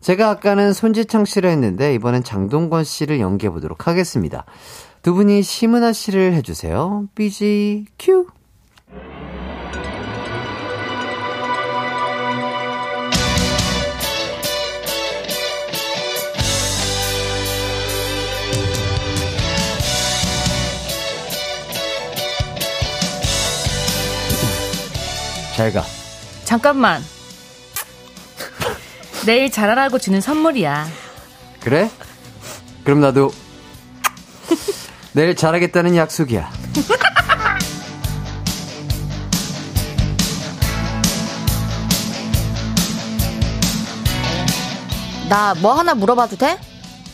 [0.00, 4.44] 제가 아까는 손지창 씨를 했는데 이번엔 장동건 씨를 연기해 보도록 하겠습니다.
[5.02, 7.08] 두 분이 심은하 씨를 해주세요.
[7.14, 8.26] 삐지 큐.
[25.54, 25.84] 잘 가.
[26.44, 27.02] 잠깐만.
[29.26, 30.86] 내일 잘하라고 주는 선물이야.
[31.60, 31.90] 그래?
[32.84, 33.32] 그럼 나도
[35.12, 36.50] 내일 잘하겠다는 약속이야.
[45.28, 46.58] 나 뭐 하나 물어봐도 돼?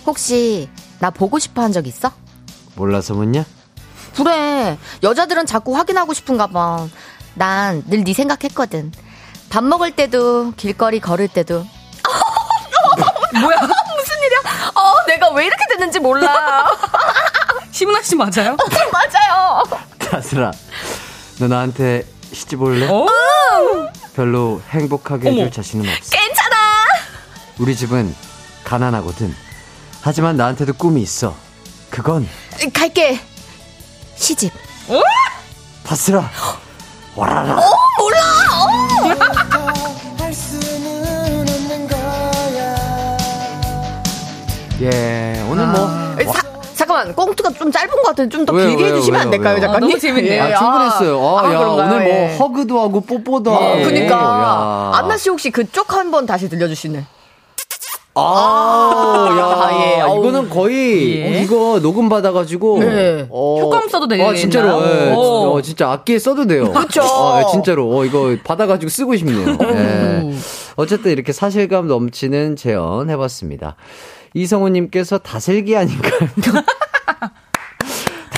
[0.07, 0.69] 혹시
[0.99, 2.11] 나 보고 싶어 한 적 있어?
[2.75, 3.45] 몰라서 묻냐?
[4.17, 4.77] 그래.
[5.03, 6.87] 여자들은 자꾸 확인하고 싶은가 봐.
[7.35, 8.93] 난 늘 네 생각했거든.
[9.51, 11.65] 밥 먹을 때도 길거리 걸을 때도
[13.41, 13.57] 뭐야?
[13.97, 14.41] 무슨 일이야?
[14.75, 16.67] 어, 내가 왜 이렇게 됐는지 몰라.
[17.73, 18.57] 심은하 씨 맞아요?
[18.93, 19.63] 맞아요.
[19.99, 20.51] 다슬아,
[21.39, 22.89] 너 나한테 시집 올래?
[22.89, 23.07] 오!
[24.15, 25.51] 별로 행복하게 해줄 어머.
[25.51, 26.11] 자신은 없어.
[26.17, 26.57] 괜찮아.
[27.59, 28.15] 우리 집은
[28.65, 29.35] 가난하거든.
[30.03, 31.35] 하지만 나한테도 꿈이 있어.
[31.91, 32.29] 그건
[32.73, 33.21] 갈게.
[34.17, 34.53] 시집.
[35.85, 36.29] 다슬아.
[37.21, 37.61] 와라라.
[40.19, 43.19] 할 수는 없는 거야
[44.81, 45.87] 예, 오늘 뭐
[46.33, 46.43] 사,
[46.75, 49.61] 잠깐만, 꽁트가 좀 짧은 것 같은데 좀 더 길게 해주시면 안 될까요, 왜요?
[49.61, 49.77] 작가님?
[49.77, 50.33] 아, 너무 재밌네요.
[50.33, 51.21] 예, 아, 충분했어요.
[51.29, 51.87] 아, 아, 야, 그런가요?
[51.87, 52.37] 오늘 뭐 예.
[52.39, 53.65] 허그도 하고 뽀뽀도 하고.
[53.65, 54.15] 어, 그니까.
[54.17, 54.99] 야.
[54.99, 57.05] 안나 씨 혹시 그쪽 한번 다시 들려주시네.
[58.15, 60.01] 아, 야, 아, 예.
[60.01, 60.19] 어우.
[60.19, 61.39] 이거는 거의 예.
[61.39, 63.27] 어, 이거 녹음 받아가지고 예.
[63.31, 64.33] 어, 효과음 써도 되겠나요?
[64.33, 65.13] 아, 진짜로, 예.
[65.15, 65.21] 오.
[65.55, 66.73] 어, 진짜 악기에 써도 돼요.
[66.73, 67.03] 그쵸.
[67.03, 69.57] 아, 예, 진짜로, 어, 이거 받아가지고 쓰고 싶네요.
[69.63, 70.35] 예.
[70.77, 73.77] 어쨌든 이렇게 사실감 넘치는 재연 해봤습니다.
[74.35, 76.13] 이성우님께서 다슬기 아닌가요?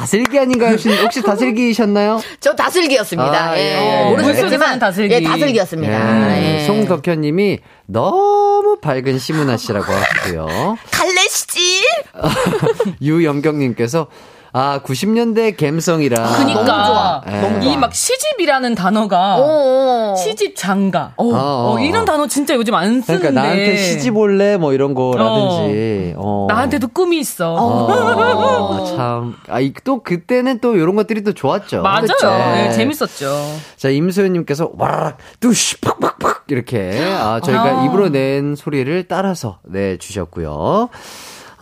[0.03, 0.73] 다슬기 아닌가요?
[1.03, 2.21] 혹시, 다슬기셨나요?
[2.41, 3.51] 저 다슬기였습니다.
[3.51, 3.61] 아, 예.
[3.61, 4.11] 예, 예.
[4.11, 5.15] 모르셨지만, 다슬기.
[5.15, 6.39] 예, 다슬기였습니다.
[6.39, 6.55] 예.
[6.57, 6.67] 예.
[6.67, 10.77] 송덕현님이 너무 밝은 시문아 씨라고 하시고요.
[10.91, 11.85] 갈래시지?
[13.01, 14.09] 유영경님께서
[14.55, 16.63] 아 90년대 감성이라 그니까.
[16.65, 17.23] 너무 좋아.
[17.27, 17.41] 예.
[17.41, 20.15] 너무 이막 시집이라는 단어가 어.
[20.17, 21.15] 시집 장가.
[21.17, 21.73] 어, 어.
[21.73, 23.19] 어, 이런 단어 진짜 요즘 안 쓰는데.
[23.29, 26.47] 그러니까 나한테 시집 올래 뭐 이런 거라든지 어.
[26.51, 27.55] 나한테도 꿈이 있어.
[27.59, 29.37] 어, 참.
[29.49, 31.81] 아, 이- 또 그때는 또 이런 것들이 또 좋았죠.
[31.81, 32.67] 맞아요.
[32.67, 33.35] 예, 재밌었죠.
[33.77, 37.85] 자, 임소연님께서 와라락, 뚜시, 팍팍팍, 이렇게, 아, 저희가 아.
[37.87, 40.91] 입으로 낸 소리를 따라서 내주셨고요.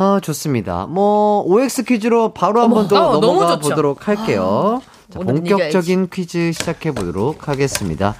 [0.03, 0.87] 아, 좋습니다.
[0.87, 3.59] 뭐, OX 퀴즈로 바로 한번 또 아, 너무 넘어가.
[3.59, 4.81] 보도록 할게요.
[5.11, 8.15] 자, 오늘은 본격적인 퀴즈 시작해 보도록 하겠습니다.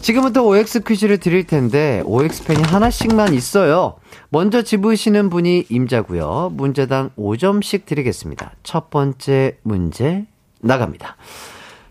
[0.00, 3.94] 지금부터 OX 퀴즈를 드릴 텐데, OX 펜이 하나씩만 있어요.
[4.30, 6.50] 먼저 집으시는 분이 임자고요.
[6.54, 8.50] 문제당 5점씩 드리겠습니다.
[8.64, 10.26] 첫 번째 문제
[10.62, 11.16] 나갑니다.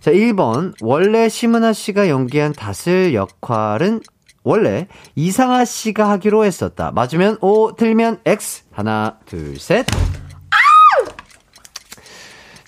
[0.02, 0.74] 자, 1번.
[0.82, 4.02] 원래 심은하 씨가 연기한 다슬 역할은
[4.44, 6.92] 원래 이상하 씨가 하기로 했었다.
[6.92, 8.64] 맞으면 O, 틀리면 X.
[8.72, 9.86] 하나, 둘, 셋.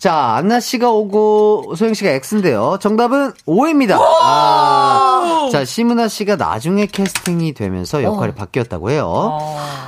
[0.04, 2.78] 자, 안나 씨가 오고 소영 씨가 X인데요.
[2.82, 3.98] 정답은 O입니다.
[3.98, 9.40] 아, 자, 심은하 씨가 나중에 캐스팅이 되면서 역할이 바뀌었다고 해요.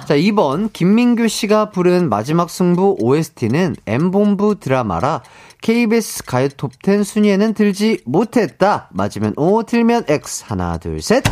[0.07, 5.21] 자, 2번 김민규 씨가 부른 마지막 승부 OST는 M본부 드라마라
[5.61, 8.87] KBS 가요 톱10 순위에는 들지 못했다.
[8.91, 10.45] 맞으면 O, 틀면 X.
[10.47, 11.25] 하나, 둘, 셋.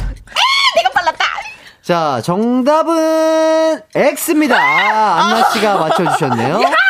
[0.94, 1.24] 빨랐다.
[1.82, 4.58] 자, 정답은 X입니다.
[4.58, 6.83] 아, 안나 씨가 맞춰주셨네요.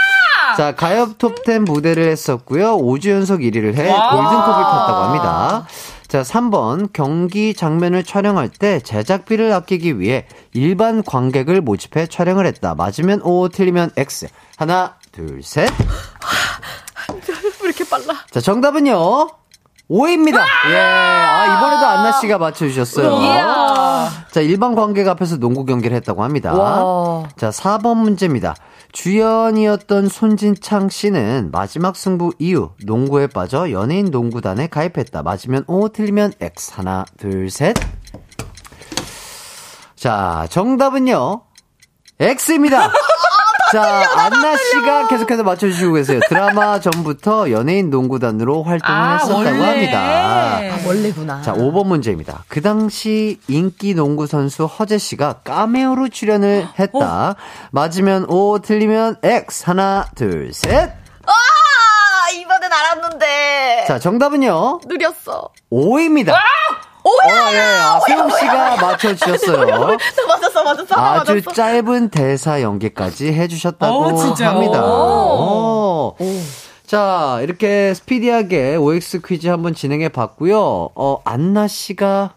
[0.57, 2.77] 자, 가요 톱10 무대를 했었고요.
[2.77, 5.65] 5주 연속 1위를 해 골든컵을 탔다고 합니다.
[6.07, 6.89] 자, 3번.
[6.93, 12.75] 경기 장면을 촬영할 때 제작비를 아끼기 위해 일반 관객을 모집해 촬영을 했다.
[12.75, 14.27] 맞으면 O, 틀리면 X.
[14.57, 15.69] 하나, 둘, 셋.
[17.09, 18.19] 왜 이렇게 빨라?
[18.29, 19.29] 자, 정답은요.
[19.89, 20.37] 5입니다.
[20.69, 20.77] 예.
[20.77, 23.09] 아, 이번에도 안나 씨가 맞춰 주셨어요.
[24.33, 26.55] 자, 일반 관객 앞에서 농구 경기를 했다고 합니다.
[26.55, 27.29] 와.
[27.37, 28.55] 자, 4번 문제입니다.
[28.91, 35.21] 주연이었던 손진창 씨는 마지막 승부 이후 농구에 빠져 연예인 농구단에 가입했다.
[35.21, 36.73] 맞으면 O, 틀리면 X.
[36.73, 37.75] 하나, 둘, 셋.
[39.95, 41.43] 자, 정답은요.
[42.19, 42.89] X입니다.
[43.73, 46.19] 자, 안나 씨가 계속해서 맞춰주시고 계세요.
[46.29, 49.65] 드라마 전부터 연예인 농구단으로 활동을 아, 했었다고 원래.
[49.65, 49.99] 합니다.
[49.99, 51.41] 아, 원래구나.
[51.41, 52.43] 자, 5번 문제입니다.
[52.47, 57.35] 그 당시 인기 농구 선수 허재 씨가 까메오로 출연을 했다.
[57.71, 59.63] 맞으면 O, 틀리면 X.
[59.65, 60.91] 하나, 둘, 셋.
[61.25, 63.85] 아, 이번엔 알았는데.
[63.87, 64.81] 자, 정답은요.
[64.85, 65.49] 느렸어.
[65.71, 66.37] O입니다.
[67.05, 67.33] 오야!
[67.49, 69.65] 어, 예, 아, 세용 씨가 맞춰주셨어요.
[69.67, 70.95] 나 맞았어, 맞았어.
[70.95, 71.51] 아주 맞았어.
[71.51, 74.49] 짧은 대사 연기까지 해주셨다고 어, 진짜요?
[74.49, 74.85] 합니다.
[74.85, 76.15] 오.
[76.17, 76.41] 오.
[76.85, 80.89] 자, 이렇게 스피디하게 OX 퀴즈 한번 진행해 봤고요.
[80.95, 82.35] 어, 안나 씨가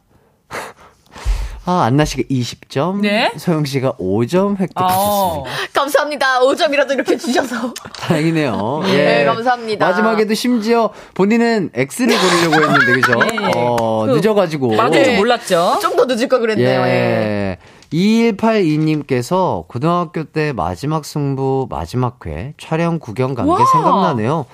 [1.69, 3.33] 아, 안나 씨가 20점, 네?
[3.37, 4.97] 소영 씨가 5점 획득하셨습니다.
[4.97, 5.45] 어.
[5.75, 6.41] 감사합니다.
[6.41, 7.75] 5점이라도 이렇게 주셔서.
[7.99, 8.83] 다행이네요.
[8.89, 8.97] 예.
[8.97, 9.85] 네, 감사합니다.
[9.87, 13.19] 마지막에도 심지어 본인은 X를 고르려고 했는데, 그죠?
[13.33, 13.51] 예, 예.
[13.57, 14.77] 어, 그, 늦어가지고.
[14.77, 15.79] 맞을 줄 몰랐죠.
[15.83, 16.81] 좀 더 늦을 걸 그랬네요.
[16.83, 16.87] 예.
[16.87, 17.59] 예.
[17.93, 23.59] 2182님께서 고등학교 때 마지막 승부 마지막 회 촬영 구경 간게 와.
[23.73, 24.45] 생각나네요.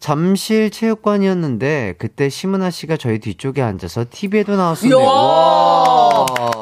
[0.00, 4.98] 잠실 체육관이었는데 그때 심은아 씨가 저희 뒤쪽에 앉아서 TV에도 나왔었네요.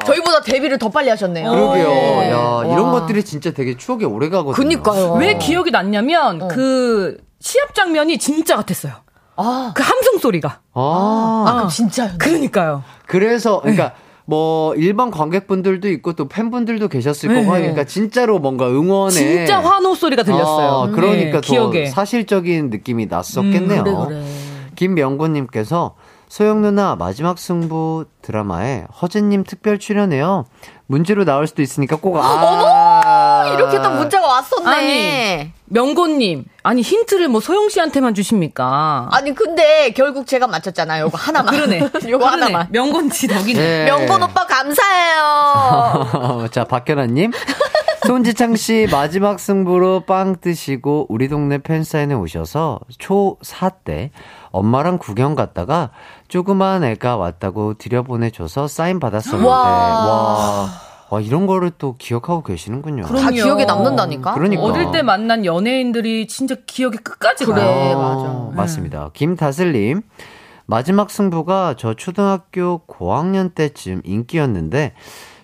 [0.03, 0.05] 와.
[0.05, 1.49] 저희보다 데뷔를 더 빨리 하셨네요.
[1.49, 1.87] 그러게요.
[1.89, 2.29] 예.
[2.31, 2.91] 야, 이런 와.
[2.91, 4.53] 것들이 진짜 되게 추억에 오래 가거든요.
[4.53, 5.13] 그니까요.
[5.13, 8.93] 왜 기억이 났냐면 그 시합 장면이 진짜 같았어요.
[9.35, 10.59] 아, 그 함성 소리가.
[10.73, 12.11] 아, 아, 그럼 진짜요?
[12.19, 12.83] 그러니까요.
[13.07, 13.93] 그래서 그러니까
[14.25, 17.41] 뭐 일반 관객분들도 있고 또 팬분들도 계셨을 네.
[17.41, 20.69] 거고 하니까 진짜로 뭔가 응원에 진짜 환호 소리가 들렸어요.
[20.69, 21.87] 아, 그러니까 네, 더 기억에.
[21.87, 23.83] 사실적인 느낌이 났었겠네요.
[23.83, 24.23] 그래, 그래.
[24.75, 25.95] 김명곤님께서
[26.33, 30.45] 소영 누나 마지막 승부 드라마에 허재님 특별 출연해요.
[30.87, 33.53] 문제로 나올 수도 있으니까 꼭 아.
[33.53, 34.67] 이렇게 또 문자가 왔었네.
[34.67, 35.51] 아니.
[35.65, 39.09] 명곤님, 아니 힌트를 뭐 소영 씨한테만 주십니까?
[39.11, 41.03] 아니 근데 결국 제가 맞췄잖아요.
[41.03, 41.53] 요거 하나만.
[41.53, 41.79] 그러네.
[42.09, 42.41] 요거 그러네.
[42.41, 42.67] 하나만.
[42.71, 43.59] 명곤 씨 덕이네.
[43.59, 43.85] 네.
[43.85, 46.47] 명곤 오빠 감사해요.
[46.49, 47.31] 자, 박현아님.
[48.05, 54.11] 손지창 씨 마지막 승부로 빵 뜨시고 우리 동네 팬사인회 오셔서 초 4 때
[54.53, 55.89] 엄마랑 구경 갔다가
[56.29, 59.57] 조그만 애가 왔다고 들여보내줘서 사인 받았었는데 와.
[59.57, 60.69] 와,
[61.09, 63.03] 와 이런 거를 또 기억하고 계시는군요.
[63.03, 63.31] 다 그럼요.
[63.31, 64.35] 기억에 남는다니까.
[64.35, 64.63] 그러니까.
[64.63, 67.61] 어릴 때 만난 연예인들이 진짜 기억에 끝까지 그래.
[67.61, 67.97] 가요.
[67.97, 68.55] 어, 맞아.
[68.61, 69.09] 맞습니다.
[69.13, 70.03] 김다슬님.
[70.65, 74.93] 마지막 승부가 저 초등학교 고학년 때쯤 인기였는데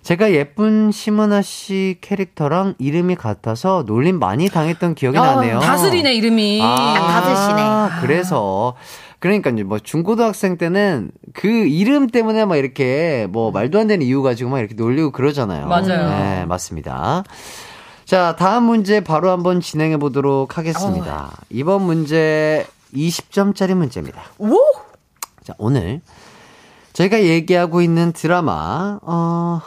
[0.09, 5.59] 제가 예쁜 심은아 씨 캐릭터랑 이름이 같아서 놀림 많이 당했던 기억이 아, 나네요.
[5.59, 6.61] 다슬이네 이름이.
[6.63, 8.01] 아, 다슬씨네.
[8.01, 8.73] 그래서
[9.19, 14.23] 그러니까 이제 뭐 중고등학생 때는 그 이름 때문에 막 이렇게 뭐 말도 안 되는 이유
[14.23, 15.67] 가지고 막 이렇게 놀리고 그러잖아요.
[15.67, 16.09] 맞아요.
[16.09, 17.23] 네, 맞습니다.
[18.03, 21.37] 자, 다음 문제 바로 한번 진행해 보도록 하겠습니다.
[21.51, 22.65] 이번 문제
[22.95, 24.23] 20점짜리 문제입니다.
[24.39, 24.55] 오?
[25.43, 26.01] 자, 오늘
[26.93, 29.61] 저희가 얘기하고 있는 드라마 어,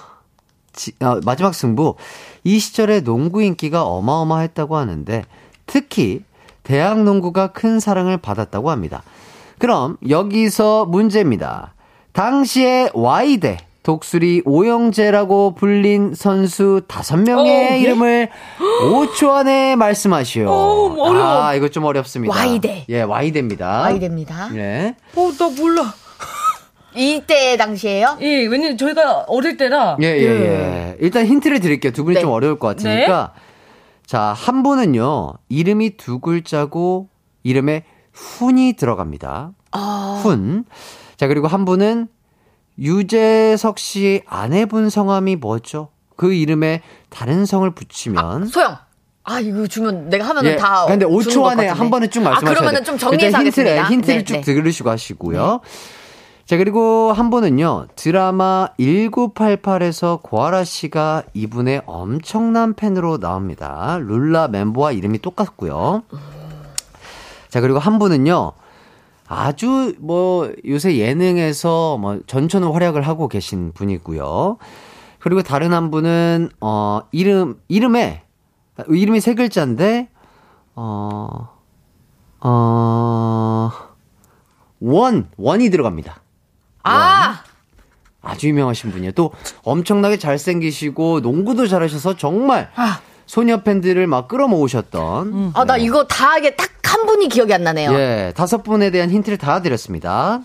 [0.73, 1.95] 지- 어, 마지막 승부
[2.45, 5.25] 이 시절에 농구 인기가 어마어마했다고 하는데
[5.67, 6.23] 특히
[6.63, 9.03] 대학 농구가 큰 사랑을 받았다고 합니다.
[9.59, 11.75] 그럼 여기서 문제입니다.
[12.13, 17.81] 당시에 Y대 독수리 오영재라고 불린 선수 다섯 명의 어, 네?
[17.81, 18.29] 이름을
[18.93, 20.49] 5초 안에 말씀하시오.
[20.49, 21.43] 어, 어려워.
[21.43, 22.33] 아, 이거 좀 어렵습니다.
[22.33, 22.85] Y대.
[22.89, 23.85] 예, Y대입니다.
[23.85, 24.55] 아이됩니다.
[24.55, 24.95] 예.
[25.17, 25.95] 어, 나 몰라.
[26.95, 28.19] 이때 당시에요?
[28.21, 29.97] 예, 왜냐면 저희가 어릴 때라.
[30.03, 30.97] 예, 예, 예.
[31.01, 31.93] 일단 힌트를 드릴게요.
[31.93, 32.21] 두 분이 네.
[32.21, 33.33] 좀 어려울 것 같으니까.
[34.07, 37.09] 자, 한 분은요, 이름이 두 글자고,
[37.45, 39.53] 이름에 훈이 들어갑니다.
[39.73, 40.21] 아.
[40.23, 40.65] 훈.
[41.17, 42.09] 자, 그리고 한 분은
[42.79, 45.89] 유재석 씨 아내분 성함이 뭐죠?
[46.17, 48.47] 그 이름에 다른 성을 붙이면.
[48.47, 48.77] 소영.
[49.25, 50.85] 아, 이거 주면 내가 하면은 예, 다.
[50.87, 51.69] 근데 주는 5초 것 안에.
[51.69, 52.85] 한 번에 쭉 말씀하셔야 아, 그러면은.
[52.85, 53.89] 좀 정리해서 힌트를, 하겠습니다.
[53.89, 54.41] 힌트를 네, 쭉 네.
[54.41, 55.61] 들으시고 하시고요.
[56.45, 63.99] 자, 그리고 한 분은요, 드라마 1988에서 고아라 씨가 이분의 엄청난 팬으로 나옵니다.
[64.01, 66.03] 룰라 멤버와 이름이 똑같고요.
[67.49, 68.53] 자, 그리고 한 분은요,
[69.27, 74.59] 아주 뭐 요새 예능에서 뭐 전천후 활약을 하고 계신 분이고요.
[75.21, 78.25] 그리고 다른 한 분은 어 이름 이름에
[78.89, 80.09] 이름이 세 글자인데
[80.75, 81.49] 어,
[82.41, 83.71] 어,
[84.81, 86.22] 원, 원이 들어갑니다.
[86.85, 87.43] 아!
[88.23, 89.13] 아주 유명하신 분이에요.
[89.13, 89.33] 또
[89.65, 92.71] 엄청나게 잘생기시고 농구도 잘하셔서 정말
[93.27, 95.53] 소녀 팬들을 막 끌어모으셨던.
[95.55, 97.93] 아, 나 이거 다 하게 딱 한 분이 기억이 안 나네요.
[97.95, 100.41] 예, 다섯 분에 대한 힌트를 다 드렸습니다.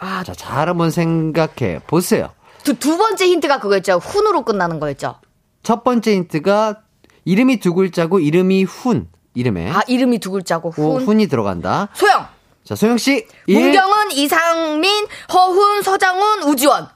[0.00, 2.30] 아, 자, 잘 한번 생각해 보세요.
[2.64, 3.98] 두, 두 번째 힌트가 그거였죠.
[3.98, 5.14] 훈으로 끝나는 거였죠.
[5.62, 6.80] 첫 번째 힌트가
[7.24, 9.08] 이름이 두 글자고 이름이 훈.
[9.34, 11.04] 이름에 아, 이름이 두 글자고 고 훈.
[11.06, 11.88] 훈이 들어간다.
[11.94, 12.26] 소영.
[12.64, 13.26] 자, 소영 씨.
[13.46, 13.60] 일.
[13.60, 16.88] 문경은, 이상민, 허훈, 서장훈, 우지원.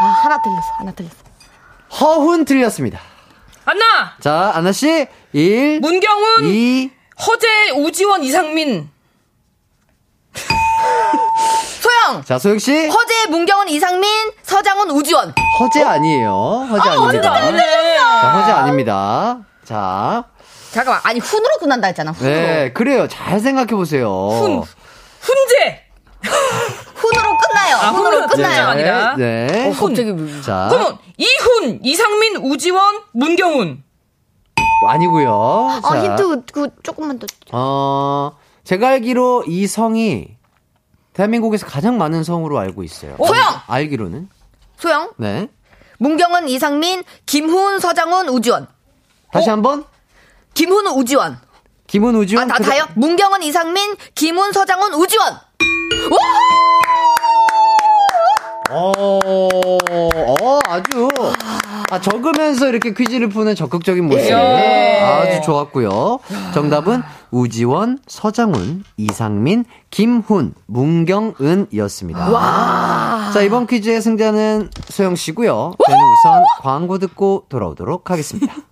[0.00, 0.66] 아, 하나 틀렸어.
[0.78, 1.14] 하나 틀렸어.
[2.00, 2.98] 허훈 틀렸습니다.
[3.64, 3.84] 아, 안나!
[4.20, 6.90] 자, 아나씨, 1, 문경훈, 2,
[7.26, 8.90] 허재, 우지원, 이상민.
[11.80, 12.24] 소영!
[12.24, 12.88] 자, 소영 씨.
[12.88, 14.08] 허재, 문경은, 이상민,
[14.42, 15.34] 서장훈, 우지원.
[15.60, 16.66] 허재 아니에요.
[16.70, 17.32] 허재 아닙니다.
[18.20, 19.38] 자, 허재 아닙니다.
[19.64, 20.24] 자,
[20.72, 22.34] 잠깐만, 아니, 훈으로 끝난다 했잖아, 훈으로.
[22.34, 23.06] 네, 그래요.
[23.06, 24.08] 잘 생각해 보세요.
[24.10, 24.62] 훈.
[25.20, 25.82] 훈재!
[26.94, 27.76] 훈으로 끝나요.
[27.76, 28.66] 아, 훈으로 훈으로 끝나요.
[28.68, 29.16] 아니라.
[29.16, 29.68] 네.
[29.68, 30.14] 어, 갑자기.
[30.42, 33.84] 자, 그러면 이훈, 이상민, 우지원, 문경훈.
[34.88, 37.26] 아니고요 아, 자, 힌트, 그, 조금만 더.
[37.52, 40.36] 어, 제가 알기로 이 성이
[41.12, 43.16] 대한민국에서 가장 많은 성으로 알고 있어요.
[43.18, 43.44] 소영!
[43.66, 44.28] 알기로는.
[44.78, 45.48] 소영, 네.
[45.98, 48.66] 문경은, 이상민, 김훈, 서장훈, 우지원.
[49.30, 49.84] 다시 한 번.
[50.54, 51.38] 김훈, 우지원.
[51.86, 52.50] 김은 우지원.
[52.50, 52.84] 아, 다, 다요?
[52.94, 55.34] 문경은, 이상민, 김훈, 서장훈, 우지원.
[58.70, 61.10] 어, 어, 아주,
[61.90, 64.20] 아, 적으면서 이렇게 퀴즈를 푸는 적극적인 모습.
[64.30, 65.00] 예.
[65.02, 66.20] 아주 좋았고요.
[66.54, 72.30] 정답은 우지원, 서장훈, 이상민, 김훈, 문경은이었습니다.
[73.34, 75.72] 자, 이번 퀴즈의 승자는 소영 씨고요.
[75.86, 78.54] 저는 우선 광고 듣고 돌아오도록 하겠습니다.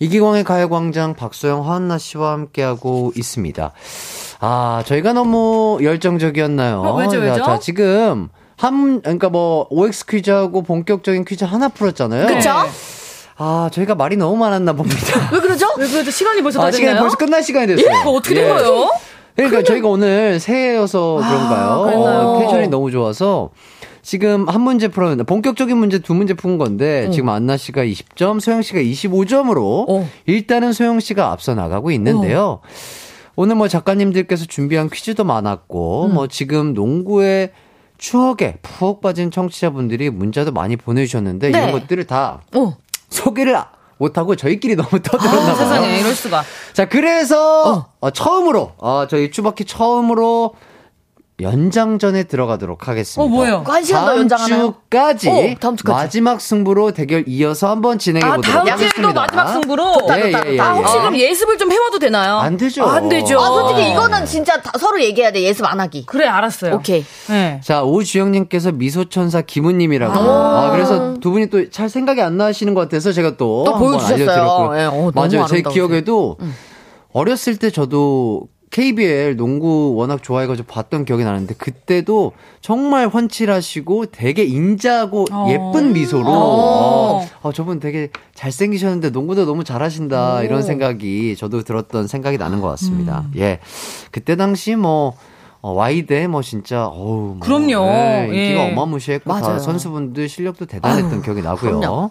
[0.00, 3.72] 이기광의 가요광장 박소영 허안나 씨와 함께하고 있습니다.
[4.40, 6.80] 아, 저희가 너무 열정적이었나요?
[6.82, 7.38] 어, 왜죠, 왜죠?
[7.38, 12.26] 자, 자, 지금 한, 그러니까 뭐, OX 퀴즈하고 본격적인 퀴즈 하나 풀었잖아요.
[12.26, 12.50] 그쵸?
[13.36, 15.30] 아, 저희가 말이 너무 많았나 봅니다.
[15.32, 15.66] 왜 그러죠?
[15.78, 17.02] 왜 그래도 시간이 벌써 다 아, 시간이 됐나요?
[17.02, 17.86] 벌써 끝날 시간이 됐어요.
[17.86, 18.02] 예?
[18.06, 18.48] 어떻게 된 예.
[18.48, 18.90] 거예요?
[19.36, 21.82] 그러니까 저희가 오늘 새해여서 그런가요?
[21.84, 22.18] 그랬나요?
[22.18, 23.50] 어, 텐션이 너무 좋아서
[24.02, 28.62] 지금 한 문제 풀었는데 본격적인 문제 두 문제 푼 건데 지금 안나 씨가 20점, 소영
[28.62, 30.08] 씨가 25점으로 어.
[30.26, 32.60] 일단은 소영 씨가 앞서 나가고 있는데요.
[33.36, 36.14] 오늘 뭐 작가님들께서 준비한 퀴즈도 많았고 음.
[36.14, 37.52] 뭐 지금 농구의
[37.98, 41.58] 추억에 푹 빠진 청취자분들이 문자도 많이 보내주셨는데 네.
[41.58, 42.76] 이런 것들을 다 어.
[43.10, 43.56] 소개를
[43.98, 45.50] 못하고 저희끼리 너무 떠들었나 봐요.
[45.50, 46.42] 아, 세상에 이럴 수가.
[46.72, 50.54] 자, 그래서 어, 처음으로 어, 저희 추바키 처음으로
[51.40, 53.22] 연장전에 들어가도록 하겠습니다.
[53.22, 53.62] 어, 뭐예요?
[53.64, 54.74] 한 시간 더 다음 연장하나요?
[54.90, 55.94] 주까지, 어, 다음 주까지.
[55.96, 59.02] 마지막 승부로 대결 이어서 한번 진행해 아, 보도록 다음 하겠습니다.
[59.02, 59.96] 주에도 마지막 승부로?
[60.10, 60.98] 예, 예, 예, 아, 혹시 예.
[61.00, 62.38] 그럼 예습을 좀 해와도 되나요?
[62.38, 62.84] 안 되죠.
[62.84, 63.38] 아, 안 되죠.
[63.38, 65.42] 아, 솔직히 이거는 진짜 다 서로 얘기해야 돼.
[65.42, 66.06] 예습 안 하기.
[66.06, 66.74] 그래, 알았어요.
[66.74, 67.04] 오케이.
[67.28, 67.60] 네.
[67.62, 70.18] 자, 오주영님께서 미소천사 김우님이라고.
[70.18, 73.62] 아, 그래서 두 분이 또 잘 생각이 안 나시는 것 같아서 제가 또.
[73.64, 74.28] 또 보여주셨어요.
[74.30, 74.80] 알려드렸고요.
[74.80, 75.46] 예, 어, 너무 맞아요.
[75.46, 75.62] 제.
[75.62, 76.36] 기억에도
[77.12, 85.26] 어렸을 때 저도 KBL 농구 워낙 좋아해가지고 봤던 기억이 나는데 그때도 정말 훤칠하시고 되게 인자하고
[85.32, 85.46] 어.
[85.50, 87.20] 예쁜 미소로 어.
[87.22, 92.68] 어, 어, 저분 되게 잘생기셨는데 농구도 너무 잘하신다 이런 생각이 저도 들었던 생각이 나는 것
[92.68, 93.24] 같습니다.
[93.26, 93.32] 음.
[93.36, 93.60] 예,
[94.10, 95.14] 그때 당시 뭐
[95.60, 97.86] 어, 와이대 뭐 진짜 어우 뭐, 그럼요.
[97.86, 98.72] 예, 인기가 예.
[98.72, 99.58] 어마무시했고 다 맞아요.
[99.58, 101.80] 선수분들 실력도 대단했던 기억이 나고요.
[101.80, 102.10] 그럼요.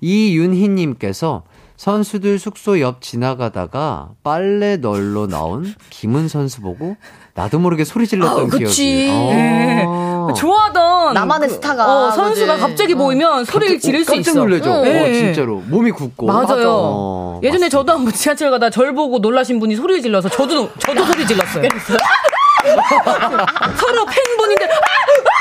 [0.00, 1.42] 이윤희님께서
[1.76, 6.96] 선수들 숙소 옆 지나가다가 빨래 널로 나온 김은 선수 보고
[7.34, 8.58] 나도 모르게 소리 질렀던 아, 그치.
[8.64, 9.34] 기억이.
[9.34, 9.84] 네.
[9.86, 10.32] 어.
[10.36, 12.60] 좋아하던 나만의 그, 스타가 어, 선수가 그지.
[12.66, 14.30] 갑자기 보이면 소리를 지를 수 있어.
[14.32, 14.70] 깜짝 놀래죠.
[14.70, 14.76] 응.
[14.78, 15.14] 어, 네.
[15.14, 16.26] 진짜로 몸이 굳고.
[16.26, 16.68] 맞아요.
[16.70, 17.68] 어, 예전에 맞습니다.
[17.78, 21.64] 저도 한번 지하철 가다 절 보고 놀라신 분이 소리를 질러서 저도 저도 소리 질렀어요.
[23.76, 25.31] 서로 팬분인데 아!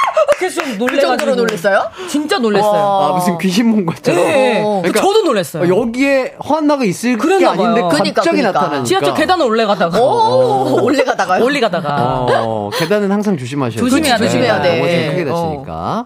[0.41, 0.47] 아!
[0.47, 1.89] 계속 그 놀래가지고 정도로 놀랐어요?
[2.09, 2.81] 진짜 놀랐어요.
[2.81, 4.19] 아, 무슨 귀신 본 것처럼.
[4.19, 4.61] 네.
[4.81, 5.63] 그러니까 저도 놀랐어요.
[5.63, 7.22] 어, 여기에 허한나가 있을 게.
[7.45, 8.51] 아닌데 그러니까, 갑자기 그러니까.
[8.51, 8.84] 나타나니까.
[8.85, 11.43] 지하철 계단을 올라가다가 오, 올라가다가요?
[11.43, 13.89] 올라가다가 어, 계단은 항상 조심하셔야 돼요.
[13.89, 14.26] 조심해야 돼.
[14.26, 15.15] 조심해야 돼.
[15.15, 15.34] 크게 어.
[15.34, 16.05] 다치니까.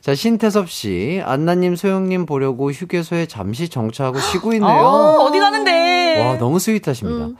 [0.00, 4.70] 자, 신태섭 씨, 안나님, 소영님 보려고 휴게소에 잠시 정차하고 쉬고 있네요.
[4.70, 6.24] 어, 어디 가는데?
[6.24, 7.36] 와, 너무 스윗하십니다.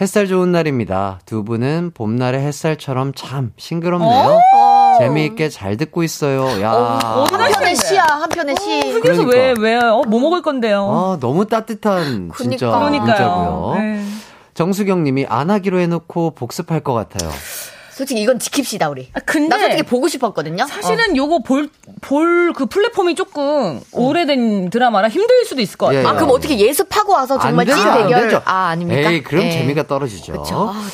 [0.00, 1.20] 햇살 좋은 날입니다.
[1.26, 4.40] 두 분은 봄날의 햇살처럼 참 싱그럽네요.
[4.98, 6.60] 재미있게 잘 듣고 있어요.
[6.62, 6.72] 야.
[7.30, 8.80] 한편의 시야, 한편의 시.
[8.92, 9.36] 휴게소 그러니까.
[9.38, 10.88] 왜, 왜, 어, 뭐 먹을 건데요?
[10.90, 13.04] 아, 너무 따뜻한 진짜 그러니까.
[13.04, 13.74] 문자고요.
[13.78, 14.04] 네.
[14.54, 17.30] 정수경 님이 안 하기로 해놓고 복습할 것 같아요.
[17.98, 19.08] 솔직히 이건 지킵시다, 우리.
[19.12, 20.64] 아, 근데 나 솔직히 보고 싶었거든요.
[20.68, 21.68] 사실은 요거 볼,
[22.00, 26.02] 볼 그 플랫폼이 조금 오래된 드라마라 힘들 수도 있을 것 같아요.
[26.02, 28.22] 예, 아, 그럼 어떻게 예습하고 와서 정말 안찐 대결?
[28.22, 28.42] 되죠.
[28.44, 29.10] 아, 아닙니까?
[29.10, 29.50] 에이, 그럼 예.
[29.50, 30.44] 재미가 떨어지죠.
[30.46, 30.88] 아,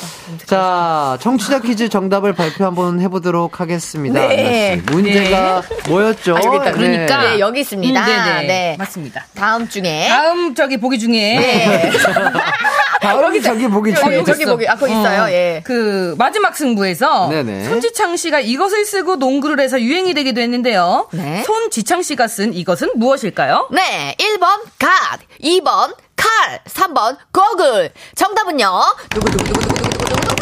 [0.45, 4.27] 자, 청취자 퀴즈 정답을 발표 한번 해보도록 하겠습니다.
[4.27, 4.81] 네.
[4.85, 4.91] 씨.
[4.91, 6.35] 문제가 뭐였죠?
[6.35, 6.39] 아.
[6.39, 6.71] 네.
[6.71, 7.21] 그러니까.
[7.21, 7.99] 네, 여기 있습니다.
[7.99, 8.47] 음, 네네.
[8.47, 8.75] 네.
[8.77, 9.25] 맞습니다.
[9.35, 10.07] 다음 중에.
[10.09, 11.91] 다음 저기 보기 중에 네.
[13.01, 14.23] 다음 저기 보기 어, 중에.
[14.23, 14.67] 저기 보기.
[14.67, 15.31] 아, 거기 있어요.
[15.31, 15.61] 예.
[15.63, 17.65] 그 마지막 승부에 서 네네.
[17.65, 21.09] 손지창 씨가 이것을 쓰고 농구를 해서 유행이 되기도 했는데요.
[21.11, 21.43] 네.
[21.43, 23.67] 손지창 씨가 쓴 이것은 무엇일까요?
[23.71, 24.15] 네.
[24.17, 27.91] 1번 갓, 2번 칼, 3번 고글.
[28.15, 28.71] 정답은요.
[29.09, 30.35] 두구두구두구두구두구두구.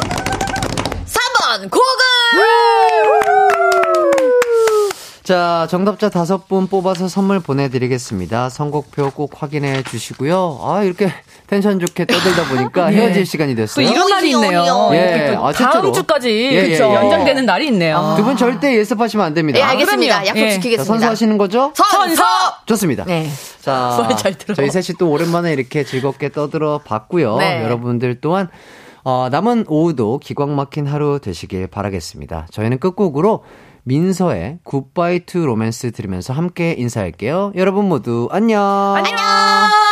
[1.06, 3.43] 3번 고글!
[5.24, 8.50] 자, 정답자 다섯 분 뽑아서 선물 보내드리겠습니다.
[8.50, 10.60] 선곡표 꼭 확인해 주시고요.
[10.62, 11.10] 아, 이렇게
[11.48, 13.88] 텐션 좋게 떠들다 보니까 헤어질 시간이 또 됐어요.
[13.88, 14.90] 이런 날이 있네요.
[14.92, 15.94] 예, 또 아, 다음.
[15.94, 16.52] 주까지 예?
[16.52, 16.78] 예, 예.
[16.78, 18.16] 연장되는 날이 있네요.
[18.18, 19.60] 두분 절대 예습하시면 안 됩니다.
[19.60, 20.14] 예, 알겠습니다.
[20.24, 20.28] 그럼요.
[20.28, 20.50] 약속 예.
[20.50, 20.84] 자, 지키겠습니다.
[20.84, 21.72] 선수하시는 거죠?
[21.74, 22.24] 선서!
[22.66, 23.06] 좋습니다.
[23.06, 23.30] 네.
[23.62, 24.56] 자, 소리 잘 들어.
[24.56, 27.38] 저희 셋이 또 오랜만에 이렇게 즐겁게 떠들어 봤고요.
[27.38, 27.64] 네.
[27.64, 28.50] 여러분들 또한
[29.06, 32.48] 어, 남은 오후도 기광 막힌 하루 되시길 바라겠습니다.
[32.52, 33.44] 저희는 끝곡으로
[33.84, 37.52] 민서의 Goodbye to Romance 들으면서 함께 인사할게요.
[37.56, 38.62] 여러분 모두 안녕.
[38.96, 39.83] 안녕!